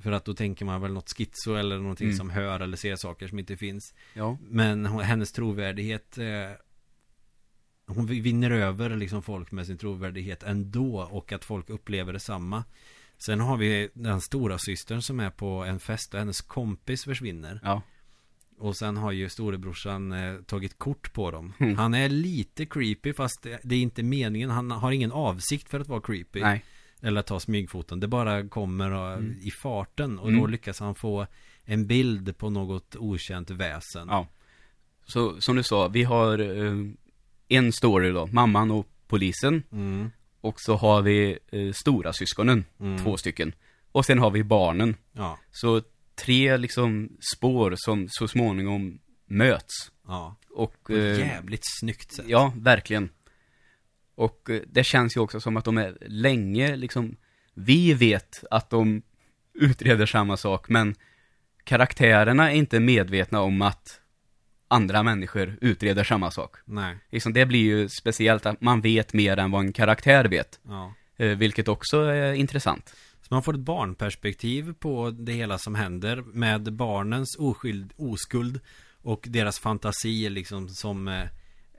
För 0.01 0.11
att 0.11 0.25
då 0.25 0.33
tänker 0.33 0.65
man 0.65 0.81
väl 0.81 0.93
något 0.93 1.09
schizo 1.17 1.55
eller 1.55 1.77
någonting 1.77 2.07
Mm. 2.07 2.17
som 2.17 2.29
hör 2.29 2.59
eller 2.59 2.77
ser 2.77 2.95
saker 2.95 3.27
som 3.27 3.39
inte 3.39 3.57
finns. 3.57 3.93
Ja. 4.13 4.37
Men 4.41 4.85
hennes 4.85 5.31
trovärdighet 5.31 6.17
eh, 6.17 6.25
Hon 7.87 8.05
vinner 8.05 8.51
över 8.51 8.95
liksom 8.95 9.23
folk 9.23 9.51
med 9.51 9.65
sin 9.65 9.77
trovärdighet 9.77 10.43
ändå 10.43 11.01
och 11.11 11.31
att 11.31 11.45
folk 11.45 11.69
upplever 11.69 12.13
detsamma. 12.13 12.63
Sen 13.17 13.39
har 13.39 13.57
vi 13.57 13.89
den 13.93 14.21
stora 14.21 14.57
systern 14.57 15.01
som 15.01 15.19
är 15.19 15.29
på 15.29 15.47
en 15.63 15.79
fest 15.79 16.13
och 16.13 16.19
hennes 16.19 16.41
kompis 16.41 17.03
försvinner. 17.03 17.59
Ja. 17.63 17.81
Och 18.57 18.77
sen 18.77 18.97
har 18.97 19.11
ju 19.11 19.29
storebrorsan 19.29 20.11
eh, 20.11 20.41
tagit 20.41 20.77
kort 20.77 21.13
på 21.13 21.31
dem. 21.31 21.53
Mm. 21.59 21.75
Han 21.77 21.93
är 21.93 22.09
lite 22.09 22.65
creepy 22.65 23.13
fast 23.13 23.43
det, 23.43 23.59
det 23.63 23.75
är 23.75 23.79
inte 23.81 24.03
meningen. 24.03 24.49
Han 24.49 24.71
har 24.71 24.91
ingen 24.91 25.11
avsikt 25.11 25.69
för 25.69 25.79
att 25.79 25.87
vara 25.87 26.01
creepy. 26.01 26.41
Nej. 26.41 26.65
Eller 27.05 27.21
ta 27.21 27.39
smygfoton. 27.39 27.99
Det 27.99 28.07
bara 28.07 28.47
kommer 28.47 28.91
och, 28.91 29.13
Mm. 29.17 29.35
i 29.41 29.51
farten. 29.51 30.19
Och 30.19 30.27
Mm. 30.29 30.41
då 30.41 30.47
lyckas 30.47 30.79
han 30.79 30.95
få 30.95 31.27
en 31.65 31.87
bild 31.87 32.37
på 32.37 32.49
något 32.49 32.95
okänt 32.95 33.49
väsen. 33.49 34.07
Ja. 34.09 34.27
Så 35.05 35.41
som 35.41 35.55
du 35.55 35.63
sa, 35.63 35.87
vi 35.87 36.03
har 36.03 36.39
eh, 36.39 36.73
en 37.47 37.71
story 37.73 38.11
då, 38.11 38.27
mamman 38.27 38.71
och 38.71 38.87
polisen. 39.07 39.63
Mm. 39.71 40.11
Och 40.41 40.55
så 40.57 40.75
har 40.75 41.01
vi 41.01 41.37
eh, 41.51 41.71
stora 41.73 42.13
syskonen, 42.13 42.65
Mm. 42.79 43.03
två 43.03 43.17
stycken. 43.17 43.53
Och 43.91 44.05
sen 44.05 44.19
har 44.19 44.31
vi 44.31 44.43
barnen. 44.43 44.95
Ja. 45.11 45.39
Så 45.51 45.81
tre 46.15 46.57
liksom 46.57 47.09
spår 47.35 47.73
som 47.77 48.07
så 48.09 48.27
småningom 48.27 48.99
möts. 49.25 49.91
Ja. 50.07 50.35
Och, 50.49 50.73
På 50.83 50.93
ett 50.93 51.19
eh, 51.19 51.27
jävligt 51.27 51.63
snyggt 51.79 52.11
sätt. 52.11 52.25
ja, 52.27 52.53
verkligen. 52.55 53.09
Och 54.15 54.49
eh, 54.49 54.61
det 54.67 54.83
känns 54.83 55.17
ju 55.17 55.21
också 55.21 55.39
som 55.39 55.57
att 55.57 55.65
de 55.65 55.77
är 55.77 55.97
länge 56.01 56.75
liksom, 56.75 57.15
vi 57.53 57.93
vet 57.93 58.43
att 58.51 58.69
de 58.69 59.01
utreder 59.53 60.05
samma 60.05 60.37
sak, 60.37 60.69
men 60.69 60.95
karaktärerna 61.63 62.51
är 62.51 62.55
inte 62.55 62.79
medvetna 62.79 63.41
om 63.41 63.61
att 63.61 64.01
andra 64.67 65.03
människor 65.03 65.57
utreder 65.61 66.03
samma 66.03 66.31
sak. 66.31 66.55
Nej. 66.65 66.97
Liksom 67.09 67.33
det 67.33 67.45
blir 67.45 67.63
ju 67.63 67.89
speciellt 67.89 68.45
att 68.45 68.61
man 68.61 68.81
vet 68.81 69.13
mer 69.13 69.37
än 69.37 69.51
vad 69.51 69.61
en 69.61 69.73
karaktär 69.73 70.25
vet. 70.25 70.59
Ja. 70.63 70.93
Eh, 71.17 71.37
vilket 71.37 71.67
också 71.67 71.97
är 71.97 72.33
intressant. 72.33 72.95
Så 73.21 73.33
man 73.33 73.43
får 73.43 73.53
ett 73.53 73.59
barnperspektiv 73.59 74.73
på 74.73 75.09
det 75.09 75.31
hela 75.31 75.57
som 75.57 75.75
händer 75.75 76.21
med 76.21 76.73
barnens 76.73 77.35
oskyld, 77.39 77.93
oskuld 77.95 78.59
och 79.01 79.25
deras 79.29 79.59
fantasi 79.59 80.29
liksom 80.29 80.69
som 80.69 81.07
eh, 81.07 81.23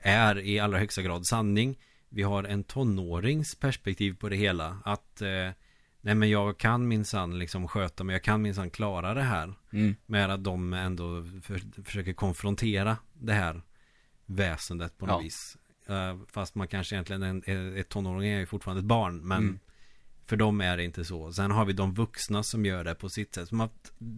är 0.01 0.39
i 0.39 0.59
allra 0.59 0.77
högsta 0.77 1.01
grad 1.01 1.27
sanning. 1.27 1.77
Vi 2.09 2.23
har 2.23 2.43
en 2.43 2.63
tonårings 2.63 3.55
perspektiv 3.55 4.15
på 4.19 4.29
det 4.29 4.35
hela. 4.35 4.79
Att 4.85 5.21
eh, 5.21 5.49
nej 6.01 6.15
men 6.15 6.29
jag 6.29 6.57
kan 6.57 6.87
minsann 6.87 7.39
liksom 7.39 7.67
sköta 7.67 8.03
mig, 8.03 8.13
jag 8.13 8.23
kan 8.23 8.41
minsann 8.41 8.69
klara 8.69 9.13
det 9.13 9.21
här. 9.23 9.53
Mm. 9.73 9.95
Med 10.05 10.29
att 10.31 10.43
de 10.43 10.73
ändå 10.73 11.25
för, 11.43 11.83
försöker 11.83 12.13
konfrontera 12.13 12.97
det 13.13 13.33
här 13.33 13.61
väsendet 14.25 14.97
på 14.97 15.05
något 15.05 15.13
Ja. 15.15 15.19
vis. 15.23 15.57
Eh, 15.87 16.17
fast 16.27 16.55
man 16.55 16.67
kanske 16.67 16.95
egentligen, 16.95 17.23
en, 17.23 17.77
ett 17.77 17.89
tonåring 17.89 18.29
är 18.31 18.39
ju 18.39 18.45
fortfarande 18.45 18.79
ett 18.79 18.85
barn. 18.85 19.27
Men 19.27 19.37
Mm. 19.43 19.59
för 20.25 20.37
dem 20.37 20.61
är 20.61 20.77
det 20.77 20.83
inte 20.83 21.05
så. 21.05 21.33
Sen 21.33 21.51
har 21.51 21.65
vi 21.65 21.73
de 21.73 21.93
vuxna 21.93 22.43
som 22.43 22.65
gör 22.65 22.83
det 22.83 22.95
på 22.95 23.09
sitt 23.09 23.35
sätt. 23.35 23.51
Man, 23.51 23.69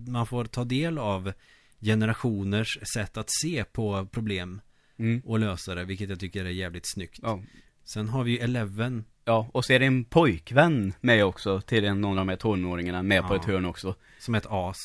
man 0.07 0.27
får 0.27 0.45
ta 0.45 0.63
del 0.63 0.97
av 0.97 1.33
generationers 1.81 2.77
sätt 2.93 3.17
att 3.17 3.29
se 3.41 3.63
på 3.63 4.05
problem 4.11 4.61
Mm. 4.97 5.21
och 5.25 5.39
lösa 5.39 5.75
det. 5.75 5.85
Vilket 5.85 6.09
jag 6.09 6.19
tycker 6.19 6.45
är 6.45 6.49
jävligt 6.49 6.83
snyggt. 6.93 7.19
Ja. 7.21 7.43
Sen 7.83 8.09
har 8.09 8.23
vi 8.23 8.31
ju 8.31 8.37
Eleven. 8.37 9.03
ja, 9.25 9.49
och 9.53 9.65
så 9.65 9.73
är 9.73 9.79
det 9.79 9.85
en 9.85 10.03
pojkvän 10.03 10.93
med 11.01 11.25
också 11.25 11.61
till 11.61 11.85
en, 11.85 12.01
någon 12.01 12.11
av 12.11 12.25
de 12.25 12.29
här 12.29 12.35
tonåringarna 12.35 13.03
med 13.03 13.27
på 13.27 13.33
Ja. 13.33 13.39
ett 13.39 13.45
hörn 13.45 13.65
också. 13.65 13.95
Som 14.19 14.35
ett 14.35 14.45
as. 14.49 14.77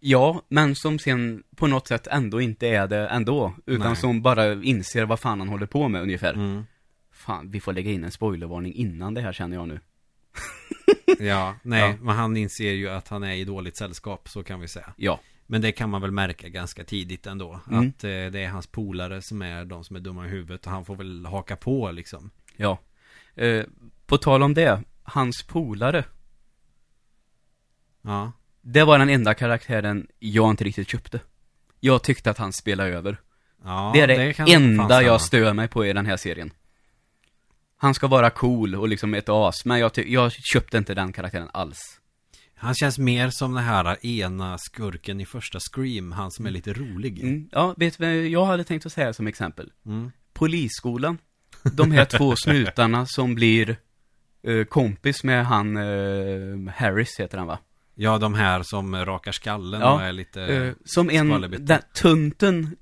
Ja, 0.00 0.42
men 0.48 0.74
som 0.74 0.98
sen 0.98 1.42
på 1.56 1.66
något 1.66 1.88
sätt 1.88 2.06
ändå 2.06 2.40
inte 2.40 2.68
är 2.68 2.86
det 2.88 3.08
ändå. 3.08 3.54
Utan 3.66 3.86
Nej. 3.86 3.96
som 3.96 4.22
bara 4.22 4.52
inser 4.52 5.04
vad 5.04 5.20
fan 5.20 5.38
han 5.40 5.48
håller 5.48 5.66
på 5.66 5.88
med 5.88 6.02
ungefär. 6.02 6.34
Mm. 6.34 6.64
Fan, 7.12 7.50
vi 7.50 7.60
får 7.60 7.72
lägga 7.72 7.90
in 7.90 8.04
en 8.04 8.10
spoilervarning 8.10 8.74
innan 8.74 9.14
det 9.14 9.20
här 9.20 9.32
känner 9.32 9.56
jag 9.56 9.68
nu. 9.68 9.80
Ja, 11.18 11.54
nej. 11.62 11.80
Ja. 11.80 11.94
Men 12.00 12.16
han 12.16 12.36
inser 12.36 12.72
ju 12.72 12.88
att 12.90 13.08
han 13.08 13.22
är 13.22 13.32
i 13.34 13.44
dåligt 13.44 13.76
sällskap. 13.76 14.28
Så 14.28 14.42
kan 14.44 14.60
vi 14.60 14.68
säga. 14.68 14.92
Ja. 14.96 15.20
Men 15.46 15.60
det 15.60 15.72
kan 15.72 15.90
man 15.90 16.02
väl 16.02 16.10
märka 16.10 16.48
ganska 16.48 16.84
tidigt 16.84 17.26
ändå. 17.26 17.60
Mm. 17.70 17.88
Att 17.88 18.04
eh, 18.04 18.10
det 18.10 18.38
är 18.44 18.48
hans 18.48 18.66
polare 18.66 19.22
som 19.22 19.42
är 19.42 19.64
de 19.64 19.84
som 19.84 19.96
är 19.96 20.00
dumma 20.00 20.26
i 20.26 20.28
huvudet. 20.28 20.66
Och 20.66 20.72
han 20.72 20.84
får 20.84 20.96
väl 20.96 21.26
haka 21.26 21.56
på 21.56 21.90
liksom. 21.90 22.30
Ja. 22.56 22.78
Eh, 23.34 23.64
på 24.06 24.18
tal 24.18 24.42
om 24.42 24.54
det, 24.54 24.82
hans 25.02 25.42
polare. 25.42 26.04
Ja. 28.02 28.32
Det 28.60 28.84
var 28.84 28.98
den 28.98 29.08
enda 29.08 29.34
karaktären 29.34 30.06
jag 30.18 30.50
inte 30.50 30.64
riktigt 30.64 30.88
köpte. 30.88 31.20
Jag 31.80 32.02
tyckte 32.02 32.30
att 32.30 32.38
han 32.38 32.52
spelade 32.52 32.90
över. 32.90 33.20
ja 33.64 33.90
det 33.94 34.00
är 34.00 34.06
det, 34.06 34.34
fan 34.34 34.48
enda 34.48 35.02
jag 35.02 35.20
stör 35.20 35.52
mig 35.52 35.68
på 35.68 35.86
i 35.86 35.92
den 35.92 36.06
här 36.06 36.16
serien. 36.16 36.52
Han 37.76 37.94
ska 37.94 38.06
vara 38.06 38.30
cool 38.30 38.74
och 38.74 38.88
liksom 38.88 39.14
ett 39.14 39.28
as, 39.28 39.64
men 39.64 39.78
jag, 39.78 39.98
jag 39.98 40.32
köpte 40.32 40.78
inte 40.78 40.94
den 40.94 41.12
karaktären 41.12 41.48
alls. 41.52 42.00
Han 42.58 42.74
känns 42.74 42.98
mer 42.98 43.30
som 43.30 43.54
den 43.54 43.64
här 43.64 44.06
ena 44.06 44.58
skurken 44.58 45.20
i 45.20 45.26
första 45.26 45.58
Scream. 45.60 46.12
Han 46.12 46.30
som 46.30 46.46
är 46.46 46.50
lite 46.50 46.72
rolig. 46.72 47.20
Mm, 47.20 47.48
ja, 47.52 47.74
vet 47.76 47.98
du 47.98 48.04
vad 48.04 48.26
jag 48.26 48.44
hade 48.44 48.64
tänkt 48.64 48.86
att 48.86 48.92
säga 48.92 49.12
som 49.12 49.26
exempel? 49.26 49.72
Mm. 49.86 50.12
Polisskolan. 50.32 51.18
De 51.72 51.90
här 51.90 52.04
två 52.04 52.36
snutarna 52.36 53.06
som 53.06 53.34
blir 53.34 53.76
eh, 54.42 54.64
kompis 54.64 55.24
med 55.24 55.46
han, 55.46 55.76
eh, 55.76 56.72
Harris 56.74 57.20
heter 57.20 57.38
han 57.38 57.46
va? 57.46 57.58
Ja, 57.94 58.18
de 58.18 58.34
här 58.34 58.62
som 58.62 58.96
rakar 58.96 59.32
skallen 59.32 59.80
Ja, 59.80 59.94
och 59.94 60.02
är 60.02 60.12
lite... 60.12 60.42
Eh, 60.42 60.74
som 60.84 61.10
en, 61.10 61.54
den, 61.58 61.80
tunten 62.02 62.76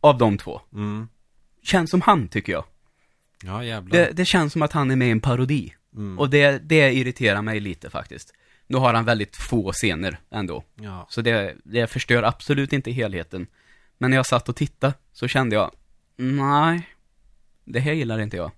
av 0.00 0.18
de 0.18 0.38
två. 0.38 0.60
Mm. 0.72 1.08
Känns 1.62 1.90
som 1.90 2.00
han 2.00 2.28
tycker 2.28 2.52
jag. 2.52 2.64
Ja, 3.44 3.64
jävlar. 3.64 3.98
Det, 3.98 4.10
det 4.12 4.24
känns 4.24 4.52
som 4.52 4.62
att 4.62 4.72
han 4.72 4.90
är 4.90 4.96
med 4.96 5.08
i 5.08 5.10
en 5.10 5.20
parodi. 5.20 5.74
Mm. 5.94 6.18
Och 6.18 6.30
det, 6.30 6.58
det 6.68 6.92
irriterar 6.92 7.42
mig 7.42 7.60
lite 7.60 7.90
faktiskt. 7.90 8.34
Nu 8.72 8.78
har 8.78 8.94
han 8.94 9.04
väldigt 9.04 9.36
få 9.36 9.72
scener 9.72 10.20
ändå. 10.30 10.64
Ja. 10.74 11.06
Så 11.10 11.20
det, 11.22 11.56
det 11.64 11.86
förstör 11.86 12.22
absolut 12.22 12.72
inte 12.72 12.90
helheten. 12.90 13.46
Men 13.98 14.10
när 14.10 14.16
jag 14.16 14.26
satt 14.26 14.48
och 14.48 14.56
tittade 14.56 14.94
så 15.12 15.28
kände 15.28 15.56
jag, 15.56 15.70
nej, 16.16 16.88
det 17.64 17.80
här 17.80 17.92
gillar 17.92 18.18
inte 18.20 18.36
jag. 18.36 18.50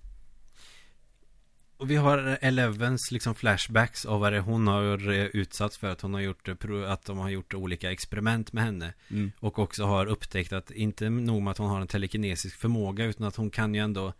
Och 1.77 1.91
vi 1.91 1.95
har 1.95 2.37
Elevens 2.41 3.11
liksom 3.11 3.35
flashbacks 3.35 4.05
av 4.05 4.19
vad 4.19 4.33
det 4.33 4.39
hon 4.39 4.67
har 4.67 5.11
utsatts 5.35 5.77
för 5.77 5.87
att 5.89 6.01
hon 6.01 6.13
har 6.13 6.21
gjort 6.21 6.47
att 6.87 7.05
de 7.05 7.17
har 7.17 7.29
gjort 7.29 7.53
olika 7.53 7.91
experiment 7.91 8.53
med 8.53 8.63
henne 8.63 8.93
Mm. 9.09 9.31
och 9.39 9.59
också 9.59 9.85
har 9.85 10.05
upptäckt 10.05 10.53
att 10.53 10.71
inte 10.71 11.09
nog 11.09 11.41
med 11.41 11.51
att 11.51 11.57
hon 11.57 11.69
har 11.69 11.81
en 11.81 11.87
telekinesisk 11.87 12.59
förmåga 12.59 13.05
utan 13.05 13.27
att 13.27 13.35
hon 13.35 13.49
kan 13.49 13.75
ju 13.75 13.81
ändå 13.81 14.13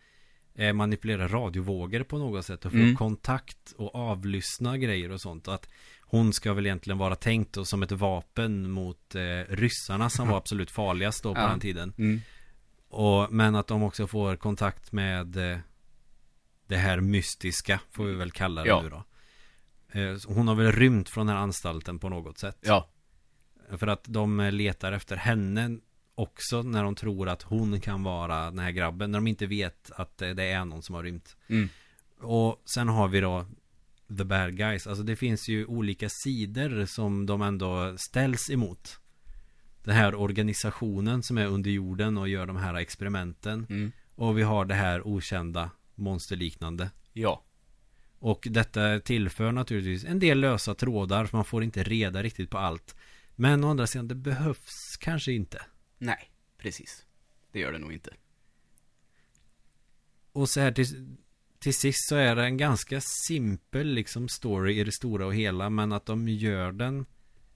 manipulera 0.73 1.27
radiovågor 1.27 2.03
på 2.03 2.17
något 2.17 2.45
sätt 2.45 2.65
och 2.65 2.71
få 2.71 2.77
Mm. 2.77 2.95
kontakt 2.95 3.71
och 3.77 3.95
avlyssna 3.95 4.77
grejer 4.77 5.11
och 5.11 5.21
sånt 5.21 5.47
att 5.47 5.69
hon 6.01 6.33
ska 6.33 6.53
väl 6.53 6.65
egentligen 6.65 6.97
vara 6.97 7.15
tänkt 7.15 7.53
då 7.53 7.65
som 7.65 7.83
ett 7.83 7.91
vapen 7.91 8.71
mot 8.71 9.15
eh, 9.15 9.21
ryssarna 9.55 10.09
som 10.09 10.27
var 10.27 10.37
absolut 10.41 10.71
farligast 10.71 11.23
då 11.23 11.35
på 11.35 11.41
Ja. 11.41 11.47
den 11.47 11.59
tiden 11.59 11.93
Mm. 11.97 12.21
och, 12.89 13.31
men 13.33 13.55
att 13.55 13.67
de 13.67 13.83
också 13.83 14.07
får 14.07 14.35
kontakt 14.35 14.91
med 14.91 15.51
eh, 15.51 15.57
det 16.67 16.77
här 16.77 16.99
mystiska, 16.99 17.79
får 17.91 18.05
vi 18.05 18.13
väl 18.13 18.31
kalla 18.31 18.61
det 18.63 18.67
Ja. 18.69 18.81
nu 18.81 18.89
då. 18.89 19.03
Eh, 19.99 20.17
hon 20.27 20.47
har 20.47 20.55
väl 20.55 20.71
rymt 20.71 21.09
från 21.09 21.27
den 21.27 21.35
här 21.35 21.43
anstalten 21.43 21.99
på 21.99 22.09
något 22.09 22.37
sätt. 22.37 22.57
Ja, 22.61 22.89
För 23.77 23.87
att 23.87 24.03
de 24.07 24.39
eh, 24.39 24.51
letar 24.51 24.91
efter 24.91 25.15
henne 25.15 25.77
också 26.15 26.61
när 26.61 26.83
de 26.83 26.95
tror 26.95 27.29
att 27.29 27.41
hon 27.41 27.81
kan 27.81 28.03
vara 28.03 28.45
den 28.45 28.59
här 28.59 28.71
grabben. 28.71 29.11
När 29.11 29.19
de 29.19 29.27
inte 29.27 29.45
vet 29.45 29.91
att 29.91 30.17
det 30.17 30.43
är 30.43 30.65
någon 30.65 30.83
som 30.83 30.95
har 30.95 31.03
rymt. 31.03 31.35
mm. 31.47 31.69
Och 32.19 32.61
sen 32.65 32.89
har 32.89 33.07
vi 33.07 33.19
då 33.19 33.45
The 34.17 34.23
Bad 34.23 34.57
Guys. 34.57 34.87
Alltså 34.87 35.03
det 35.03 35.15
finns 35.15 35.47
ju 35.49 35.65
olika 35.65 36.09
sidor 36.09 36.85
som 36.85 37.25
de 37.25 37.41
ändå 37.41 37.97
ställs 37.97 38.49
emot. 38.49 38.99
Den 39.83 39.95
här 39.95 40.15
organisationen 40.15 41.23
som 41.23 41.37
är 41.37 41.45
under 41.45 41.71
jorden 41.71 42.17
och 42.17 42.29
gör 42.29 42.45
de 42.45 42.55
här 42.55 42.73
experimenten. 42.73 43.65
Mm. 43.69 43.91
Och 44.15 44.37
vi 44.37 44.41
har 44.41 44.65
det 44.65 44.75
här 44.75 45.07
okända 45.07 45.71
monsterliknande. 45.95 46.89
ja, 47.13 47.43
Och 48.19 48.47
detta 48.51 48.99
tillför 48.99 49.51
naturligtvis 49.51 50.05
en 50.05 50.19
del 50.19 50.39
lösa 50.39 50.75
trådar 50.75 51.25
för 51.25 51.37
man 51.37 51.45
får 51.45 51.63
inte 51.63 51.83
reda 51.83 52.23
riktigt 52.23 52.49
på 52.49 52.57
allt. 52.57 52.95
Men 53.35 53.63
å 53.63 53.69
andra 53.69 53.87
sidan, 53.87 54.07
det 54.07 54.15
behövs 54.15 54.97
kanske 54.99 55.31
inte. 55.31 55.61
Nej, 56.05 56.31
precis. 56.57 57.05
Det 57.51 57.59
gör 57.59 57.71
det 57.71 57.77
nog 57.77 57.93
inte. 57.93 58.11
Och 60.31 60.49
så 60.49 60.59
här 60.59 60.71
till, 60.71 61.17
till 61.59 61.73
sist 61.73 62.09
så 62.09 62.15
är 62.15 62.35
det 62.35 62.43
en 62.43 62.57
ganska 62.57 63.01
simpel 63.27 63.87
liksom 63.87 64.29
story 64.29 64.79
i 64.79 64.83
det 64.83 64.91
stora 64.91 65.25
och 65.25 65.35
hela. 65.35 65.69
Men 65.69 65.91
att 65.91 66.05
de 66.05 66.27
gör 66.27 66.71
den 66.71 67.05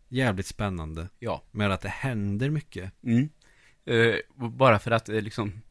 jävligt 0.08 0.48
spännande. 0.48 1.10
Ja. 1.20 1.44
Med 1.52 1.72
att 1.72 1.82
det 1.82 1.90
händer 1.90 2.50
mycket. 2.50 2.92
Mm. 3.04 3.30
Eh, 3.86 4.16
bara 4.36 4.80
för 4.80 4.92
att 4.92 5.10
eh, 5.10 5.22
liksom 5.22 5.62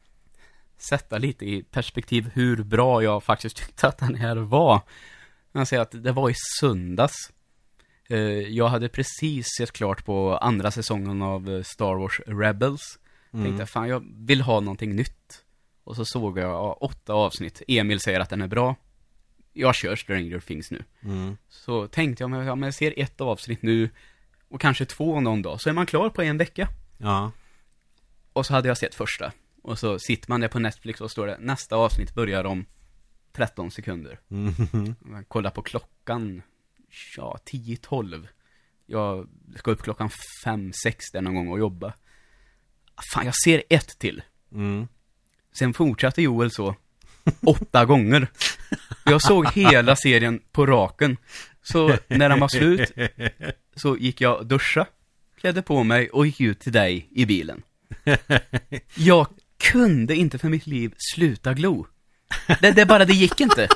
sätta 0.77 1.17
lite 1.17 1.45
i 1.45 1.63
perspektiv 1.63 2.29
hur 2.33 2.63
bra 2.63 3.03
jag 3.03 3.23
faktiskt 3.23 3.57
tyckte 3.65 3.87
att 3.87 3.97
den 3.97 4.15
här 4.15 4.35
var. 4.35 4.81
Jag 5.51 5.67
säger 5.67 5.81
att 5.81 6.03
det 6.03 6.11
var 6.11 6.29
i 6.29 6.35
söndags. 6.59 7.31
Eh, 8.09 8.19
jag 8.47 8.67
hade 8.67 8.89
precis 8.89 9.47
sett 9.57 9.71
klart 9.71 10.05
på 10.05 10.37
andra 10.37 10.71
säsongen 10.71 11.21
av 11.21 11.49
eh, 11.49 11.63
Star 11.63 11.95
Wars 11.95 12.21
Rebels. 12.27 12.99
Mm. 13.33 13.45
Tänkte 13.45 13.65
fan 13.65 13.89
jag 13.89 14.03
vill 14.15 14.41
ha 14.41 14.59
någonting 14.59 14.95
nytt. 14.95 15.43
Och 15.83 15.95
så 15.95 16.05
såg 16.05 16.39
jag 16.39 16.49
ja, 16.49 16.73
åtta 16.73 17.13
avsnitt. 17.13 17.61
Emil 17.67 17.99
säger 17.99 18.19
att 18.19 18.29
den 18.29 18.41
är 18.41 18.47
bra. 18.47 18.75
Jag 19.53 19.75
kör 19.75 19.95
Stranger 19.95 20.39
Things 20.39 20.71
nu. 20.71 20.83
Mm. 21.03 21.37
Så 21.49 21.87
tänkte 21.87 22.23
jag, 22.23 22.29
men 22.29 22.45
ja, 22.45 22.55
men 22.55 22.67
jag 22.67 22.73
ser 22.73 22.93
ett 22.97 23.21
avsnitt 23.21 23.61
nu 23.61 23.89
och 24.49 24.61
kanske 24.61 24.85
två 24.85 25.19
någon 25.19 25.41
dag. 25.41 25.61
Så 25.61 25.69
är 25.69 25.73
man 25.73 25.85
klar 25.85 26.09
på 26.09 26.21
en 26.21 26.37
vecka. 26.37 26.67
Ja. 26.97 27.31
Och 28.33 28.45
så 28.45 28.53
hade 28.53 28.67
jag 28.67 28.77
sett 28.77 28.95
första. 28.95 29.31
Och 29.61 29.79
så 29.79 29.99
sitter 29.99 30.29
man 30.29 30.41
där 30.41 30.47
på 30.47 30.59
Netflix 30.59 31.01
och 31.01 31.11
står 31.11 31.27
det 31.27 31.37
nästa 31.39 31.75
avsnitt 31.75 32.15
börjar 32.15 32.43
om 32.43 32.65
13 33.31 33.71
sekunder. 33.71 34.19
Mm. 34.31 34.53
Man 34.99 35.25
kollar 35.25 35.51
på 35.51 35.61
klockan, 35.61 36.41
ja, 37.17 37.39
10-12. 37.45 38.27
Jag 38.85 39.27
ska 39.55 39.71
upp 39.71 39.83
klockan 39.83 40.09
5-6 40.45 40.71
där 41.13 41.21
någon 41.21 41.35
gång 41.35 41.47
och 41.47 41.59
jobba. 41.59 41.93
Fan, 43.13 43.25
jag 43.25 43.35
ser 43.35 43.63
ett 43.69 43.99
till. 43.99 44.21
Mm. 44.51 44.87
Sen 45.53 45.73
fortsatte 45.73 46.21
Joel 46.21 46.51
så 46.51 46.75
åtta 47.41 47.85
gånger. 47.85 48.27
Jag 49.05 49.21
såg 49.21 49.47
hela 49.47 49.95
serien 49.95 50.41
på 50.51 50.65
raken. 50.65 51.17
Så 51.61 51.97
när 52.07 52.29
den 52.29 52.39
var 52.39 52.47
slut 52.47 52.91
så 53.75 53.97
gick 53.97 54.21
jag 54.21 54.45
duscha, 54.45 54.85
klädde 55.39 55.61
på 55.61 55.83
mig 55.83 56.09
och 56.09 56.25
gick 56.25 56.41
ut 56.41 56.59
till 56.59 56.71
dig 56.71 57.07
i 57.11 57.25
bilen. 57.25 57.61
Jag 58.95 59.27
kunde 59.57 60.15
inte 60.15 60.37
för 60.37 60.49
mitt 60.49 60.67
liv 60.67 60.93
sluta 60.97 61.53
glo. 61.53 61.87
Det, 62.61 62.71
det 62.71 62.85
bara, 62.85 63.05
det 63.05 63.13
gick 63.13 63.39
inte. 63.39 63.67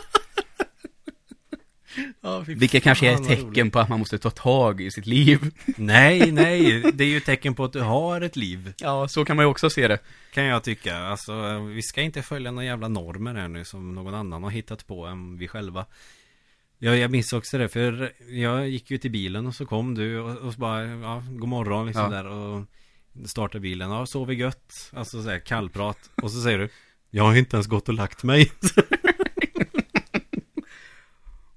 Vilket 2.48 2.84
kanske 2.84 3.10
är 3.10 3.14
ett 3.14 3.28
tecken 3.28 3.72
på 3.72 3.80
att 3.80 3.89
man 3.89 4.00
måste 4.00 4.18
ta 4.20 4.30
tag 4.30 4.82
i 4.82 4.91
sitt 4.91 5.06
liv. 5.06 5.52
Nej, 5.78 6.32
nej. 6.32 6.91
Det 6.94 7.04
är 7.04 7.08
ju 7.08 7.18
ett 7.18 7.26
tecken 7.26 7.56
på 7.56 7.64
att 7.64 7.74
du 7.74 7.82
har 7.82 8.22
ett 8.22 8.36
liv. 8.36 8.74
Ja, 8.78 9.08
så 9.08 9.26
kan 9.26 9.36
man 9.36 9.46
ju 9.46 9.50
också 9.50 9.70
se 9.70 9.88
det. 9.88 10.00
Kan 10.34 10.44
jag 10.44 10.64
tycka. 10.64 10.98
Alltså, 10.98 11.60
vi 11.60 11.82
ska 11.82 12.02
inte 12.02 12.22
följa 12.22 12.52
några 12.52 12.66
jävla 12.66 12.88
normer 12.88 13.36
här 13.36 13.48
nu 13.48 13.66
som 13.66 13.96
någon 13.96 14.14
annan 14.14 14.44
har 14.44 14.50
hittat 14.52 14.88
på 14.88 15.06
än 15.06 15.38
vi 15.38 15.48
själva. 15.48 15.86
Ja, 16.80 16.96
jag 16.96 17.12
minns 17.12 17.34
också 17.34 17.58
det, 17.58 17.70
för 17.70 18.12
jag 18.30 18.70
gick 18.70 18.91
ju 18.91 18.98
till 18.98 19.12
bilen 19.12 19.48
och 19.48 19.56
så 19.56 19.66
kom 19.66 19.96
du 19.96 20.20
och, 20.20 20.38
och 20.38 20.54
så 20.54 20.60
bara, 20.60 20.84
ja, 20.86 21.24
god 21.30 21.50
morgon 21.50 21.86
liksom 21.86 22.04
Ja. 22.04 22.10
där 22.10 22.26
och 22.28 22.66
startade 23.26 23.60
bilen. 23.60 23.91
Ja, 23.91 24.06
sover 24.06 24.34
gött. 24.34 24.91
Alltså 24.94 25.24
så 25.24 25.30
här, 25.30 25.39
kallprat. 25.39 26.10
Och 26.16 26.32
så 26.32 26.41
säger 26.41 26.60
du, 26.60 26.70
jag 27.10 27.24
har 27.24 27.36
inte 27.36 27.56
ens 27.56 27.68
gått 27.68 27.88
och 27.89 27.94
lagt 27.96 28.24
mig. 28.24 28.52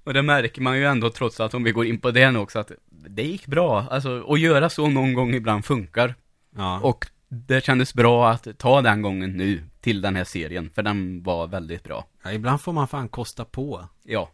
Och 0.07 0.13
det 0.13 0.21
märker 0.21 0.61
man 0.61 0.77
ju 0.77 0.85
ändå 0.85 1.09
trots 1.09 1.39
att 1.39 1.53
om 1.53 1.63
vi 1.63 1.71
går 1.71 1.85
in 1.85 1.99
på 2.01 2.11
det 2.11 2.31
nu 2.31 2.39
också 2.39 2.59
att 2.59 2.71
det 2.89 3.23
gick 3.23 3.47
bra. 3.47 3.81
Alltså 3.81 4.23
att 4.33 4.39
göra 4.39 4.69
så 4.69 4.87
någon 4.89 5.13
gång 5.13 5.33
ibland 5.33 5.65
funkar. 5.65 6.15
Ja, 6.55 6.79
Och 6.79 7.05
det 7.29 7.63
kändes 7.65 7.93
bra 7.93 8.29
att 8.29 8.47
ta 8.57 8.81
den 8.81 9.01
gången 9.01 9.31
nu 9.37 9.63
till 9.81 10.01
den 10.01 10.15
här 10.15 10.23
serien. 10.23 10.69
För 10.75 10.83
den 10.83 11.23
var 11.23 11.47
väldigt 11.47 11.83
bra. 11.83 12.05
ja, 12.23 12.31
ibland 12.31 12.61
får 12.61 12.73
man 12.73 12.87
fan 12.87 13.09
kosta 13.09 13.45
på. 13.45 13.87
Ja. 14.03 14.31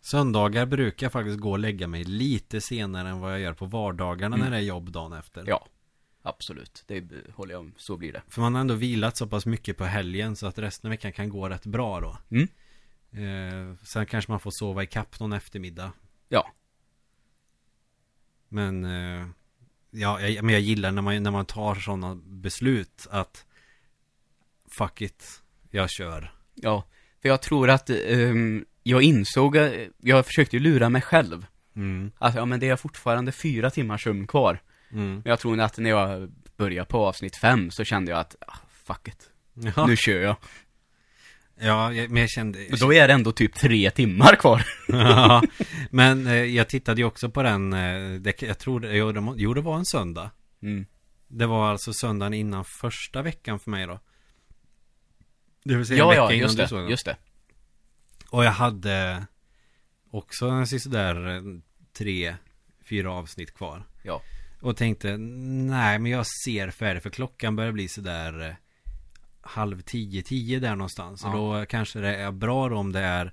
Söndagar 0.00 0.66
brukar 0.66 1.04
jag 1.04 1.12
faktiskt 1.12 1.38
gå 1.40 1.50
och 1.50 1.58
lägga 1.58 1.86
mig 1.86 2.04
lite 2.04 2.60
senare 2.60 3.08
än 3.08 3.20
vad 3.20 3.32
jag 3.32 3.40
gör 3.40 3.52
på 3.54 3.66
vardagarna 3.66 4.36
Mm. 4.36 4.44
när 4.44 4.50
det 4.50 4.62
är 4.62 4.66
jobb 4.66 4.90
dagen 4.92 5.12
efter. 5.12 5.44
Ja. 5.46 5.66
Absolut. 6.22 6.84
Det 6.86 7.04
håller 7.34 7.52
jag 7.54 7.60
om. 7.60 7.74
Så 7.76 7.96
blir 7.96 8.12
det. 8.12 8.22
För 8.28 8.40
man 8.40 8.54
har 8.54 8.60
ändå 8.60 8.74
vilat 8.74 9.16
så 9.16 9.26
pass 9.26 9.46
mycket 9.46 9.76
på 9.78 9.84
helgen 9.84 10.36
så 10.36 10.46
att 10.46 10.58
resten 10.58 10.88
av 10.88 10.90
veckan 10.90 11.12
kan 11.12 11.28
gå 11.28 11.48
rätt 11.48 11.66
bra 11.66 12.00
då. 12.00 12.16
Mm. 12.36 12.48
Eh, 13.12 13.74
sen 13.82 14.06
kanske 14.06 14.30
man 14.30 14.40
får 14.40 14.50
sova 14.54 14.82
i 14.82 14.86
kapp 14.86 15.20
någon 15.20 15.32
eftermiddag. 15.32 15.92
Ja. 16.28 16.52
Men, 18.48 18.84
eh, 18.84 19.26
ja, 19.90 20.20
jag, 20.20 20.44
men 20.44 20.52
jag 20.52 20.62
gillar 20.62 20.90
när 20.92 21.02
man, 21.02 21.22
när 21.22 21.30
man 21.30 21.46
tar 21.46 21.74
sådana 21.74 22.14
beslut 22.24 23.06
att 23.10 23.46
fuck 24.70 25.00
it, 25.00 25.42
jag 25.70 25.90
kör. 25.90 26.34
Ja. 26.54 26.84
För 27.22 27.28
jag 27.28 27.42
tror 27.42 27.70
att 27.70 27.90
ehm, 27.90 28.64
jag 28.82 29.02
insåg, 29.02 29.56
eh, 29.56 29.88
jag 30.00 30.26
försökte 30.26 30.56
ju 30.56 30.62
lura 30.62 30.88
mig 30.88 31.02
själv. 31.02 31.46
Mm. 31.76 32.12
Att 32.18 32.34
ja 32.34 32.44
men 32.44 32.60
det 32.60 32.68
är 32.68 32.76
fortfarande 32.76 33.32
fyra 33.32 33.70
timmars 33.70 34.04
sömn 34.04 34.26
kvar. 34.26 34.62
Mm. 34.92 35.12
Men 35.14 35.22
jag 35.24 35.38
tror 35.38 35.60
att 35.60 35.78
när 35.78 35.90
jag 35.90 36.32
började 36.56 36.88
på 36.88 37.06
avsnitt 37.06 37.36
fem 37.36 37.70
så 37.70 37.84
kände 37.84 38.10
jag 38.10 38.20
att, 38.20 38.36
ah, 38.46 38.56
fuck 38.84 39.08
it. 39.08 39.30
Ja, 39.54 39.86
Nu 39.86 39.96
kör 39.96 40.20
jag. 40.20 40.36
Ja, 41.62 41.92
jag- 41.92 42.10
men 42.10 42.20
jag 42.20 42.30
kände... 42.30 42.58
Och 42.72 42.78
då 42.78 42.92
är 42.94 43.08
det 43.08 43.14
ändå 43.14 43.32
typ 43.32 43.54
tre 43.54 43.90
timmar 43.90 44.36
kvar. 44.36 44.62
ja, 44.88 45.42
men 45.90 46.26
eh, 46.26 46.34
jag 46.34 46.68
tittade 46.68 47.00
ju 47.00 47.04
också 47.06 47.30
på 47.30 47.42
den, 47.42 47.72
eh, 47.72 48.20
det, 48.20 48.42
jag 48.42 48.58
tror 48.58 48.80
det, 48.80 48.96
jo, 48.96 49.12
det, 49.12 49.34
jo, 49.36 49.54
det 49.54 49.60
var 49.60 49.76
en 49.76 49.86
söndag. 49.86 50.30
Mm. 50.62 50.86
Det 51.28 51.46
var 51.46 51.70
alltså 51.70 51.92
söndagen 51.92 52.34
innan 52.34 52.64
första 52.64 53.22
veckan 53.22 53.58
för 53.60 53.70
mig 53.70 53.86
då. 53.86 54.00
Det 55.64 55.76
vill 55.76 55.86
säga 55.86 55.96
en 55.96 55.98
Ja, 56.04 56.08
vecka 56.10 56.20
ja, 56.22 56.32
innan 56.32 56.42
just 56.42 56.56
du 56.56 56.62
det, 56.62 56.68
såg 56.68 56.78
den. 56.80 56.90
just 56.90 57.04
det. 57.06 57.16
Och 58.28 58.44
jag 58.44 58.52
hade 58.52 59.26
också 60.10 60.46
en 60.48 60.66
där 60.86 61.36
eh, 61.36 61.42
tre, 61.98 62.36
fyra 62.84 63.12
avsnitt 63.12 63.54
kvar. 63.54 63.86
Ja. 64.02 64.22
Och 64.60 64.76
tänkte, 64.76 65.16
nej 65.16 65.98
men 65.98 66.12
jag 66.12 66.26
ser 66.44 66.70
färdigt 66.70 67.02
för 67.02 67.10
klockan 67.10 67.56
börjar 67.56 67.72
bli 67.72 67.88
sådär 67.88 68.48
eh, 68.48 68.54
halv 69.42 69.80
tio, 69.82 70.22
tio 70.22 70.60
där 70.60 70.76
någonstans. 70.76 71.20
Ja. 71.24 71.28
Och 71.28 71.60
då 71.60 71.66
kanske 71.66 72.00
det 72.00 72.16
är 72.16 72.32
bra 72.32 72.68
då 72.68 72.76
om 72.76 72.92
det 72.92 73.00
är 73.00 73.32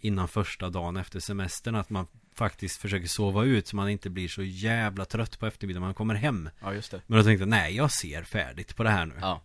innan 0.00 0.28
första 0.28 0.70
dagen 0.70 0.96
efter 0.96 1.20
semestern 1.20 1.74
att 1.74 1.90
man 1.90 2.06
faktiskt 2.34 2.76
försöker 2.80 3.06
sova 3.06 3.44
ut 3.44 3.66
så 3.66 3.76
man 3.76 3.88
inte 3.88 4.10
blir 4.10 4.28
så 4.28 4.42
jävla 4.42 5.04
trött 5.04 5.38
på 5.38 5.46
eftermiddagen 5.46 5.82
när 5.82 5.86
man 5.88 5.94
kommer 5.94 6.14
hem. 6.14 6.50
Ja, 6.60 6.74
just 6.74 6.90
det. 6.90 7.02
Men 7.06 7.18
då 7.18 7.24
tänkte 7.24 7.42
jag, 7.42 7.48
nej 7.48 7.76
jag 7.76 7.92
ser 7.92 8.22
färdigt 8.22 8.76
på 8.76 8.82
det 8.82 8.90
här 8.90 9.06
nu. 9.06 9.14
Ja. 9.20 9.42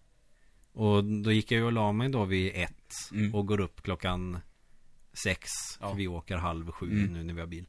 Och 0.71 1.03
då 1.03 1.31
gick 1.31 1.51
jag 1.51 1.59
ju 1.59 1.65
och 1.65 1.71
la 1.71 1.91
mig 1.91 2.09
då 2.09 2.25
vid 2.25 2.51
ett 2.55 2.75
Mm. 3.11 3.35
och 3.35 3.45
går 3.45 3.59
upp 3.59 3.81
klockan 3.81 4.39
sex. 5.13 5.49
Ja. 5.79 5.93
Vi 5.93 6.07
åker 6.07 6.37
halv 6.37 6.71
sju 6.71 6.91
Mm. 6.91 7.13
nu 7.13 7.23
när 7.23 7.33
vi 7.33 7.39
har 7.39 7.47
bil. 7.47 7.65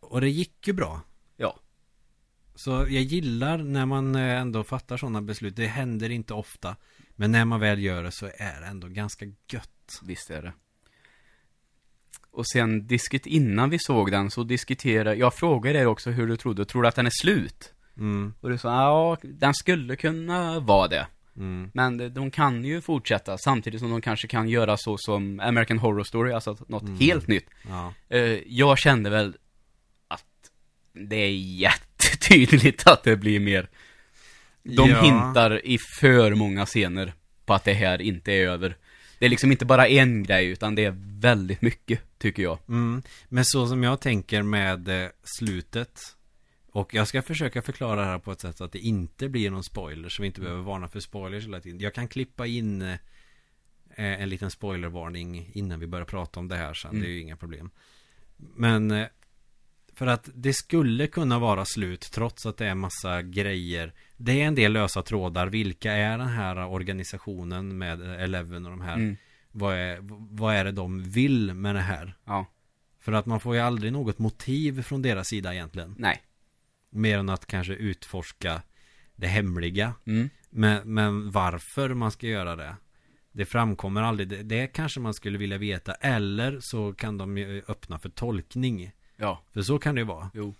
Och 0.00 0.20
det 0.20 0.28
gick 0.28 0.66
ju 0.66 0.72
bra. 0.72 1.00
Ja. 1.36 1.60
Så 2.54 2.70
jag 2.70 2.90
gillar 3.02 3.58
när 3.58 3.86
man 3.86 4.14
eh, 4.14 4.40
ändå 4.40 4.64
fattar 4.64 4.96
sådana 4.96 5.22
beslut. 5.22 5.56
Det 5.56 5.66
händer 5.66 6.10
inte 6.10 6.34
ofta. 6.34 6.76
Men 7.16 7.32
när 7.32 7.44
man 7.44 7.60
väl 7.60 7.82
gör 7.82 8.02
det 8.02 8.12
så 8.12 8.26
är 8.26 8.60
det 8.60 8.66
ändå 8.66 8.88
ganska 8.88 9.24
gött. 9.52 10.00
Visst 10.02 10.30
är 10.30 10.42
det. 10.42 10.52
Och 12.30 12.46
sen 12.48 12.86
disket 12.86 13.26
innan 13.26 13.70
vi 13.70 13.78
såg 13.78 14.10
den 14.10 14.30
så 14.30 14.42
diskuterade, 14.44 15.14
jag 15.14 15.34
frågade 15.34 15.78
dig 15.78 15.86
också 15.86 16.10
hur 16.10 16.26
du 16.26 16.36
trodde, 16.36 16.64
tror 16.64 16.82
du 16.82 16.88
att 16.88 16.94
den 16.96 17.06
är 17.06 17.12
slut? 17.22 17.72
Mm, 17.96 18.34
Och 18.40 18.50
du 18.50 18.58
sa, 18.58 18.68
ja, 18.82 19.16
den 19.22 19.54
skulle 19.54 19.96
kunna 19.96 20.60
vara 20.60 20.88
det. 20.88 21.06
mm, 21.36 21.70
Men 21.74 22.14
de- 22.14 22.30
kan 22.30 22.64
ju 22.64 22.80
fortsätta 22.80 23.38
samtidigt 23.38 23.80
som 23.80 23.90
de 23.90 24.00
kanske 24.00 24.28
kan 24.28 24.48
göra 24.48 24.76
så 24.76 24.96
som 24.98 25.40
American 25.40 25.78
Horror 25.78 26.04
Story, 26.04 26.32
alltså 26.32 26.56
något 26.68 26.82
Mm. 26.82 26.98
helt 26.98 27.28
nytt. 27.28 27.46
ja. 27.68 27.94
Eh, 28.08 28.20
jag 28.46 28.78
kände 28.78 29.10
väl 29.10 29.36
att 30.08 30.50
det 30.92 31.16
är 31.16 31.32
jättetydligt 31.36 32.86
att 32.86 33.02
det 33.04 33.16
blir 33.16 33.40
mer. 33.40 33.68
De 34.64 34.90
Ja. 34.90 35.02
hintar 35.02 35.66
i 35.66 35.78
för 36.00 36.34
många 36.34 36.66
scener 36.66 37.14
på 37.46 37.54
att 37.54 37.64
det 37.64 37.72
här 37.72 38.02
inte 38.02 38.32
är 38.32 38.48
över. 38.48 38.76
Det 39.18 39.24
är 39.26 39.30
liksom 39.30 39.52
inte 39.52 39.64
bara 39.64 39.88
en 39.88 40.22
grej, 40.22 40.46
utan 40.46 40.74
det 40.74 40.84
är 40.84 40.94
väldigt 41.20 41.62
mycket, 41.62 42.00
tycker 42.18 42.42
jag. 42.42 42.58
Mm. 42.68 43.02
Men 43.28 43.44
så 43.44 43.66
som 43.66 43.82
jag 43.82 44.00
tänker 44.00 44.42
med 44.42 44.88
eh, 44.88 45.08
slutet 45.38 46.00
Och 46.70 46.94
jag 46.94 47.08
ska 47.08 47.22
försöka 47.22 47.62
förklara 47.62 48.00
det 48.00 48.06
här 48.06 48.18
på 48.18 48.32
ett 48.32 48.40
sätt 48.40 48.56
så 48.58 48.64
att 48.64 48.72
det 48.72 48.78
inte 48.78 49.28
blir 49.28 49.50
någon 49.50 49.64
spoiler 49.64 50.08
Så 50.08 50.22
vi 50.22 50.26
inte 50.26 50.40
behöver 50.40 50.62
varna 50.62 50.88
för 50.88 51.00
spoilers 51.00 51.44
hela 51.44 51.60
tiden 51.60 51.80
Jag 51.80 51.94
kan 51.94 52.08
klippa 52.08 52.46
in 52.46 52.82
eh, 52.82 52.98
En 53.96 54.28
liten 54.28 54.50
spoilervarning 54.50 55.50
innan 55.54 55.80
vi 55.80 55.86
börjar 55.86 56.06
prata 56.06 56.40
om 56.40 56.48
det 56.48 56.56
här 56.56 56.74
sen 56.74 56.90
Mm. 56.90 57.02
Det 57.02 57.08
är 57.08 57.12
ju 57.12 57.20
inga 57.20 57.36
problem 57.36 57.70
Men 58.36 58.90
eh, 58.90 59.06
För 59.94 60.06
att 60.06 60.28
det 60.34 60.52
skulle 60.52 61.06
kunna 61.06 61.38
vara 61.38 61.64
slut 61.64 62.00
trots 62.12 62.46
att 62.46 62.56
det 62.56 62.66
är 62.66 62.74
massa 62.74 63.22
grejer 63.22 63.92
Det 64.16 64.42
är 64.42 64.46
en 64.46 64.54
del 64.54 64.72
lösa 64.72 65.02
trådar 65.02 65.46
Vilka 65.46 65.92
är 65.92 66.18
den 66.18 66.28
här 66.28 66.66
organisationen 66.66 67.78
med 67.78 68.00
Eleven 68.20 68.64
och 68.64 68.70
de 68.70 68.80
här 68.80 68.94
Mm. 68.96 69.16
vad, 69.50 69.74
är, 69.76 69.98
vad 70.30 70.54
är 70.54 70.64
det 70.64 70.72
de 70.72 71.02
vill 71.02 71.54
med 71.54 71.74
det 71.74 71.80
här? 71.80 72.14
Ja, 72.24 72.46
För 73.00 73.12
att 73.12 73.26
man 73.26 73.40
får 73.40 73.54
ju 73.54 73.60
aldrig 73.60 73.92
något 73.92 74.18
motiv 74.18 74.82
från 74.82 75.02
deras 75.02 75.28
sida 75.28 75.54
egentligen. 75.54 75.94
nej. 75.98 76.22
Mer 76.90 77.18
än 77.18 77.28
att 77.28 77.46
kanske 77.46 77.72
utforska 77.72 78.62
det 79.16 79.26
hemliga. 79.26 79.94
Mm. 80.06 80.30
Men, 80.50 80.94
men 80.94 81.30
varför 81.30 81.94
man 81.94 82.10
ska 82.10 82.26
göra 82.26 82.56
det. 82.56 82.76
Det 83.32 83.44
framkommer 83.44 84.02
aldrig. 84.02 84.28
Det, 84.28 84.42
det 84.42 84.66
kanske 84.66 85.00
man 85.00 85.14
skulle 85.14 85.38
vilja 85.38 85.58
veta. 85.58 85.94
Eller 85.94 86.60
så 86.60 86.92
kan 86.92 87.18
de 87.18 87.38
ju 87.38 87.62
öppna 87.68 87.98
för 87.98 88.08
tolkning. 88.08 88.90
Ja, 89.16 89.42
För 89.52 89.62
så 89.62 89.78
kan 89.78 89.94
det 89.94 90.00
ju 90.00 90.04
vara. 90.06 90.30
jo. 90.34 90.54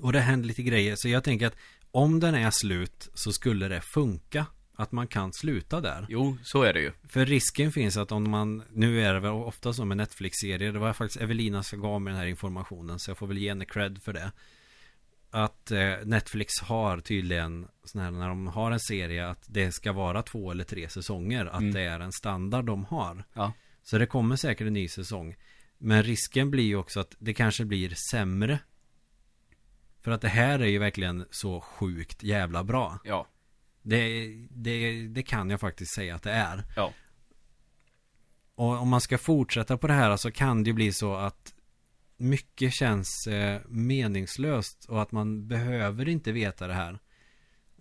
Och 0.00 0.12
det 0.12 0.20
händer 0.20 0.46
lite 0.48 0.62
grejer. 0.62 0.96
Så 0.96 1.08
jag 1.08 1.24
tänker 1.24 1.46
att 1.46 1.56
om 1.96 2.20
den 2.20 2.34
är 2.34 2.50
slut 2.50 3.08
så 3.14 3.32
skulle 3.32 3.68
det 3.68 3.80
funka. 3.80 4.46
Att 4.78 4.92
man 4.92 5.06
kan 5.08 5.32
sluta 5.32 5.80
där. 5.80 6.06
Jo, 6.08 6.36
så 6.42 6.62
är 6.62 6.72
det 6.72 6.80
ju. 6.80 6.92
För 7.08 7.26
risken 7.26 7.72
finns 7.72 7.96
att 7.96 8.12
om 8.12 8.30
man, 8.30 8.62
nu 8.72 9.02
är 9.02 9.14
det 9.14 9.20
väl 9.20 9.30
ofta 9.30 9.72
så 9.72 9.84
med 9.84 9.96
Netflix-serier, 9.96 10.72
det 10.72 10.78
var 10.78 10.92
faktiskt 10.92 11.20
Evelina 11.20 11.62
som 11.62 11.80
gav 11.80 12.00
mig 12.00 12.10
den 12.12 12.20
här 12.20 12.26
informationen, 12.26 12.98
så 12.98 13.10
jag 13.10 13.18
får 13.18 13.26
väl 13.26 13.38
ge 13.38 13.48
henne 13.48 13.64
cred 13.64 14.02
för 14.02 14.12
det. 14.12 14.32
Att 15.30 15.70
eh, 15.70 15.94
Netflix 16.04 16.60
har 16.62 17.00
tydligen, 17.00 17.68
sån 17.84 18.00
här, 18.00 18.10
när 18.10 18.28
de 18.28 18.46
har 18.46 18.70
en 18.70 18.80
serie, 18.80 19.28
att 19.28 19.44
det 19.46 19.72
ska 19.72 19.92
vara 19.92 20.22
två 20.22 20.50
eller 20.50 20.64
tre 20.64 20.88
säsonger, 20.88 21.46
att 21.46 21.60
Mm. 21.60 21.74
det 21.74 21.80
är 21.80 22.00
en 22.00 22.12
standard 22.12 22.64
de 22.64 22.84
har. 22.84 23.24
Ja. 23.34 23.52
Så 23.82 23.98
det 23.98 24.06
kommer 24.06 24.36
säkert 24.36 24.66
en 24.66 24.72
ny 24.72 24.88
säsong. 24.88 25.36
Men 25.78 26.02
risken 26.02 26.50
blir 26.50 26.64
ju 26.64 26.76
också 26.76 27.00
att 27.00 27.14
det 27.18 27.34
kanske 27.34 27.64
blir 27.64 27.94
sämre. 28.10 28.58
För 30.06 30.10
att 30.12 30.20
det 30.20 30.28
här 30.28 30.58
är 30.58 30.66
ju 30.66 30.78
verkligen 30.78 31.24
så 31.30 31.60
sjukt 31.60 32.22
jävla 32.22 32.64
bra. 32.64 32.98
Ja. 33.04 33.26
Det, 33.82 34.28
det, 34.50 35.08
det 35.08 35.22
kan 35.22 35.50
jag 35.50 35.60
faktiskt 35.60 35.94
säga 35.94 36.14
att 36.14 36.22
det 36.22 36.30
är. 36.30 36.64
Ja. 36.76 36.92
Och 38.54 38.68
om 38.80 38.88
man 38.88 39.00
ska 39.00 39.18
fortsätta 39.18 39.76
på 39.78 39.86
det 39.86 39.92
här 39.92 40.16
så 40.16 40.30
kan 40.30 40.62
det 40.62 40.70
ju 40.70 40.74
bli 40.74 40.92
så 40.92 41.14
att 41.14 41.54
mycket 42.16 42.72
känns 42.72 43.26
eh, 43.26 43.60
meningslöst 43.68 44.84
och 44.88 45.02
att 45.02 45.12
man 45.12 45.48
behöver 45.48 46.08
inte 46.08 46.32
veta 46.32 46.66
det 46.66 46.74
här. 46.74 46.98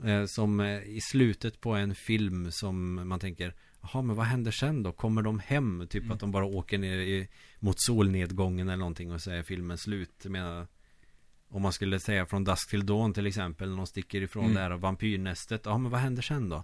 Eh, 0.03 0.25
som 0.25 0.59
eh, 0.59 0.83
i 0.83 0.99
slutet 1.01 1.61
på 1.61 1.73
en 1.73 1.95
film 1.95 2.51
som 2.51 3.07
man 3.07 3.19
tänker 3.19 3.55
Jaha, 3.81 4.01
men 4.01 4.15
vad 4.15 4.25
händer 4.25 4.51
sen 4.51 4.83
då? 4.83 4.91
Kommer 4.91 5.21
de 5.21 5.39
hem? 5.39 5.87
Typ 5.89 6.03
Mm. 6.03 6.13
att 6.13 6.19
de 6.19 6.31
bara 6.31 6.45
åker 6.45 6.77
ner 6.77 6.97
i, 6.97 7.27
mot 7.59 7.81
solnedgången 7.81 8.69
eller 8.69 8.77
någonting 8.77 9.11
och 9.11 9.21
så 9.21 9.31
är 9.31 9.43
filmen 9.43 9.77
slut. 9.77 10.13
Jag 10.23 10.31
menar, 10.31 10.67
om 11.49 11.61
man 11.61 11.73
skulle 11.73 11.99
säga 11.99 12.25
från 12.25 12.43
Dusk 12.43 12.69
till 12.69 12.85
Dawn 12.85 13.13
till 13.13 13.27
exempel, 13.27 13.69
när 13.69 13.77
de 13.77 13.87
sticker 13.87 14.21
ifrån 14.21 14.43
Mm. 14.43 14.55
det 14.55 14.61
här 14.61 14.71
vampyrnästet. 14.71 15.61
Ja, 15.65 15.77
men 15.77 15.91
vad 15.91 15.99
händer 15.99 16.21
sen 16.21 16.49
då? 16.49 16.63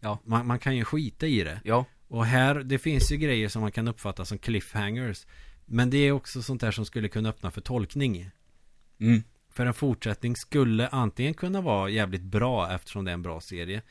Ja. 0.00 0.18
Man, 0.24 0.46
man 0.46 0.58
kan 0.58 0.76
ju 0.76 0.84
skita 0.84 1.26
i 1.26 1.44
det. 1.44 1.60
Ja. 1.64 1.84
Och 2.08 2.26
här, 2.26 2.54
det 2.54 2.78
finns 2.78 3.12
ju 3.12 3.16
grejer 3.16 3.48
som 3.48 3.62
man 3.62 3.72
kan 3.72 3.88
uppfatta 3.88 4.24
som 4.24 4.38
cliffhangers. 4.38 5.26
Men 5.66 5.90
det 5.90 5.98
är 5.98 6.12
också 6.12 6.42
sånt 6.42 6.60
där 6.60 6.70
som 6.70 6.86
skulle 6.86 7.08
kunna 7.08 7.28
öppna 7.28 7.50
för 7.50 7.60
tolkning. 7.60 8.30
Mm. 9.00 9.22
För 9.52 9.66
en 9.66 9.74
fortsättning 9.74 10.36
skulle 10.36 10.88
antingen 10.88 11.34
kunna 11.34 11.60
vara 11.60 11.88
jävligt 11.88 12.22
bra 12.22 12.72
eftersom 12.74 13.04
det 13.04 13.10
är 13.10 13.14
en 13.14 13.22
bra 13.22 13.40
serie. 13.40 13.82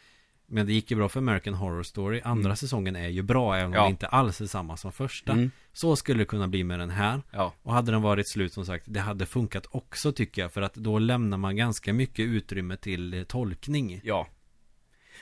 Men 0.52 0.66
det 0.66 0.74
gick 0.74 0.92
ju 0.92 0.98
bra 0.98 1.10
för 1.10 1.20
American 1.20 1.54
Horror 1.54 1.84
Story. 1.84 2.22
Andra 2.24 2.46
Mm. 2.50 2.56
säsongen 2.56 2.96
är 2.96 3.08
ju 3.08 3.22
bra 3.22 3.56
även 3.56 3.68
om 3.68 3.74
Ja. 3.74 3.84
det 3.84 3.90
inte 3.90 4.08
alls 4.08 4.42
är 4.42 4.46
samma 4.46 4.78
som 4.78 4.92
första. 4.92 5.32
Mm. 5.32 5.52
Så 5.74 5.96
skulle 5.96 6.20
det 6.20 6.26
kunna 6.26 6.48
bli 6.48 6.64
med 6.64 6.80
den 6.80 6.90
här. 6.90 7.22
Ja. 7.32 7.54
Och 7.64 7.74
hade 7.74 7.92
den 7.92 8.02
varit 8.02 8.30
slut 8.32 8.54
som 8.54 8.66
sagt, 8.66 8.86
det 8.88 9.00
hade 9.00 9.26
funkat 9.26 9.66
också 9.72 10.12
tycker 10.12 10.42
jag. 10.42 10.54
För 10.54 10.62
att 10.62 10.74
då 10.74 11.00
lämnar 11.00 11.38
man 11.38 11.56
ganska 11.56 11.94
mycket 11.94 12.26
utrymme 12.26 12.78
till 12.78 13.14
eh, 13.14 13.24
tolkning. 13.24 14.02
Ja. 14.04 14.28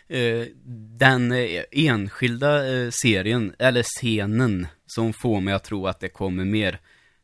Eh, 0.07 0.45
den 0.99 1.31
eh, 1.31 1.63
enskilda 1.71 2.61
serien, 2.91 3.55
eller 3.59 3.83
scenen, 3.83 4.67
som 4.85 5.13
får 5.13 5.41
mig 5.41 5.53
att 5.53 5.63
tro 5.63 5.87
att 5.87 5.99
det 5.99 6.09
kommer 6.09 6.45
mer, 6.45 6.79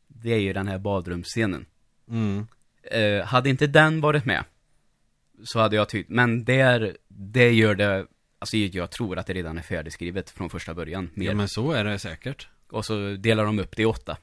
det 0.08 0.30
är 0.30 0.38
ju 0.40 0.52
den 0.52 0.68
här 0.68 0.78
badrumsscenen. 0.78 1.66
Mm. 2.10 2.46
Hade 3.24 3.50
inte 3.50 3.66
den 3.66 4.00
varit 4.00 4.24
med, 4.24 4.44
så 5.44 5.58
hade 5.60 5.76
jag 5.76 5.88
tyckt, 5.88 6.10
men 6.10 6.44
där, 6.44 6.96
det 7.16 7.50
gör 7.52 7.74
det, 7.74 8.06
alltså 8.38 8.56
jag 8.56 8.90
tror 8.90 9.18
att 9.18 9.26
det 9.26 9.32
redan 9.34 9.58
är 9.58 9.62
färdigskrivet 9.62 10.30
från 10.30 10.50
första 10.50 10.74
början, 10.74 11.10
mer. 11.14 11.26
Ja 11.26 11.34
men 11.34 11.48
så 11.48 11.72
är 11.72 11.84
det 11.84 11.98
säkert. 11.98 12.48
Och 12.70 12.84
så 12.84 13.10
delar 13.16 13.44
de 13.44 13.58
upp 13.58 13.76
det 13.76 13.82
i 13.82 13.86
åtta. 13.86 14.16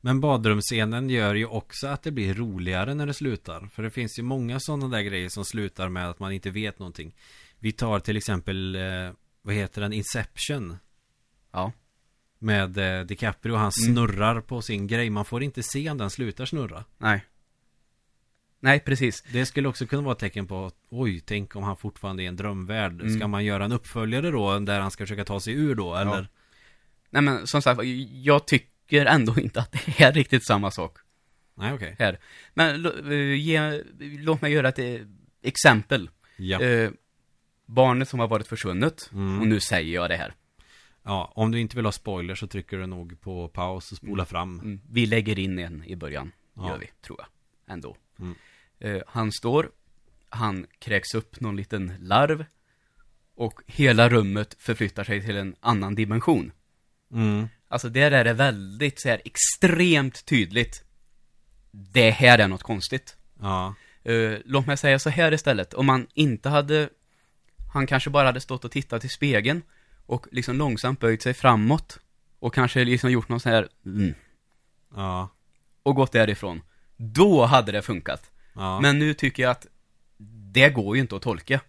Men 0.00 0.20
badrumsscenen 0.20 1.10
gör 1.10 1.34
ju 1.34 1.46
också 1.46 1.86
att 1.86 2.02
det 2.02 2.10
blir 2.10 2.34
roligare 2.34 2.94
när 2.94 3.06
det 3.06 3.14
slutar. 3.14 3.66
För 3.72 3.82
det 3.82 3.90
finns 3.90 4.18
ju 4.18 4.22
många 4.22 4.60
sådana 4.60 4.88
där 4.88 5.02
grejer 5.02 5.28
som 5.28 5.44
slutar 5.44 5.88
med 5.88 6.08
att 6.10 6.18
man 6.20 6.32
inte 6.32 6.50
vet 6.50 6.78
någonting. 6.78 7.14
Vi 7.58 7.72
tar 7.72 8.00
till 8.00 8.16
exempel, 8.16 8.74
eh, 8.74 8.82
vad 9.42 9.54
heter 9.54 9.80
den, 9.80 9.92
Inception. 9.92 10.76
Ja. 11.52 11.72
Med 12.38 12.78
eh, 13.00 13.06
DiCaprio, 13.06 13.54
han 13.54 13.70
Mm. 13.86 13.94
snurrar 13.94 14.40
på 14.40 14.62
sin 14.62 14.86
grej. 14.86 15.10
Man 15.10 15.24
får 15.24 15.42
inte 15.42 15.62
se 15.62 15.90
om 15.90 15.98
den 15.98 16.10
slutar 16.10 16.44
snurra. 16.44 16.84
Nej. 16.98 17.24
Nej, 18.60 18.80
precis. 18.80 19.22
Det 19.32 19.46
skulle 19.46 19.68
också 19.68 19.86
kunna 19.86 20.02
vara 20.02 20.12
ett 20.12 20.18
tecken 20.18 20.46
på 20.46 20.70
Oj, 20.90 21.20
tänk 21.20 21.56
om 21.56 21.62
han 21.62 21.76
fortfarande 21.76 22.22
är 22.22 22.28
en 22.28 22.36
drömvärld 22.36 23.00
Mm. 23.00 23.16
Ska 23.16 23.28
man 23.28 23.44
göra 23.44 23.64
en 23.64 23.72
uppföljare 23.72 24.30
då 24.30 24.58
Där 24.58 24.80
han 24.80 24.90
ska 24.90 25.04
försöka 25.04 25.24
ta 25.24 25.40
sig 25.40 25.54
ur 25.54 25.74
då, 25.74 25.94
eller? 25.96 26.28
Nej 27.10 27.22
men 27.22 27.46
som 27.46 27.62
sagt, 27.62 27.80
jag 28.12 28.46
tycker 28.46 29.06
ändå 29.06 29.38
inte 29.40 29.60
att 29.60 29.72
det 29.72 30.00
är 30.04 30.12
riktigt 30.20 30.46
samma 30.46 30.70
sak. 30.70 30.98
Nej, 31.54 31.72
okej 31.72 31.96
här. 31.98 32.18
Men 32.54 32.86
eh, 32.86 33.34
ge, 33.34 33.82
låt 33.98 34.42
mig 34.42 34.52
göra 34.52 34.68
ett 34.68 34.78
eh, 34.78 34.94
exempel. 35.42 36.10
Ja. 36.36 36.60
Eh, 36.60 36.90
barnet 37.66 38.08
som 38.08 38.20
har 38.20 38.28
varit 38.28 38.46
försvunnet, 38.46 39.10
Mm. 39.12 39.40
och 39.40 39.46
nu 39.46 39.60
säger 39.60 39.94
jag 39.94 40.10
det 40.10 40.16
här. 40.16 40.34
ja, 41.02 41.32
om 41.34 41.50
du 41.50 41.60
inte 41.60 41.76
vill 41.76 41.84
ha 41.84 41.92
spoiler 41.92 42.34
så 42.34 42.46
trycker 42.46 42.76
du 42.78 42.86
nog 42.86 43.20
på 43.20 43.48
paus 43.48 43.90
och 43.92 43.96
spola 43.96 44.24
fram 44.24 44.60
Mm. 44.60 44.80
Vi 44.90 45.06
lägger 45.06 45.38
in 45.38 45.58
en 45.58 45.84
i 45.84 45.96
början, 45.96 46.32
Ja. 46.54 46.68
gör 46.68 46.78
vi, 46.78 46.90
tror 47.02 47.18
jag. 47.18 47.26
Ändå. 47.74 47.96
Mm. 48.18 48.34
Eh, 48.80 49.02
han 49.06 49.32
står, 49.32 49.70
han 50.28 50.66
kräks 50.78 51.14
upp 51.14 51.40
någon 51.40 51.56
liten 51.56 51.92
larv, 52.00 52.44
och 53.36 53.60
hela 53.66 54.08
rummet 54.08 54.56
förflyttar 54.58 55.04
sig 55.04 55.24
till 55.24 55.36
en 55.36 55.56
annan 55.60 55.94
dimension. 55.94 56.52
mm. 57.12 57.48
Alltså 57.70 57.88
där 57.88 58.10
är 58.10 58.24
det 58.24 58.32
väldigt 58.32 59.00
så 59.00 59.08
här 59.08 59.20
extremt 59.24 60.24
tydligt. 60.26 60.84
Det 61.70 62.10
här 62.10 62.38
är 62.38 62.48
något 62.48 62.62
konstigt. 62.62 63.16
Ja, 63.40 63.74
Eh, 64.04 64.38
låt 64.44 64.66
mig 64.66 64.76
säga 64.76 64.98
så 64.98 65.10
här 65.10 65.32
istället. 65.32 65.74
Om 65.74 65.86
man 65.86 66.06
inte 66.14 66.48
hade... 66.48 66.88
Han 67.72 67.86
kanske 67.86 68.10
bara 68.10 68.26
hade 68.26 68.40
stått 68.40 68.64
och 68.64 68.70
tittat 68.70 69.04
i 69.04 69.08
spegeln 69.08 69.62
och 70.06 70.26
liksom 70.32 70.56
långsamt 70.56 71.00
böjt 71.00 71.22
sig 71.22 71.34
framåt 71.34 71.98
och 72.38 72.54
kanske 72.54 72.84
liksom 72.84 73.10
gjort 73.10 73.28
någon 73.28 73.40
sån 73.40 73.52
här, 73.52 73.68
mm, 73.86 74.14
Ja. 74.94 75.28
och 75.82 75.94
gått 75.94 76.12
därifrån. 76.12 76.62
Då 76.96 77.44
hade 77.44 77.72
det 77.72 77.82
funkat. 77.82 78.30
Ja. 78.58 78.80
Men 78.80 78.98
nu 78.98 79.14
tycker 79.14 79.42
jag 79.42 79.50
att 79.50 79.66
det 80.52 80.70
går 80.70 80.96
ju 80.96 81.02
inte 81.02 81.16
att 81.16 81.22
tolka. 81.22 81.60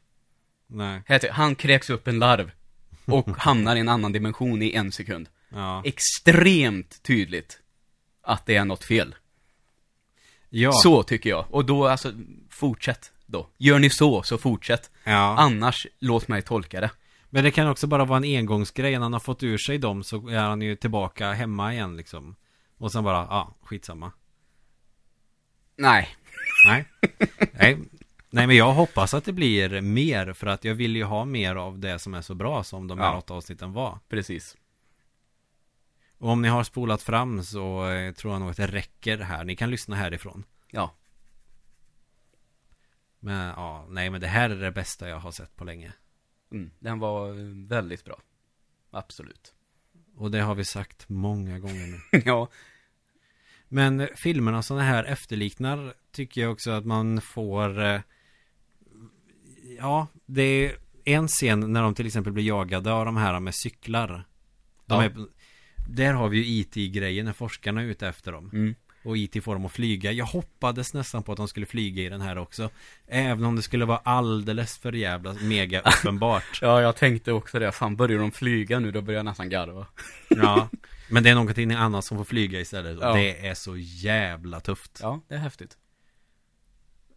Nej. 0.67 1.01
Han 1.31 1.55
kräks 1.55 1.89
upp 1.89 2.07
en 2.07 2.19
larv 2.19 2.51
och 3.05 3.29
hamnar 3.37 3.75
i 3.75 3.79
en 3.79 3.89
annan 3.89 4.11
dimension 4.11 4.61
i 4.61 4.71
en 4.71 4.91
sekund. 4.91 5.29
Ja. 5.49 5.81
Extremt 5.85 7.03
tydligt 7.03 7.59
att 8.23 8.45
det 8.45 8.55
är 8.55 8.65
något 8.65 8.83
fel. 8.83 9.15
Ja. 10.49 10.71
Så 10.71 11.03
tycker 11.03 11.29
jag. 11.29 11.45
Och 11.49 11.65
då, 11.65 11.87
alltså, 11.87 12.13
fortsätt 12.49 13.11
då. 13.25 13.49
Gör 13.57 13.79
ni 13.79 13.89
så, 13.89 14.23
så 14.23 14.37
fortsätt. 14.37 14.91
ja. 15.03 15.35
Annars, 15.37 15.87
låt 15.99 16.27
mig 16.27 16.41
tolka 16.41 16.81
det. 16.81 16.91
Men 17.29 17.43
det 17.43 17.51
kan 17.51 17.67
också 17.69 17.87
bara 17.87 18.05
vara 18.05 18.17
en 18.17 18.37
engångsgrej. 18.37 18.91
När 18.91 18.99
han 18.99 19.13
har 19.13 19.19
fått 19.19 19.43
ur 19.43 19.57
sig 19.57 19.77
dem 19.77 20.03
så 20.03 20.27
är 20.27 20.39
han 20.39 20.61
ju 20.61 20.75
tillbaka 20.75 21.33
hemma 21.33 21.73
igen 21.73 21.97
liksom. 21.97 22.35
Och 22.77 22.91
sen 22.91 23.03
bara, 23.03 23.17
ja, 23.17 23.55
skitsamma. 23.63 24.11
Nej. 25.77 26.15
Nej. 26.71 26.85
Nej. 27.53 27.77
Nej 28.29 28.47
men 28.47 28.55
jag 28.55 28.73
hoppas 28.73 29.13
att 29.13 29.25
det 29.25 29.33
blir 29.33 29.81
mer 29.81 30.33
för 30.33 30.47
att 30.47 30.63
jag 30.63 30.75
vill 30.75 30.95
ju 30.95 31.03
ha 31.03 31.25
mer 31.25 31.55
av 31.55 31.79
det 31.79 31.99
som 31.99 32.13
är 32.13 32.21
så 32.21 32.35
bra 32.35 32.63
som 32.63 32.87
de 32.87 32.99
här 32.99 33.05
Ja. 33.05 33.17
åtta 33.17 33.33
avsnitten 33.33 33.73
var. 33.73 33.99
Precis. 34.09 34.57
Och 36.17 36.29
om 36.29 36.41
ni 36.41 36.47
har 36.47 36.63
spolat 36.63 37.01
fram 37.01 37.43
så 37.43 37.89
eh, 37.89 38.13
tror 38.13 38.33
jag 38.33 38.39
nog 38.39 38.49
att 38.49 38.57
det 38.57 38.67
räcker 38.67 39.17
här. 39.17 39.43
Ni 39.43 39.55
kan 39.55 39.69
lyssna 39.71 39.95
härifrån. 39.95 40.43
Ja. 40.71 40.95
Men 43.19 43.47
ja, 43.47 43.85
nej 43.89 44.09
men 44.09 44.21
det 44.21 44.27
här 44.27 44.49
är 44.49 44.55
det 44.55 44.71
bästa 44.71 45.09
jag 45.09 45.19
har 45.19 45.31
sett 45.31 45.55
på 45.55 45.63
länge. 45.63 45.93
Mm, 46.51 46.71
den 46.79 46.99
var 46.99 47.29
eh, 47.29 47.35
väldigt 47.67 48.05
bra. 48.05 48.21
Absolut. 48.91 49.53
Och 50.15 50.31
det 50.31 50.39
har 50.39 50.55
vi 50.55 50.65
sagt 50.65 51.09
många 51.09 51.59
gånger 51.59 51.87
nu. 51.87 52.21
ja. 52.25 52.47
Men 53.69 54.07
filmerna 54.15 54.61
det 54.61 54.81
här 54.81 55.03
efterliknar 55.03 55.93
tycker 56.11 56.41
jag 56.41 56.51
också 56.51 56.71
att 56.71 56.85
man 56.85 57.21
får 57.21 57.81
eh, 57.81 58.01
Ja, 59.77 60.07
det 60.25 60.43
är 60.43 60.75
en 61.05 61.27
scen 61.27 61.73
när 61.73 61.81
de 61.81 61.95
till 61.95 62.07
exempel 62.07 62.33
blir 62.33 62.43
jagade 62.43 62.91
av 62.91 63.05
de 63.05 63.17
här 63.17 63.39
med 63.39 63.55
cyklar. 63.55 64.23
Ja. 64.85 65.03
är, 65.03 65.13
där 65.89 66.13
har 66.13 66.29
vi 66.29 66.37
ju 66.37 66.59
IT-grejen 66.59 67.25
när 67.25 67.33
forskarna 67.33 67.81
är 67.81 67.85
ute 67.85 68.07
efter 68.07 68.31
dem. 68.31 68.49
Mm. 68.53 68.75
Och 69.03 69.17
IT 69.17 69.43
får 69.43 69.53
dem 69.53 69.65
att 69.65 69.71
flyga. 69.71 70.11
Jag 70.11 70.25
hoppades 70.25 70.93
nästan 70.93 71.23
på 71.23 71.31
att 71.31 71.37
de 71.37 71.47
skulle 71.47 71.65
flyga 71.65 72.03
i 72.03 72.09
den 72.09 72.21
här 72.21 72.37
också. 72.37 72.69
Även 73.07 73.45
om 73.45 73.55
det 73.55 73.61
skulle 73.61 73.85
vara 73.85 73.97
alldeles 73.97 74.77
för 74.77 74.91
jävla 74.91 75.33
mega 75.33 75.81
uppenbart. 75.99 76.59
Ja, 76.61 76.81
jag 76.81 76.95
tänkte 76.95 77.31
också 77.31 77.59
det. 77.59 77.71
Fan, 77.71 77.95
börjar 77.95 78.19
de 78.19 78.31
flyga 78.31 78.79
nu, 78.79 78.91
då 78.91 79.01
börjar 79.01 79.19
jag 79.19 79.25
nästan 79.25 79.49
garva. 79.49 79.85
ja. 80.29 80.69
Men 81.09 81.23
det 81.23 81.29
är 81.29 81.35
någonting 81.35 81.71
annat 81.71 82.05
som 82.05 82.17
får 82.17 82.25
flyga 82.25 82.59
istället. 82.59 82.97
Och 82.97 83.03
Ja. 83.03 83.13
Det 83.13 83.47
är 83.47 83.53
så 83.53 83.77
jävla 83.77 84.59
tufft. 84.59 84.99
Ja, 85.01 85.21
det 85.27 85.35
är 85.35 85.39
häftigt. 85.39 85.77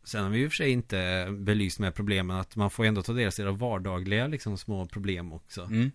Sen 0.04 0.22
har 0.22 0.30
vi 0.30 0.46
och 0.46 0.50
för 0.50 0.56
sig 0.56 0.70
inte 0.70 1.28
belyst 1.38 1.78
med 1.78 1.94
problemen 1.94 2.36
att 2.36 2.56
man 2.56 2.70
får 2.70 2.84
ändå 2.84 3.02
ta 3.02 3.12
del 3.12 3.26
av 3.26 3.30
sina 3.30 3.50
vardagliga 3.52 4.26
liksom 4.26 4.58
små 4.58 4.86
problem 4.86 5.32
också. 5.32 5.62
Mm. 5.62 5.90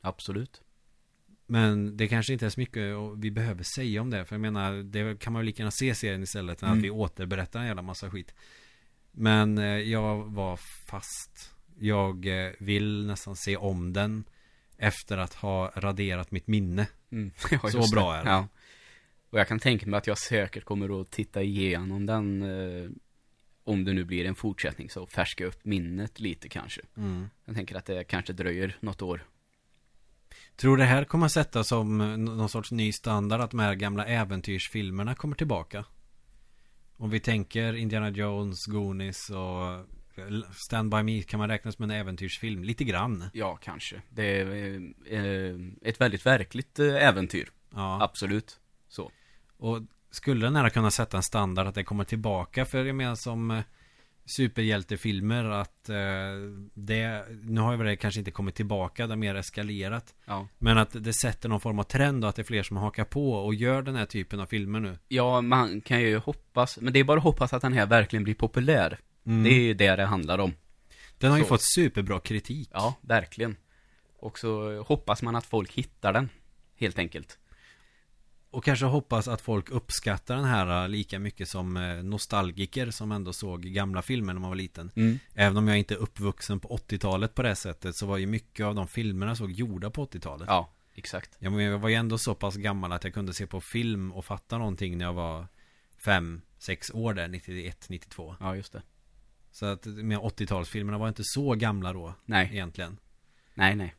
Absolut. 0.00 0.62
Men 1.46 1.96
det 1.96 2.08
kanske 2.08 2.32
inte 2.32 2.46
är 2.46 2.50
så 2.50 2.60
mycket 2.60 2.82
vi 3.16 3.30
behöver 3.30 3.62
säga 3.62 4.00
om 4.02 4.10
det. 4.10 4.24
För 4.24 4.34
jag 4.34 4.40
menar, 4.40 4.72
det 4.72 5.20
kan 5.20 5.32
man 5.32 5.42
ju 5.42 5.46
lika 5.46 5.62
gärna 5.62 5.70
se 5.70 5.94
serien 5.94 6.22
istället 6.22 6.62
än 6.62 6.68
Mm. 6.68 6.78
att 6.78 6.84
vi 6.84 6.90
återberättar 6.90 7.60
en 7.60 7.66
jävla 7.66 7.82
massa 7.82 8.10
skit. 8.10 8.34
Men 9.12 9.58
eh, 9.58 9.64
jag 9.64 10.24
var 10.24 10.56
fast. 10.86 11.54
Jag 11.78 12.46
eh, 12.46 12.52
vill 12.58 13.06
nästan 13.06 13.36
se 13.36 13.56
om 13.56 13.92
den 13.92 14.24
efter 14.80 15.18
att 15.18 15.34
ha 15.34 15.72
raderat 15.76 16.30
mitt 16.30 16.46
minne. 16.46 16.86
Mm. 17.12 17.30
Ja, 17.50 17.70
Så 17.70 17.94
bra 17.94 18.14
är 18.14 18.24
det. 18.24 18.30
Ja. 18.30 18.48
Och 19.30 19.38
jag 19.38 19.48
kan 19.48 19.58
tänka 19.58 19.86
mig 19.86 19.98
att 19.98 20.06
jag 20.06 20.18
säkert 20.18 20.64
kommer 20.64 21.00
att 21.00 21.10
titta 21.10 21.42
igenom 21.42 22.06
den 22.06 22.42
eh, 22.42 22.90
om 23.64 23.84
det 23.84 23.92
nu 23.92 24.04
blir 24.04 24.24
en 24.24 24.34
fortsättning 24.34 24.90
så 24.90 25.06
färska 25.06 25.46
upp 25.46 25.64
minnet 25.64 26.20
lite 26.20 26.48
kanske. 26.48 26.80
Jag 27.44 27.54
tänker 27.54 27.76
att 27.76 27.86
det 27.86 28.04
kanske 28.04 28.32
dröjer 28.32 28.76
något 28.80 29.02
år. 29.02 29.24
Tror 30.56 30.76
det 30.76 30.84
här 30.84 31.04
kommer 31.04 31.26
att 31.26 31.32
sätta 31.32 31.64
som 31.64 32.00
eh, 32.00 32.16
någon 32.16 32.48
sorts 32.48 32.72
ny 32.72 32.92
standard 32.92 33.40
att 33.40 33.50
de 33.50 33.60
här 33.60 33.74
gamla 33.74 34.06
äventyrsfilmerna 34.06 35.14
kommer 35.14 35.36
tillbaka? 35.36 35.84
Om 36.96 37.10
vi 37.10 37.20
tänker 37.20 37.74
Indiana 37.74 38.10
Jones, 38.10 38.66
Goonies 38.66 39.30
och 39.30 39.86
Stand 40.52 40.90
By 40.90 41.02
Me 41.02 41.22
kan 41.22 41.38
man 41.38 41.48
räkna 41.48 41.72
som 41.72 41.84
en 41.84 41.90
äventyrsfilm? 41.90 42.64
Lite 42.64 42.84
grann. 42.84 43.24
Ja, 43.32 43.56
kanske. 43.56 44.02
Det 44.10 44.40
är 44.40 44.80
eh, 45.06 45.54
ett 45.82 46.00
väldigt 46.00 46.26
verkligt 46.26 46.78
eh, 46.78 47.08
äventyr. 47.08 47.48
Ja. 47.74 48.02
Absolut. 48.02 48.60
Så. 48.88 49.10
Och 49.56 49.80
skulle 50.10 50.46
den 50.46 50.56
här 50.56 50.68
kunna 50.68 50.90
sätta 50.90 51.16
en 51.16 51.22
standard 51.22 51.66
att 51.66 51.74
det 51.74 51.84
kommer 51.84 52.04
tillbaka? 52.04 52.64
För 52.64 52.84
jag 52.84 52.96
menar 52.96 53.14
som 53.14 53.50
eh, 53.50 53.62
superhjältefilmer 54.30 55.44
att 55.44 55.88
eh, 55.88 55.96
det, 56.74 57.24
nu 57.42 57.60
har 57.60 57.76
ju 57.76 57.84
det 57.84 57.96
kanske 57.96 58.18
inte 58.20 58.30
kommit 58.30 58.54
tillbaka, 58.54 59.06
det 59.06 59.12
har 59.12 59.16
mer 59.16 59.34
eskalerat. 59.34 60.14
Ja. 60.24 60.48
Men 60.58 60.78
att 60.78 61.04
det 61.04 61.12
sätter 61.12 61.48
någon 61.48 61.60
form 61.60 61.78
av 61.78 61.82
trend 61.82 62.24
och 62.24 62.30
att 62.30 62.36
det 62.36 62.42
är 62.42 62.44
fler 62.44 62.62
som 62.62 62.76
hakar 62.76 63.04
på 63.04 63.32
och 63.32 63.54
gör 63.54 63.82
den 63.82 63.96
här 63.96 64.06
typen 64.06 64.40
av 64.40 64.46
filmer 64.46 64.80
nu. 64.80 64.98
Ja, 65.08 65.40
man 65.40 65.80
kan 65.80 66.00
ju 66.00 66.18
hoppas, 66.18 66.78
men 66.80 66.92
det 66.92 67.00
är 67.00 67.04
bara 67.04 67.18
att 67.18 67.24
hoppas 67.24 67.52
att 67.52 67.62
den 67.62 67.72
här 67.72 67.86
verkligen 67.86 68.24
blir 68.24 68.34
populär. 68.34 68.98
Mm. 69.26 69.42
Det 69.42 69.50
är 69.50 69.60
ju 69.60 69.74
det 69.74 69.96
det 69.96 70.04
handlar 70.04 70.38
om. 70.38 70.52
Den 71.18 71.30
har 71.30 71.38
ju 71.38 71.44
Så. 71.44 71.48
fått 71.48 71.62
superbra 71.74 72.20
kritik. 72.20 72.68
Ja, 72.72 72.94
verkligen. 73.00 73.56
Och 74.18 74.38
så 74.38 74.82
hoppas 74.82 75.22
man 75.22 75.36
att 75.36 75.46
folk 75.46 75.72
hittar 75.72 76.12
den. 76.12 76.28
Helt 76.76 76.98
enkelt. 76.98 77.38
Och 78.50 78.64
kanske 78.64 78.86
hoppas 78.86 79.28
att 79.28 79.40
folk 79.40 79.70
uppskattar 79.70 80.36
den 80.36 80.44
här 80.44 80.82
eh, 80.82 80.88
lika 80.88 81.18
mycket 81.18 81.48
som 81.48 81.76
eh, 81.76 82.02
nostalgiker 82.02 82.90
som 82.90 83.12
ändå 83.12 83.32
såg 83.32 83.62
gamla 83.62 84.02
filmer 84.02 84.32
när 84.32 84.40
man 84.40 84.50
var 84.50 84.56
liten. 84.56 84.90
Mm. 84.96 85.18
Även 85.34 85.56
om 85.56 85.68
jag 85.68 85.78
inte 85.78 85.94
är 85.94 85.98
uppvuxen 85.98 86.60
på 86.60 86.68
80-talet 86.76 87.34
på 87.34 87.42
det 87.42 87.56
sättet 87.56 87.96
så 87.96 88.06
var 88.06 88.16
ju 88.18 88.26
mycket 88.26 88.66
av 88.66 88.74
de 88.74 88.88
filmerna 88.88 89.36
såg 89.36 89.52
gjorda 89.52 89.90
på 89.90 90.06
80-talet. 90.06 90.48
Ja, 90.48 90.70
exakt. 90.94 91.36
Ja, 91.38 91.50
men 91.50 91.64
jag 91.64 91.78
var 91.78 91.88
ju 91.88 91.94
ändå 91.94 92.18
så 92.18 92.34
pass 92.34 92.56
gammal 92.56 92.92
att 92.92 93.04
jag 93.04 93.14
kunde 93.14 93.34
se 93.34 93.46
på 93.46 93.60
film 93.60 94.12
och 94.12 94.24
fatta 94.24 94.58
någonting 94.58 94.98
när 94.98 95.04
jag 95.04 95.12
var 95.12 95.46
fem, 95.98 96.42
sex 96.58 96.90
år 96.90 97.14
där, 97.14 97.28
91, 97.28 97.86
92. 97.88 98.36
Ja, 98.40 98.56
just 98.56 98.72
det. 98.72 98.82
Så 99.52 99.66
att 99.66 99.86
med 99.86 100.18
80-talsfilmerna 100.18 100.98
var 100.98 101.08
inte 101.08 101.22
så 101.24 101.54
gamla 101.54 101.92
då 101.92 102.14
Nej, 102.24 102.48
egentligen. 102.52 102.98
nej, 103.54 103.76
nej. 103.76 103.94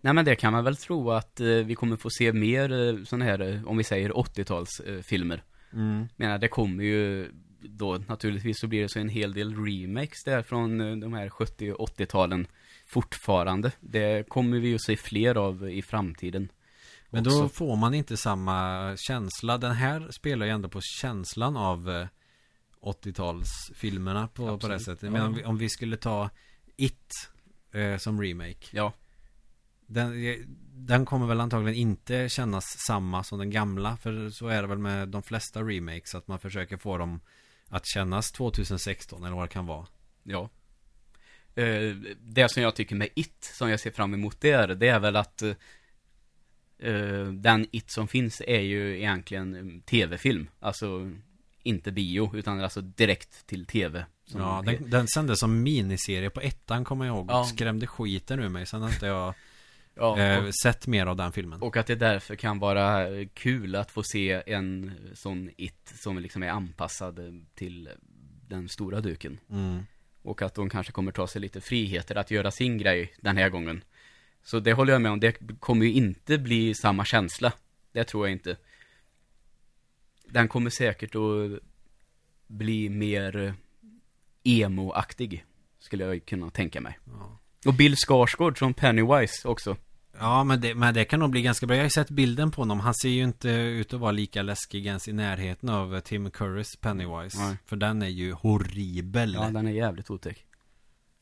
Nej, 0.00 0.14
men 0.14 0.24
det 0.24 0.36
kan 0.36 0.52
man 0.52 0.64
väl 0.64 0.76
tro 0.76 1.10
att 1.10 1.40
eh, 1.40 1.46
vi 1.46 1.74
kommer 1.74 1.96
få 1.96 2.10
se 2.10 2.32
mer 2.32 2.72
eh, 2.72 3.04
sådana 3.04 3.24
här, 3.24 3.40
eh, 3.40 3.68
om 3.68 3.76
vi 3.76 3.84
säger 3.84 4.10
80-talsfilmer. 4.10 5.34
Eh. 5.34 5.78
Mm. 5.78 6.08
menar, 6.16 6.38
det 6.38 6.48
kommer 6.48 6.84
ju 6.84 7.30
då 7.60 7.98
naturligtvis 8.08 8.60
så 8.60 8.66
blir 8.66 8.82
det 8.82 8.88
så 8.88 8.98
en 8.98 9.08
hel 9.08 9.32
del 9.32 9.64
remakes 9.64 10.24
där 10.24 10.42
från 10.42 10.80
eh, 10.80 10.96
de 10.96 11.12
här 11.12 11.28
70 11.28 11.72
och 11.72 11.88
80-talen 11.88 12.46
fortfarande. 12.86 13.72
Det 13.80 14.28
kommer 14.28 14.58
vi 14.58 14.68
ju 14.68 14.78
se 14.78 14.96
fler 14.96 15.34
av 15.34 15.70
i 15.70 15.82
framtiden. 15.82 16.48
Men 17.10 17.26
också. 17.26 17.42
då 17.42 17.48
får 17.48 17.76
man 17.76 17.94
inte 17.94 18.16
samma 18.16 18.96
känsla. 18.96 19.58
Den 19.58 19.72
här 19.72 20.08
spelar 20.10 20.46
ju 20.46 20.52
ändå 20.52 20.68
på 20.68 20.80
känslan 20.80 21.56
av 21.56 21.90
eh, 21.90 22.06
80-talsfilmerna 22.82 24.28
på, 24.28 24.58
på 24.58 24.68
det 24.68 24.80
sättet. 24.80 25.12
Men 25.12 25.22
om 25.22 25.34
vi, 25.34 25.44
om 25.44 25.58
vi 25.58 25.68
skulle 25.68 25.96
ta 25.96 26.30
It 26.76 27.30
eh, 27.72 27.96
som 27.96 28.22
remake. 28.22 28.66
Ja, 28.70 28.92
Den, 29.86 30.24
eh, 30.24 30.36
den 30.74 31.06
kommer 31.06 31.26
väl 31.26 31.40
antagligen 31.40 31.74
inte 31.74 32.28
kännas 32.28 32.64
samma 32.86 33.24
som 33.24 33.38
den 33.38 33.50
gamla. 33.50 33.96
För 33.96 34.30
så 34.30 34.48
är 34.48 34.62
det 34.62 34.68
väl 34.68 34.78
med 34.78 35.08
de 35.08 35.22
flesta 35.22 35.62
remakes. 35.62 36.14
Att 36.14 36.28
man 36.28 36.38
försöker 36.38 36.76
få 36.76 36.98
dem 36.98 37.20
att 37.68 37.86
kännas 37.86 38.32
2016 38.32 39.24
eller 39.24 39.36
vad 39.36 39.44
det 39.44 39.52
kan 39.52 39.66
vara. 39.66 39.86
ja. 40.22 40.50
Eh, 41.54 41.96
det 42.20 42.50
som 42.50 42.62
jag 42.62 42.74
tycker 42.76 42.96
med 42.96 43.08
It, 43.14 43.50
som 43.54 43.70
jag 43.70 43.80
ser 43.80 43.90
fram 43.90 44.14
emot 44.14 44.40
där, 44.40 44.68
det 44.68 44.88
är 44.88 45.00
väl 45.00 45.16
att 45.16 45.42
eh, 45.42 45.54
eh, 46.78 47.26
den 47.26 47.66
It 47.72 47.90
som 47.90 48.08
finns 48.08 48.42
är 48.46 48.60
ju 48.60 48.98
egentligen 48.98 49.54
en 49.54 49.82
tv-film. 49.82 50.50
Alltså 50.60 51.12
inte 51.68 51.92
bio, 51.92 52.36
utan 52.36 52.60
alltså 52.60 52.80
direkt 52.80 53.46
till 53.46 53.66
tv. 53.66 54.06
Ja, 54.34 54.62
den, 54.66 54.90
den 54.90 55.08
sändes 55.08 55.38
som 55.38 55.62
miniserie 55.62 56.30
på 56.30 56.40
ettan 56.40 56.84
kommer 56.84 57.06
jag 57.06 57.16
ihåg. 57.16 57.26
Ja. 57.30 57.40
Och 57.40 57.46
skrämde 57.46 57.86
skiten 57.86 58.40
ur 58.40 58.48
mig. 58.48 58.66
Sen 58.66 58.82
har 58.82 58.88
inte 58.88 59.06
jag 59.06 59.34
ja, 59.94 60.18
eh, 60.18 60.44
och, 60.44 60.54
sett 60.54 60.86
mer 60.86 61.06
av 61.06 61.16
den 61.16 61.32
filmen. 61.32 61.62
och 61.62 61.76
att 61.76 61.86
det 61.86 61.94
därför 61.94 62.36
kan 62.36 62.58
vara 62.58 63.06
kul 63.34 63.76
att 63.76 63.90
få 63.90 64.02
se 64.02 64.42
en 64.46 64.92
sån 65.14 65.50
It 65.56 65.92
som 65.94 66.18
liksom 66.18 66.42
är 66.42 66.50
anpassad 66.50 67.20
till 67.54 67.88
den 68.48 68.68
stora 68.68 69.00
duken. 69.00 69.38
Mm. 69.50 69.86
Och 70.22 70.42
att 70.42 70.54
de 70.54 70.70
kanske 70.70 70.92
kommer 70.92 71.12
ta 71.12 71.26
sig 71.26 71.40
lite 71.40 71.60
friheter 71.60 72.16
att 72.16 72.30
göra 72.30 72.50
sin 72.50 72.78
grej 72.78 73.14
den 73.20 73.36
här 73.36 73.48
gången. 73.48 73.84
Så 74.42 74.60
det 74.60 74.72
håller 74.72 74.92
jag 74.92 75.02
med 75.02 75.12
om. 75.12 75.20
Det 75.20 75.60
kommer 75.60 75.86
ju 75.86 75.92
inte 75.92 76.38
bli 76.38 76.74
samma 76.74 77.04
känsla. 77.04 77.52
Det 77.92 78.04
tror 78.04 78.26
jag 78.26 78.32
inte. 78.32 78.56
Den 80.30 80.48
kommer 80.48 80.70
säkert 80.70 81.14
att 81.14 81.60
bli 82.46 82.88
mer 82.88 83.54
emo-aktig. 84.44 85.44
Skulle 85.78 86.04
jag 86.04 86.26
kunna 86.26 86.50
tänka 86.50 86.80
mig. 86.80 86.98
Ja. 87.04 87.38
Och 87.66 87.74
Bill 87.74 87.96
Skarsgård 87.96 88.58
som 88.58 88.74
Pennywise 88.74 89.48
också. 89.48 89.76
Ja, 90.20 90.44
men 90.44 90.60
det, 90.60 90.74
men 90.74 90.94
det 90.94 91.04
kan 91.04 91.20
nog 91.20 91.30
bli 91.30 91.42
ganska 91.42 91.66
bra. 91.66 91.76
Jag 91.76 91.80
har 91.80 91.86
ju 91.86 91.90
sett 91.90 92.10
bilden 92.10 92.50
på 92.50 92.60
honom. 92.60 92.80
Han 92.80 92.94
ser 92.94 93.08
ju 93.08 93.22
inte 93.22 93.48
ut 93.50 93.94
att 93.94 94.00
vara 94.00 94.12
lika 94.12 94.42
läskig 94.42 94.86
ens 94.86 95.08
i 95.08 95.12
närheten 95.12 95.68
av 95.68 96.00
Tim 96.00 96.30
Currys 96.30 96.76
Pennywise. 96.76 97.38
Nej. 97.38 97.56
För 97.64 97.76
den 97.76 98.02
är 98.02 98.08
ju 98.08 98.32
horribel. 98.32 99.34
Ja, 99.34 99.50
den 99.50 99.66
är 99.66 99.72
jävligt 99.72 100.10
otäck. 100.10 100.44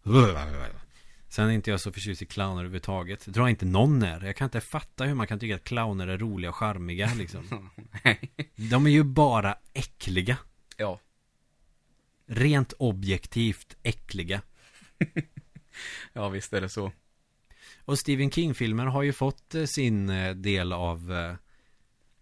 Sen 1.29 1.49
är 1.49 1.53
inte 1.53 1.71
jag 1.71 1.81
så 1.81 1.93
förtjust 1.93 2.23
i 2.23 2.27
clowner 2.27 2.53
överhuvudtaget. 2.61 3.25
Det 3.25 3.33
tror 3.33 3.47
jag 3.47 3.51
inte 3.51 3.67
någon 3.67 4.03
är. 4.03 4.21
Jag 4.21 4.37
kan 4.37 4.45
inte 4.45 4.61
fatta 4.61 5.05
hur 5.05 5.15
man 5.15 5.27
kan 5.27 5.39
tycka 5.39 5.55
att 5.55 5.65
clowner 5.65 6.07
är 6.09 6.19
roliga 6.19 6.51
och 6.51 6.57
charmiga 6.57 7.11
liksom. 7.15 7.71
De 8.57 8.87
är 8.87 8.91
ju 8.91 9.03
bara 9.03 9.57
äckliga. 9.73 10.37
ja. 10.77 11.01
Rent 12.27 12.73
objektivt 12.73 13.77
äckliga. 13.83 14.43
Ja, 16.13 16.29
visst 16.29 16.53
är 16.53 16.61
det 16.61 16.69
så. 16.69 16.93
Och 17.85 17.99
Stephen 17.99 18.31
King-filmer 18.31 18.87
har 18.87 19.03
ju 19.03 19.13
fått 19.13 19.55
eh, 19.55 19.65
sin 19.65 20.11
eh, 20.11 20.35
del 20.35 20.73
av 20.73 21.13
eh, 21.13 21.35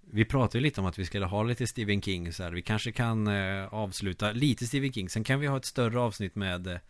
Vi 0.00 0.24
pratade 0.24 0.58
ju 0.58 0.62
lite 0.62 0.80
om 0.80 0.86
att 0.86 0.98
vi 0.98 1.04
skulle 1.06 1.26
ha 1.26 1.42
lite 1.42 1.66
Stephen 1.66 2.02
King 2.02 2.32
så 2.32 2.42
här. 2.42 2.52
Vi 2.52 2.62
kanske 2.62 2.92
kan 2.92 3.28
avsluta 3.68 4.32
lite 4.32 4.66
Stephen 4.66 4.92
King 4.92 5.08
Sen 5.08 5.24
kan 5.24 5.40
vi 5.40 5.46
ha 5.46 5.56
ett 5.56 5.64
större 5.64 6.00
avsnitt 6.00 6.34
med 6.34 6.80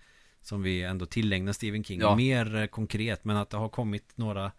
Som 0.45 0.63
vi 0.63 0.83
ändå 0.83 1.07
tillägnar 1.07 1.53
Stephen 1.53 1.85
King 1.85 2.01
Ja. 2.01 2.17
Mer 2.17 2.57
eh, 2.57 2.67
konkret 2.67 3.25
men 3.25 3.37
att 3.37 3.51
det 3.51 3.57
har 3.57 3.69
kommit 3.69 4.13
några 4.17 4.53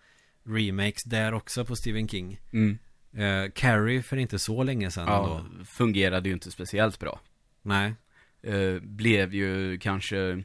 Remakes 0.43 1.03
där 1.03 1.33
också 1.33 1.65
på 1.65 1.75
Stephen 1.75 2.07
King 2.07 2.39
Mm. 2.53 2.77
eh, 3.13 3.51
Carrie 3.51 4.01
för 4.03 4.17
inte 4.17 4.39
så 4.39 4.63
länge 4.63 4.91
sedan 4.91 5.05
Ja, 5.07 5.39
ändå 5.39 5.65
fungerade 5.65 6.29
ju 6.29 6.33
inte 6.33 6.51
speciellt 6.51 6.99
bra. 6.99 7.19
Nej 7.61 7.93
Eh, 8.41 8.79
blev 8.81 9.33
ju 9.33 9.77
kanske 9.77 10.43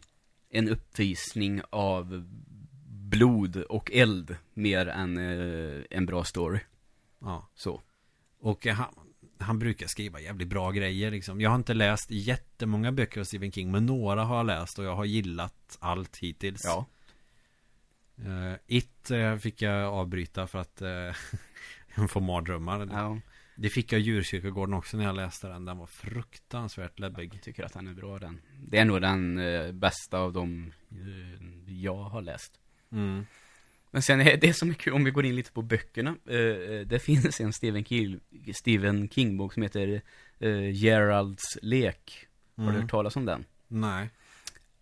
en 0.50 0.68
uppvisning 0.68 1.60
av 1.70 2.24
blod 2.88 3.56
och 3.56 3.90
eld 3.92 4.36
mer 4.54 4.86
än 4.88 5.16
eh, 5.18 5.82
en 5.90 6.06
bra 6.06 6.24
story. 6.24 6.58
Ja 7.20 7.48
Så. 7.54 7.80
Och 8.40 8.66
eh, 8.66 8.74
han, 8.74 8.94
han 9.40 9.58
brukar 9.58 9.86
skriva 9.86 10.20
jävligt 10.20 10.48
bra 10.48 10.70
grejer 10.70 11.10
liksom. 11.10 11.40
Jag 11.40 11.50
har 11.50 11.56
inte 11.56 11.74
läst 11.74 12.10
jättemånga 12.10 12.92
böcker 12.92 13.20
av 13.20 13.24
Stephen 13.24 13.52
King 13.52 13.70
Men 13.70 13.86
några 13.86 14.24
har 14.24 14.36
jag 14.36 14.46
läst 14.46 14.78
och 14.78 14.84
jag 14.84 14.96
har 14.96 15.04
gillat 15.04 15.78
allt 15.80 16.16
hittills 16.16 16.62
Ja. 16.64 16.86
uh, 18.26 18.54
It 18.66 19.10
eh, 19.10 19.36
fick 19.36 19.62
jag 19.62 19.84
avbryta 19.94 20.46
för 20.46 20.58
att 20.58 20.82
uh, 20.82 20.88
jag 21.96 22.10
får 22.10 22.20
mardrömmar 22.20 22.88
ja. 22.92 23.20
Det 23.56 23.68
fick 23.68 23.92
jag 23.92 24.00
i 24.00 24.04
djurkyrkogården 24.04 24.74
också 24.74 24.96
när 24.96 25.04
jag 25.04 25.16
läste 25.16 25.48
den 25.48 25.64
Den 25.64 25.78
var 25.78 25.86
fruktansvärt 25.86 26.98
läbbig 26.98 27.34
Jag 27.34 27.42
tycker 27.42 27.64
att 27.64 27.72
den 27.72 27.86
är 27.86 27.94
bra 27.94 28.18
den. 28.18 28.40
Det 28.68 28.78
är 28.78 28.84
nog 28.84 29.00
den 29.00 29.38
eh, 29.38 29.72
bästa 29.72 30.18
av 30.18 30.32
de 30.32 30.72
eh, 30.90 31.72
jag 31.72 32.02
har 32.04 32.22
läst. 32.22 32.60
mm. 32.92 33.26
Men 33.90 34.02
sen 34.02 34.20
är 34.20 34.36
det 34.36 34.54
som 34.54 34.70
är 34.70 34.74
kul, 34.74 34.92
om 34.92 35.04
vi 35.04 35.10
går 35.10 35.26
in 35.26 35.36
lite 35.36 35.52
på 35.52 35.62
böckerna. 35.62 36.16
Eh, 36.28 36.36
eh, 36.36 36.80
det 36.86 36.98
finns 36.98 37.40
en 37.40 37.52
Stephen 37.52 37.84
King, 37.84 38.20
Stephen 38.54 39.08
King-bok 39.08 39.52
som 39.54 39.62
heter 39.62 40.02
eh, 40.38 40.70
Geralds 40.70 41.58
lek. 41.62 42.26
Har 42.56 42.64
du 42.64 42.70
Mm. 42.70 42.82
hört 42.82 42.90
talas 42.90 43.16
om 43.16 43.24
den? 43.24 43.44
Nej 43.68 44.08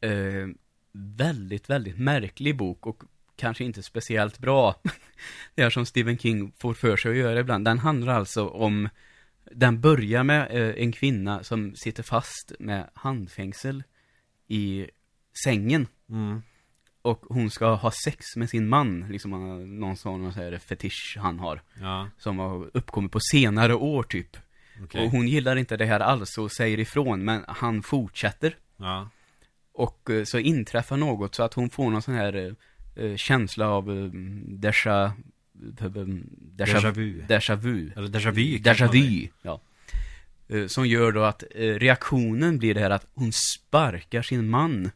Eh, 0.01 0.47
väldigt, 0.93 1.71
väldigt 1.71 1.99
märklig 1.99 2.57
bok 2.57 2.87
och 2.87 3.03
kanske 3.37 3.65
inte 3.65 3.83
speciellt 3.83 4.39
bra. 4.39 4.75
det 5.55 5.63
är 5.63 5.71
som 5.71 5.87
Stephen 5.87 6.19
King 6.19 6.53
får 6.59 6.75
för 6.75 6.97
sig 6.97 7.11
att 7.11 7.17
göra 7.17 7.41
ibland. 7.41 7.65
Den 7.65 7.79
handlar 7.79 8.15
alltså 8.15 8.49
om, 8.49 8.89
den 9.53 9.81
börjar 9.81 10.23
med 10.25 10.51
eh, 10.51 10.83
en 10.83 10.93
kvinna 10.93 11.43
som 11.45 11.75
sitter 11.77 12.03
fast 12.03 12.53
med 12.59 12.91
handfängsel 12.95 13.83
i 14.49 14.87
sängen. 15.45 15.87
mm. 16.11 16.43
Och 17.09 17.23
hon 17.29 17.51
ska 17.51 17.75
ha 17.75 17.91
sex 18.05 18.37
med 18.37 18.51
sin 18.51 18.69
man, 18.69 19.07
liksom 19.11 19.33
han 19.33 19.81
någon 19.81 19.97
sån 19.97 20.33
så 20.33 20.41
här 20.41 20.59
fetisch 20.59 21.17
han 21.21 21.39
har. 21.39 21.63
Ja, 21.81 22.09
Som 22.19 22.39
har 22.39 22.71
uppkommit 22.75 23.13
på 23.13 23.19
senare 23.33 23.75
år 23.75 24.03
typ. 24.03 24.37
okej 24.85 25.05
Och 25.05 25.11
hon 25.11 25.29
gillar 25.29 25.57
inte 25.57 25.77
det 25.77 25.87
här 25.87 26.01
alls 26.01 26.39
och 26.39 26.53
säger 26.53 26.79
ifrån, 26.81 27.25
men 27.25 27.45
han 27.49 27.83
fortsätter. 27.83 28.57
Ja, 28.77 29.09
Och 29.73 30.11
eh, 30.11 30.25
så 30.25 30.39
inträffar 30.39 30.97
något 30.97 31.35
så 31.35 31.43
att 31.43 31.55
hon 31.55 31.71
får 31.71 31.91
någon 31.91 32.03
sån 32.03 32.15
här 32.15 32.35
eh, 32.97 33.05
eh, 33.05 33.17
känsla 33.17 33.69
av 33.69 33.91
eh, 33.91 34.11
déjà, 34.65 35.05
eh, 35.05 35.13
déjà, 36.57 36.79
déjà 36.79 36.91
vu 36.91 37.23
déjà 37.29 37.57
vu. 37.57 37.93
Eller 37.97 38.09
déjà 38.09 38.31
vu 38.31 38.59
Déjà 38.59 38.93
vu, 38.93 39.29
ja. 39.43 39.61
Eh, 40.49 40.67
Som 40.67 40.87
gör 40.87 41.13
då 41.13 41.23
att 41.23 41.43
reaktionen 41.55 42.59
blir 42.59 42.75
det 42.75 42.81
här 42.81 42.91
att 42.91 43.07
hon 43.15 43.33
sparkar 43.33 44.23
sin 44.23 44.49
man 44.51 44.91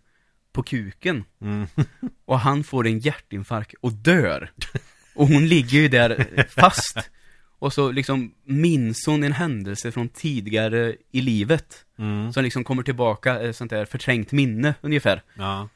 på 0.52 0.62
kuken. 0.62 1.24
mm. 1.40 1.66
Och 2.24 2.38
han 2.40 2.64
får 2.64 2.86
en 2.86 2.98
hjärtinfarkt 2.98 3.74
och 3.80 3.92
dör. 3.92 4.50
Och 5.14 5.26
hon 5.28 5.48
ligger 5.48 5.78
ju 5.78 5.88
där 5.88 6.44
fast. 6.48 6.98
Och 7.58 7.72
så 7.72 7.92
liksom 7.92 8.34
minns 8.44 9.06
hon 9.06 9.22
en 9.24 9.32
händelse 9.32 9.92
från 9.92 10.08
tidigare 10.08 10.96
i 11.10 11.20
livet. 11.20 11.84
Mm. 11.98 12.32
Som 12.32 12.44
liksom 12.44 12.64
kommer 12.64 12.82
tillbaka, 12.82 13.40
eh, 13.42 13.52
sånt 13.52 13.70
där 13.70 13.84
förträngt 13.84 14.32
minne 14.32 14.74
ungefär. 14.80 15.22
Ja, 15.34 15.68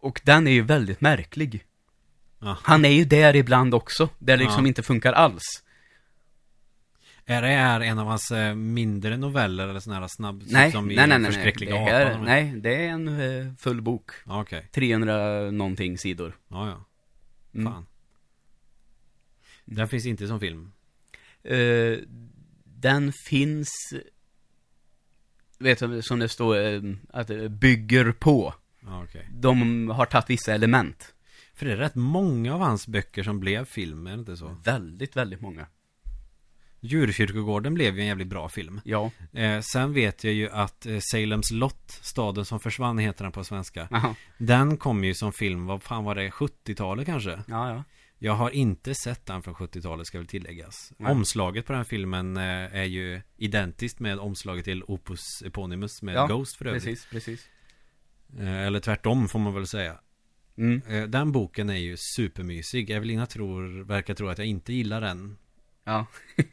Och 0.00 0.20
den 0.24 0.46
är 0.46 0.50
ju 0.52 0.62
väldigt 0.62 1.00
märklig. 1.00 1.64
ja 2.40 2.58
Han 2.62 2.84
är 2.84 2.88
ju 2.92 3.04
där 3.04 3.36
ibland 3.36 3.74
också, 3.74 4.08
där 4.18 4.36
det 4.36 4.42
liksom 4.44 4.64
Ja. 4.64 4.68
inte 4.68 4.82
funkar 4.82 5.12
alls. 5.12 5.42
Är 7.30 7.42
det 7.42 7.48
här 7.48 7.80
en 7.80 7.98
av 7.98 8.06
hans 8.06 8.30
eh, 8.30 8.54
mindre 8.54 9.16
noveller 9.16 9.68
eller 9.68 9.80
sådana 9.80 10.00
här 10.00 10.08
snabb 10.08 10.42
Nej, 10.46 10.72
som 10.72 10.86
nej, 10.86 10.96
nej, 10.96 11.06
nej, 11.08 11.18
nej. 11.18 11.32
Förskräckliga 11.32 11.74
Det 11.74 11.78
här, 11.80 12.06
apan? 12.10 12.24
nej, 12.24 12.54
det 12.56 12.74
är 12.86 12.88
en 12.88 13.08
eh, 13.08 13.52
full 13.58 13.82
bok. 13.82 14.10
Okej, 14.26 14.68
300 14.72 15.50
någonting 15.50 15.98
sidor. 15.98 16.36
ja 16.48 16.68
ja 16.68 16.84
Mm. 17.54 17.72
Fan 17.72 17.86
Den 19.64 19.88
finns 19.88 20.06
inte 20.06 20.28
som 20.28 20.40
film 20.40 20.72
Eh, 21.42 21.98
den 22.64 23.12
finns, 23.12 23.68
vet 25.58 25.78
du, 25.78 26.02
som 26.02 26.18
det 26.18 26.28
står, 26.28 26.56
att 27.10 27.28
det 27.28 27.48
bygger 27.48 28.12
på. 28.12 28.54
Ja 28.80 29.02
okej 29.04 29.28
De 29.32 29.88
har 29.90 30.06
tagit 30.06 30.30
vissa 30.30 30.54
element. 30.54 31.14
För 31.54 31.66
det 31.66 31.72
är 31.72 31.76
rätt 31.76 31.94
många 31.94 32.54
av 32.54 32.60
hans 32.60 32.86
böcker 32.88 33.22
som 33.22 33.40
blev 33.40 33.64
film, 33.64 34.06
är 34.06 34.10
det 34.10 34.18
inte 34.18 34.36
så? 34.36 34.56
Väldigt, 34.64 35.16
väldigt 35.16 35.40
många. 35.40 35.66
Djurkyrkogården 36.80 37.74
blev 37.74 37.94
ju 37.94 38.00
en 38.00 38.06
jävligt 38.06 38.26
bra 38.28 38.48
film 38.48 38.80
Ja. 38.84 39.10
eh, 39.32 39.60
Sen 39.60 39.92
vet 39.92 40.24
jag 40.24 40.32
ju 40.34 40.50
att 40.50 40.86
eh, 40.86 40.98
Salems 41.00 41.50
Lott, 41.50 41.90
staden 42.02 42.44
som 42.44 42.60
försvann 42.60 42.98
heter 42.98 43.24
den 43.24 43.32
på 43.32 43.44
svenska 43.44 43.88
Jaha. 43.90 44.14
Den 44.38 44.76
kom 44.76 45.04
ju 45.04 45.14
som 45.14 45.32
film, 45.32 45.66
vad 45.66 45.82
fan 45.82 46.04
var 46.04 46.14
det, 46.14 46.30
70-talet 46.30 47.06
kanske? 47.06 47.30
Ja, 47.48 47.70
ja. 47.70 47.84
Jag 48.20 48.32
har 48.32 48.50
inte 48.50 48.94
sett 48.94 49.26
den 49.26 49.42
från 49.42 49.54
70-talet 49.54 50.06
ska 50.06 50.18
väl 50.18 50.26
tilläggas 50.26 50.92
Nej. 50.96 51.12
Omslaget 51.12 51.66
på 51.66 51.72
den 51.72 51.84
filmen 51.84 52.36
eh, 52.36 52.42
är 52.76 52.84
ju 52.84 53.20
identiskt 53.36 54.00
med 54.00 54.18
omslaget 54.18 54.64
till 54.64 54.82
Opus 54.82 55.42
Eponymus 55.46 56.02
med 56.02 56.14
Ja, 56.14 56.26
Ghost 56.26 56.56
för 56.56 56.64
övrigt 56.66 56.84
Precis, 56.84 57.06
precis. 57.10 57.48
eh, 58.38 58.58
Eller 58.66 58.80
tvärtom 58.80 59.28
får 59.28 59.38
man 59.38 59.54
väl 59.54 59.66
säga 59.66 59.98
Mm. 60.58 60.82
eh, 60.88 61.02
Den 61.04 61.32
boken 61.32 61.70
är 61.70 61.76
ju 61.76 61.96
supermysig 61.96 62.90
Evelina 62.90 63.26
tror, 63.26 63.84
verkar 63.84 64.14
tro 64.14 64.28
att 64.28 64.38
jag 64.38 64.46
inte 64.46 64.72
gillar 64.72 65.00
den 65.00 65.36
Ja. 65.84 66.06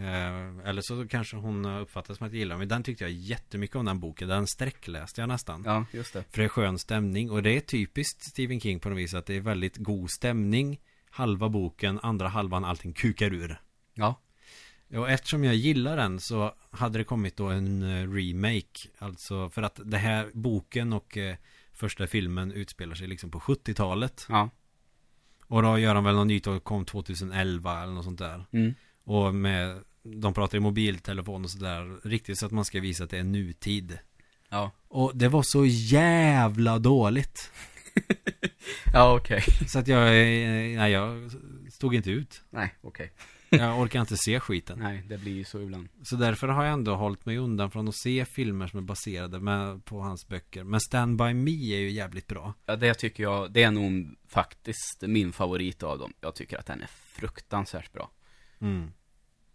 eh, 0.00 0.68
Eller 0.68 0.82
så 0.82 1.08
kanske 1.08 1.36
hon 1.36 1.64
har 1.64 1.80
uppfattat 1.80 2.16
som 2.16 2.26
att 2.26 2.32
jag 2.32 2.38
gillar 2.38 2.56
Men 2.56 2.68
den 2.68 2.82
tyckte 2.82 3.04
jag 3.04 3.10
jättemycket 3.10 3.76
om 3.76 3.84
den 3.84 4.00
boken. 4.00 4.28
Den 4.28 4.46
sträckläste 4.46 5.20
jag 5.20 5.28
nästan. 5.28 5.62
Ja, 5.66 5.84
just 5.92 6.12
det. 6.12 6.24
För 6.30 6.38
det 6.38 6.44
är 6.44 6.48
skön 6.48 6.78
stämning. 6.78 7.30
Och 7.30 7.42
det 7.42 7.56
är 7.56 7.60
typiskt 7.60 8.22
Stephen 8.22 8.60
King 8.60 8.80
på 8.80 8.88
något 8.88 8.98
vis 8.98 9.14
att 9.14 9.26
det 9.26 9.36
är 9.36 9.40
väldigt 9.40 9.76
god 9.76 10.10
stämning. 10.10 10.80
Halva 11.10 11.48
boken, 11.48 12.00
andra 12.02 12.28
halvan 12.28 12.64
allting 12.64 12.92
kukar 12.92 13.34
ur. 13.34 13.60
Ja. 13.94 14.20
Och 14.94 15.10
eftersom 15.10 15.44
jag 15.44 15.54
gillar 15.54 15.96
den 15.96 16.20
så 16.20 16.54
hade 16.70 16.98
det 16.98 17.04
kommit 17.04 17.36
då 17.36 17.46
en 17.48 17.82
eh, 17.82 18.12
remake. 18.12 18.88
Alltså 18.98 19.48
för 19.48 19.62
att 19.62 19.80
det 19.84 19.98
här 19.98 20.30
boken 20.32 20.92
och 20.92 21.16
eh, 21.16 21.36
första 21.72 22.06
filmen 22.06 22.52
utspelar 22.52 22.94
sig 22.94 23.06
liksom 23.06 23.30
på 23.30 23.40
70-talet 23.40 24.26
Ja. 24.28 24.50
Och 25.50 25.62
då 25.62 25.78
gör 25.78 25.94
de 25.94 26.04
väl 26.04 26.14
något 26.14 26.26
nytt 26.26 26.46
och 26.46 26.64
kom 26.64 26.84
2011 26.84 27.82
eller 27.82 27.92
något 27.92 28.04
sånt 28.04 28.18
där. 28.18 28.46
Mm. 28.52 28.74
Och 29.04 29.34
med 29.34 29.84
De 30.02 30.34
pratar 30.34 30.58
i 30.58 30.60
mobiltelefon 30.60 31.44
och 31.44 31.50
sådär 31.50 32.08
Riktigt 32.08 32.38
så 32.38 32.46
att 32.46 32.52
man 32.52 32.64
ska 32.64 32.80
visa 32.80 33.04
att 33.04 33.10
det 33.10 33.18
är 33.18 33.24
nutid 33.24 33.98
Ja. 34.48 34.70
Och 34.88 35.16
det 35.16 35.28
var 35.28 35.42
så 35.42 35.66
jävla 35.66 36.78
dåligt 36.78 37.50
Ja, 38.92 39.16
okej. 39.16 39.42
Så 39.68 39.78
att 39.78 39.88
jag, 39.88 40.08
eh, 40.08 40.78
nej 40.78 40.92
jag 40.92 41.30
stod 41.72 41.94
inte 41.94 42.10
ut 42.10 42.42
Nej, 42.50 42.74
okej. 42.80 43.12
Jag 43.52 43.80
orkar 43.80 44.00
inte 44.00 44.16
se 44.16 44.40
skiten 44.40 44.78
Nej, 44.78 45.02
det 45.08 45.18
blir 45.18 45.32
ju 45.32 45.44
så 45.44 45.60
ibland. 45.60 45.88
Så 46.02 46.16
därför 46.16 46.48
har 46.48 46.64
jag 46.64 46.72
ändå 46.72 46.94
hållit 46.94 47.26
mig 47.26 47.38
undan 47.38 47.70
från 47.70 47.88
att 47.88 47.96
se 47.96 48.24
filmer 48.24 48.66
som 48.66 48.78
är 48.78 48.82
baserade 48.82 49.40
med, 49.40 49.84
på 49.84 50.00
hans 50.00 50.28
böcker 50.28 50.64
Men 50.64 50.80
Stand 50.80 51.18
By 51.18 51.34
Me 51.34 51.50
är 51.50 51.78
ju 51.78 51.90
jävligt 51.90 52.26
bra 52.26 52.54
Ja, 52.66 52.76
det 52.76 52.94
tycker 52.94 53.22
jag, 53.22 53.52
det 53.52 53.62
är 53.62 53.70
nog 53.70 54.16
faktiskt 54.28 55.02
min 55.02 55.32
favorit 55.32 55.82
av 55.82 55.98
dem. 55.98 56.12
Jag 56.20 56.34
tycker 56.34 56.58
att 56.58 56.66
den 56.66 56.80
är 56.80 56.90
fruktansvärt 56.90 57.92
bra. 57.92 58.10
mm. 58.60 58.92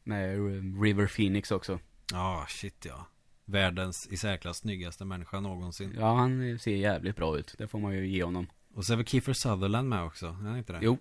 Med 0.07 0.35
eh, 0.35 0.81
River 0.81 1.07
Phoenix 1.07 1.51
också. 1.51 1.79
Ja, 2.11 2.45
shit 2.49 2.85
ja 2.85 3.07
Världens 3.45 4.07
i 4.07 4.17
särklass 4.17 4.57
snyggaste 4.57 5.05
människa 5.05 5.39
någonsin 5.39 5.95
Ja, 5.99 6.15
han 6.15 6.59
ser 6.59 6.75
jävligt 6.75 7.15
bra 7.15 7.37
ut. 7.37 7.55
Det 7.57 7.67
får 7.67 7.79
man 7.79 7.93
ju 7.95 8.07
ge 8.07 8.23
honom. 8.23 8.47
Och 8.73 8.85
så 8.85 8.93
är 8.93 8.97
väl 8.97 9.05
Kiefer 9.05 9.33
Sutherland 9.33 9.89
med 9.89 10.03
också, 10.03 10.25
är 10.25 10.31
han 10.31 10.57
inte 10.57 10.73
det? 10.73 10.79
Jo. 10.81 10.97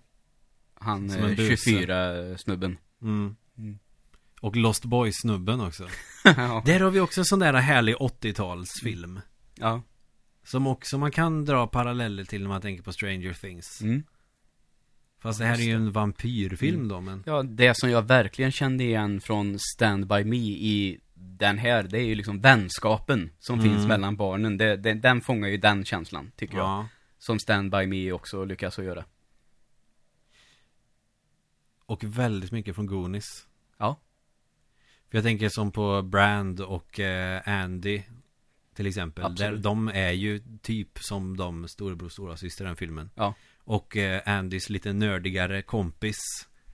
Han 0.74 1.10
Som 1.10 1.22
en 1.22 1.30
eh, 1.30 1.36
buse. 1.36 1.70
24-snubben. 1.70 2.76
Mm. 3.02 3.36
Mm. 3.58 3.78
Och 4.40 4.56
Lost 4.56 4.84
Boys-snubben 4.84 5.60
också. 5.60 5.88
ja. 6.24 6.62
Där 6.66 6.80
har 6.80 6.90
vi 6.90 7.00
också 7.00 7.20
en 7.20 7.24
sån 7.24 7.38
där 7.38 7.54
härlig 7.54 7.94
80-talsfilm. 7.96 9.20
ja. 9.54 9.82
Som 10.46 10.66
också 10.66 10.98
man 10.98 11.10
kan 11.10 11.44
dra 11.44 11.66
paralleller 11.66 12.24
till 12.24 12.42
när 12.42 12.48
man 12.48 12.60
tänker 12.60 12.82
på 12.82 12.92
Stranger 12.92 13.32
Things. 13.32 13.80
Mm. 13.80 14.02
Fast 15.24 15.38
det 15.38 15.44
här 15.46 15.58
är 15.58 15.62
ju 15.62 15.72
en 15.72 15.92
vampyrfilm 15.92 16.88
då, 16.88 17.00
men... 17.00 17.22
Ja, 17.26 17.42
det 17.42 17.76
som 17.76 17.90
jag 17.90 18.02
verkligen 18.02 18.52
kände 18.52 18.84
igen 18.84 19.20
från 19.20 19.58
Stand 19.58 20.06
By 20.06 20.24
Me 20.24 20.36
i 20.36 21.00
den 21.14 21.58
här, 21.58 21.82
det 21.82 21.98
är 21.98 22.04
ju 22.04 22.14
liksom 22.14 22.40
vänskapen 22.40 23.30
som 23.38 23.60
Mm. 23.60 23.72
finns 23.72 23.86
mellan 23.86 24.16
barnen. 24.16 24.56
Det, 24.56 24.76
det, 24.76 24.94
den 24.94 25.20
fångar 25.20 25.48
ju 25.48 25.56
den 25.56 25.84
känslan, 25.84 26.32
tycker 26.36 26.56
jag. 26.56 26.64
Ja. 26.66 26.88
Som 27.18 27.38
Stand 27.38 27.70
By 27.70 27.86
Me 27.86 28.12
också 28.12 28.44
lyckas 28.44 28.78
att 28.78 28.84
göra. 28.84 29.04
Och 31.86 32.04
väldigt 32.04 32.52
mycket 32.52 32.74
från 32.74 32.86
Goonies. 32.86 33.46
Ja. 33.78 34.00
För 35.10 35.18
jag 35.18 35.24
tänker 35.24 35.48
som 35.48 35.72
på 35.72 36.02
Brand 36.02 36.60
och 36.60 37.00
eh, 37.00 37.42
Andy 37.46 38.02
till 38.74 38.86
exempel. 38.86 39.22
Där, 39.22 39.30
Absolut. 39.30 39.62
de 39.62 39.88
är 39.88 40.12
ju 40.12 40.42
typ 40.62 40.98
som 40.98 41.36
de 41.36 41.68
storebror 41.68 42.06
och 42.06 42.12
stora 42.12 42.36
syster 42.36 42.64
i 42.64 42.66
den 42.66 42.76
filmen. 42.76 43.10
Ja. 43.14 43.34
Och 43.64 43.96
eh, 43.96 44.22
Andys 44.26 44.70
lite 44.70 44.92
nördigare 44.92 45.62
kompis 45.62 46.18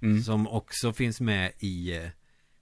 Mm. 0.02 0.22
som 0.22 0.48
också 0.48 0.92
finns 0.92 1.20
med 1.20 1.52
i 1.58 1.96
eh, 1.96 2.08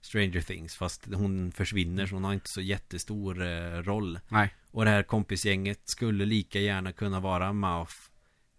Stranger 0.01 0.41
Things. 0.41 0.75
Fast 0.75 1.05
hon 1.13 1.51
försvinner 1.51 2.05
så 2.05 2.15
hon 2.15 2.23
har 2.23 2.33
inte 2.33 2.49
så 2.49 2.61
jättestor 2.61 3.41
eh, 3.41 3.71
roll. 3.83 4.19
Nej. 4.29 4.53
Och 4.71 4.85
det 4.85 4.91
här 4.91 5.03
kompisgänget 5.03 5.79
skulle 5.85 6.25
lika 6.25 6.59
gärna 6.59 6.91
kunna 6.91 7.19
vara 7.19 7.53
Mouth, 7.53 7.93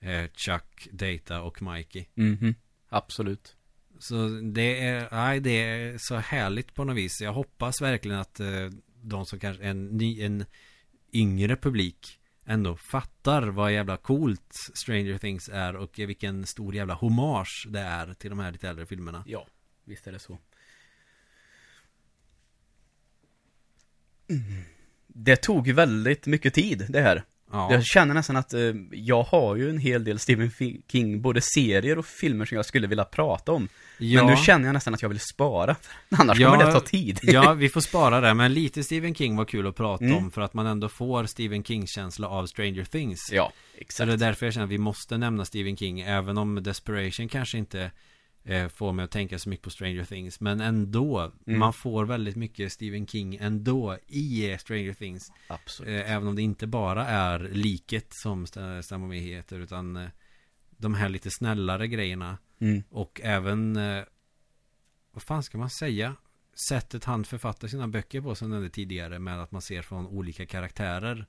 eh, 0.00 0.30
Chuck, 0.34 0.88
Data 0.92 1.42
och 1.42 1.62
Mikey. 1.62 2.04
Mhm. 2.14 2.54
Absolut. 2.88 3.56
Så 3.98 4.28
det 4.52 4.80
är, 4.80 5.08
nej, 5.12 5.40
det 5.40 5.50
är 5.50 5.96
så 5.98 6.16
härligt 6.16 6.74
på 6.74 6.84
något 6.84 6.96
vis. 6.96 7.20
Jag 7.20 7.32
hoppas 7.32 7.82
verkligen 7.82 8.18
att 8.18 8.40
eh, 8.40 8.70
de 9.02 9.26
som 9.26 9.38
kanske, 9.40 9.64
en, 9.64 9.86
ny, 9.86 10.22
en 10.22 10.44
yngre 11.12 11.56
publik 11.56 12.19
ändå 12.50 12.76
fattar 12.76 13.42
vad 13.42 13.72
jävla 13.72 13.96
coolt 13.96 14.54
Stranger 14.74 15.18
Things 15.18 15.48
är 15.48 15.76
och 15.76 15.98
vilken 15.98 16.46
stor 16.46 16.74
jävla 16.74 16.94
hommage 16.94 17.66
det 17.68 17.80
är 17.80 18.14
till 18.14 18.30
de 18.30 18.38
här 18.38 18.52
lite 18.52 18.68
äldre 18.68 18.86
filmerna. 18.86 19.24
Ja, 19.26 19.46
visst 19.84 20.06
är 20.06 20.12
det 20.12 20.18
så. 20.18 20.38
Det 25.06 25.36
tog 25.36 25.68
väldigt 25.68 26.26
mycket 26.26 26.54
tid, 26.54 26.86
det 26.88 27.00
här. 27.00 27.24
Ja, 27.52 27.72
Jag 27.72 27.84
känner 27.86 28.14
nästan 28.14 28.36
att 28.36 28.54
eh, 28.54 28.60
jag 28.92 29.22
har 29.22 29.56
ju 29.56 29.70
en 29.70 29.78
hel 29.78 30.04
del 30.04 30.18
Stephen 30.18 30.50
King, 30.92 31.22
både 31.22 31.40
serier 31.40 31.98
och 31.98 32.06
filmer 32.06 32.44
som 32.44 32.56
jag 32.56 32.66
skulle 32.66 32.86
vilja 32.86 33.04
prata 33.04 33.52
om. 33.52 33.68
ja, 33.98 34.22
Men 34.24 34.30
nu 34.34 34.36
känner 34.42 34.66
jag 34.66 34.72
nästan 34.72 34.94
att 34.94 35.02
jag 35.02 35.08
vill 35.08 35.20
spara, 35.20 35.76
annars 36.18 36.38
Ja, 36.38 36.50
kommer 36.50 36.64
det 36.66 36.72
ta 36.72 36.80
tid. 36.80 37.18
ja, 37.22 37.52
vi 37.58 37.68
får 37.68 37.80
spara 37.80 38.20
det, 38.20 38.34
men 38.34 38.54
lite 38.54 38.82
Stephen 38.84 39.14
King 39.14 39.36
var 39.36 39.44
kul 39.44 39.66
att 39.66 39.76
prata 39.76 40.04
Mm. 40.04 40.16
om 40.16 40.30
för 40.30 40.40
att 40.40 40.54
man 40.54 40.66
ändå 40.66 40.88
får 40.88 41.24
Stephen 41.26 41.64
King-känsla 41.64 42.28
av 42.28 42.46
Stranger 42.46 42.84
Things. 42.84 43.18
ja 43.32 43.52
Så 43.74 43.80
exakt. 43.80 44.06
det 44.06 44.12
är 44.12 44.16
därför 44.16 44.46
jag 44.46 44.52
känner 44.54 44.64
att 44.66 44.70
vi 44.72 44.78
måste 44.78 45.18
nämna 45.18 45.44
Stephen 45.44 45.76
King 45.76 46.00
Även 46.00 46.38
om 46.38 46.62
Desperation 46.62 47.28
kanske 47.28 47.58
inte 47.58 47.90
eh, 48.44 48.68
Får 48.68 48.92
mig 48.92 49.04
att 49.04 49.10
tänka 49.10 49.38
så 49.38 49.48
mycket 49.48 49.64
på 49.64 49.70
Stranger 49.70 50.04
Things 50.04 50.40
Men 50.40 50.60
ändå 50.60 51.32
Mm. 51.46 51.58
Man 51.58 51.72
får 51.72 52.04
väldigt 52.04 52.36
mycket 52.36 52.72
Stephen 52.72 53.06
King 53.06 53.36
ändå 53.36 53.98
I 54.06 54.56
Stranger 54.60 54.92
Things 54.94 55.32
Absolut. 55.48 55.88
eh, 56.04 56.12
Även 56.12 56.28
om 56.28 56.36
det 56.36 56.42
inte 56.42 56.66
bara 56.66 57.06
är 57.06 57.38
liket 57.38 58.06
Som 58.10 58.44
St- 58.44 58.82
Stand 58.82 59.02
By 59.02 59.08
Me 59.08 59.18
heter 59.18 59.60
Utan 59.60 59.96
eh, 59.96 60.08
De 60.70 60.94
här 60.94 61.08
lite 61.08 61.30
snällare 61.30 61.88
grejerna 61.88 62.38
Mm. 62.62 62.82
Och 62.90 63.20
även 63.24 63.76
eh, 63.76 64.04
Vad 65.12 65.22
fan 65.22 65.42
ska 65.42 65.58
man 65.58 65.70
säga 65.70 66.16
Sättet 66.68 67.04
han 67.04 67.24
författar 67.24 67.68
sina 67.68 67.88
böcker 67.88 68.20
på 68.20 68.34
Som 68.34 68.50
nämnde 68.50 68.70
tidigare 68.70 69.18
Med 69.18 69.42
att 69.42 69.52
man 69.52 69.62
ser 69.62 69.82
från 69.82 70.06
olika 70.06 70.46
karaktärer 70.46 71.26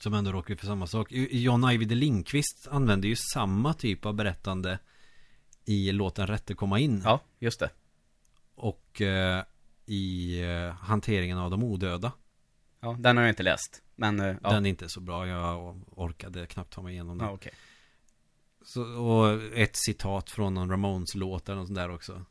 Som 0.00 0.14
ändå 0.14 0.32
råkar 0.32 0.54
ut 0.54 0.60
för 0.60 0.66
samma 0.66 0.86
sak 0.86 1.08
John 1.30 1.64
Ajvide 1.64 1.94
Lindqvist 1.94 2.68
använder 2.70 3.08
ju 3.08 3.16
samma 3.34 3.74
typ 3.74 4.06
av 4.06 4.14
berättande 4.14 4.78
I 5.68 5.92
låten 5.92 6.26
Rätte 6.26 6.54
komma 6.54 6.78
in 6.78 7.02
Ja, 7.04 7.20
just 7.38 7.60
det. 7.60 7.70
Och 8.54 9.00
eh, 9.00 9.44
I 9.86 10.40
eh, 10.42 10.70
hanteringen 10.74 11.38
av 11.38 11.50
de 11.50 11.62
odöda 11.62 12.12
Ja, 12.80 12.96
den 12.98 13.16
har 13.16 13.24
jag 13.24 13.32
inte 13.32 13.42
läst. 13.42 13.82
Men, 13.96 14.20
eh, 14.20 14.36
ja. 14.42 14.50
Den 14.50 14.66
är 14.66 14.70
inte 14.70 14.88
så 14.88 15.00
bra 15.00 15.26
Jag 15.26 15.80
orkade 15.86 16.46
knappt 16.46 16.72
ta 16.72 16.82
mig 16.82 16.92
igenom 16.92 17.18
den 17.18 17.26
ja, 17.26 17.34
okej. 17.34 17.52
Så, 18.62 18.82
och 18.82 19.42
ett 19.54 19.76
citat 19.76 20.30
från 20.30 20.54
någon 20.54 20.70
Ramones-låt 20.70 21.48
eller 21.48 21.58
något 21.58 21.66
sånt 21.66 21.78
där 21.78 21.90
också. 21.90 22.24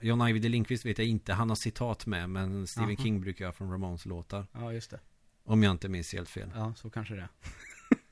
John 0.00 0.20
Ajvide 0.20 0.48
Lindqvist 0.48 0.84
vet 0.84 0.98
jag 0.98 1.06
inte, 1.06 1.32
han 1.32 1.48
har 1.48 1.56
citat 1.56 2.06
med, 2.06 2.30
men 2.30 2.66
Stephen 2.66 2.90
Aha. 2.90 3.02
King 3.02 3.20
brukar 3.20 3.46
ha 3.46 3.52
från 3.52 3.70
Ramones-låtar. 3.70 4.46
Ja, 4.52 4.72
just 4.72 4.90
det. 4.90 5.00
Om 5.44 5.62
jag 5.62 5.70
inte 5.70 5.88
minns 5.88 6.12
helt 6.12 6.28
fel. 6.28 6.50
Ja, 6.54 6.74
så 6.76 6.90
kanske 6.90 7.14
det 7.14 7.20
är. 7.20 7.28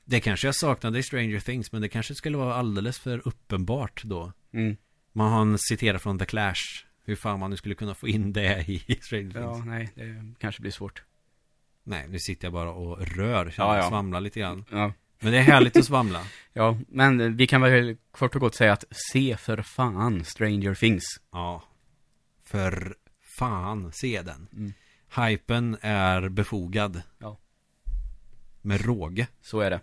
Det 0.09 0.19
kanske 0.19 0.47
jag 0.47 0.55
saknade 0.55 0.99
i 0.99 1.03
Stranger 1.03 1.39
Things, 1.39 1.71
men 1.71 1.81
det 1.81 1.89
kanske 1.89 2.15
skulle 2.15 2.37
vara 2.37 2.53
alldeles 2.55 2.99
för 2.99 3.27
uppenbart 3.27 4.03
då. 4.03 4.31
Mm. 4.53 4.77
Man 5.13 5.31
har 5.31 5.41
en 5.41 5.57
citerat 5.57 6.01
från 6.01 6.19
The 6.19 6.25
Clash. 6.25 6.85
Hur 7.03 7.15
fan 7.15 7.39
man 7.39 7.49
nu 7.49 7.57
skulle 7.57 7.75
kunna 7.75 7.95
få 7.95 8.07
in 8.07 8.33
det 8.33 8.65
i 8.69 8.79
Stranger 9.01 9.31
Things. 9.31 9.35
Ja, 9.35 9.63
nej, 9.65 9.91
det 9.95 10.33
kanske 10.39 10.61
blir 10.61 10.71
svårt. 10.71 11.03
Nej, 11.83 12.07
nu 12.09 12.19
sitter 12.19 12.45
jag 12.45 12.53
bara 12.53 12.71
och 12.71 13.07
rör, 13.07 13.53
Ja, 13.57 13.77
ja. 13.77 13.89
svamlar 13.89 14.21
lite 14.21 14.39
grann. 14.39 14.65
Ja. 14.71 14.93
Men 15.19 15.31
det 15.31 15.37
är 15.37 15.41
härligt 15.43 15.77
att 15.77 15.85
svamla. 15.85 16.21
Ja, 16.53 16.77
men 16.87 17.37
vi 17.37 17.47
kan 17.47 17.61
väl 17.61 17.97
kort 18.11 18.35
och 18.35 18.41
gott 18.41 18.55
säga 18.55 18.73
att 18.73 18.83
se 19.13 19.37
för 19.37 19.61
fan 19.61 20.23
Stranger 20.23 20.75
Things. 20.75 21.03
Ja. 21.31 21.63
För 22.43 22.95
fan, 23.39 23.91
se 23.93 24.21
den. 24.21 24.47
Mm. 24.53 24.73
Hypen 25.15 25.77
är 25.81 26.29
befogad. 26.29 27.01
Ja. 27.19 27.37
Med 28.61 28.85
råge. 28.85 29.27
Så 29.41 29.59
är 29.59 29.69
det. 29.69 29.79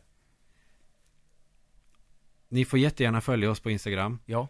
Ni 2.55 2.65
får 2.65 2.79
jättegärna 2.79 3.21
följa 3.21 3.51
oss 3.51 3.61
på 3.61 3.71
Instagram. 3.71 4.19
Ja. 4.27 4.49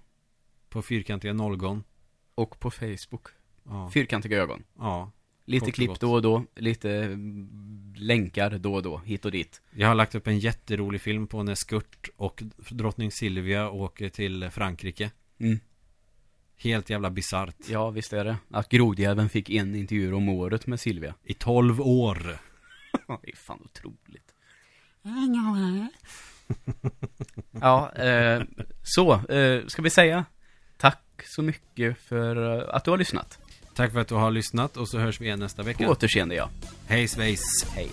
På 0.69 0.83
fyrkantiga 0.83 1.33
nollgon. 1.33 1.85
Och 2.35 2.61
på 2.61 2.71
Facebook. 2.71 3.27
Ja. 3.65 3.91
Fyrkantiga 3.91 4.43
ögon. 4.43 4.63
ja. 4.79 5.11
Lite 5.45 5.71
klipp 5.73 5.89
gott. 5.89 6.01
då 6.01 6.13
och 6.13 6.23
då, 6.23 6.45
lite 6.55 7.19
länkar 7.97 8.59
då 8.59 8.75
och 8.75 8.83
då, 8.83 8.99
hit 8.99 9.25
och 9.25 9.31
dit. 9.31 9.63
Jag 9.71 9.89
har 9.89 9.95
lagt 9.95 10.15
upp 10.15 10.27
en 10.27 10.39
jätterolig 10.39 11.01
film 11.01 11.27
på 11.27 11.43
när 11.43 11.55
Skurt 11.55 12.09
och 12.17 12.43
drottning 12.71 13.11
Silvia 13.11 13.71
åker 13.71 14.09
till 14.09 14.51
Frankrike. 14.51 15.11
Mm. 15.39 15.59
Helt 16.57 16.91
jävla 16.91 17.11
bisarrt. 17.11 17.57
Ja, 17.69 17.91
visst 17.91 18.13
är 18.13 18.25
det. 18.25 18.37
Att 18.51 18.69
Grodjäveln 18.69 19.29
fick 19.29 19.51
en 19.51 19.75
intervju 19.75 20.13
om 20.13 20.29
året 20.29 20.67
med 20.67 20.81
Silvia. 20.81 21.15
I 21.23 21.35
12 21.35 21.81
år. 21.81 22.19
det 23.23 23.31
är 23.31 23.37
fan 23.37 23.61
otroligt. 23.65 24.35
ja, 27.61 27.93
eh, 27.93 28.43
så, 28.83 29.12
eh, 29.12 29.66
ska 29.66 29.83
vi 29.83 29.91
säga 29.91 30.25
tack 30.77 31.01
så 31.25 31.43
mycket 31.43 31.99
för 31.99 32.59
eh, 32.59 32.75
att 32.75 32.85
du 32.85 32.91
har 32.91 32.99
lyssnat. 32.99 33.39
Tack 33.75 33.93
för 33.93 34.01
att 34.01 34.09
du 34.09 34.15
har 34.15 34.31
lyssnat 34.31 34.77
och 34.77 34.89
så 34.89 34.99
hörs 34.99 35.21
vi 35.21 35.25
igen 35.25 35.39
nästa 35.39 35.62
På 35.62 35.66
vecka. 35.66 35.91
återseende, 35.91 36.35
ja. 36.35 36.51
Hej 36.87 37.09
svejs. 37.09 37.66
Hej. 37.75 37.91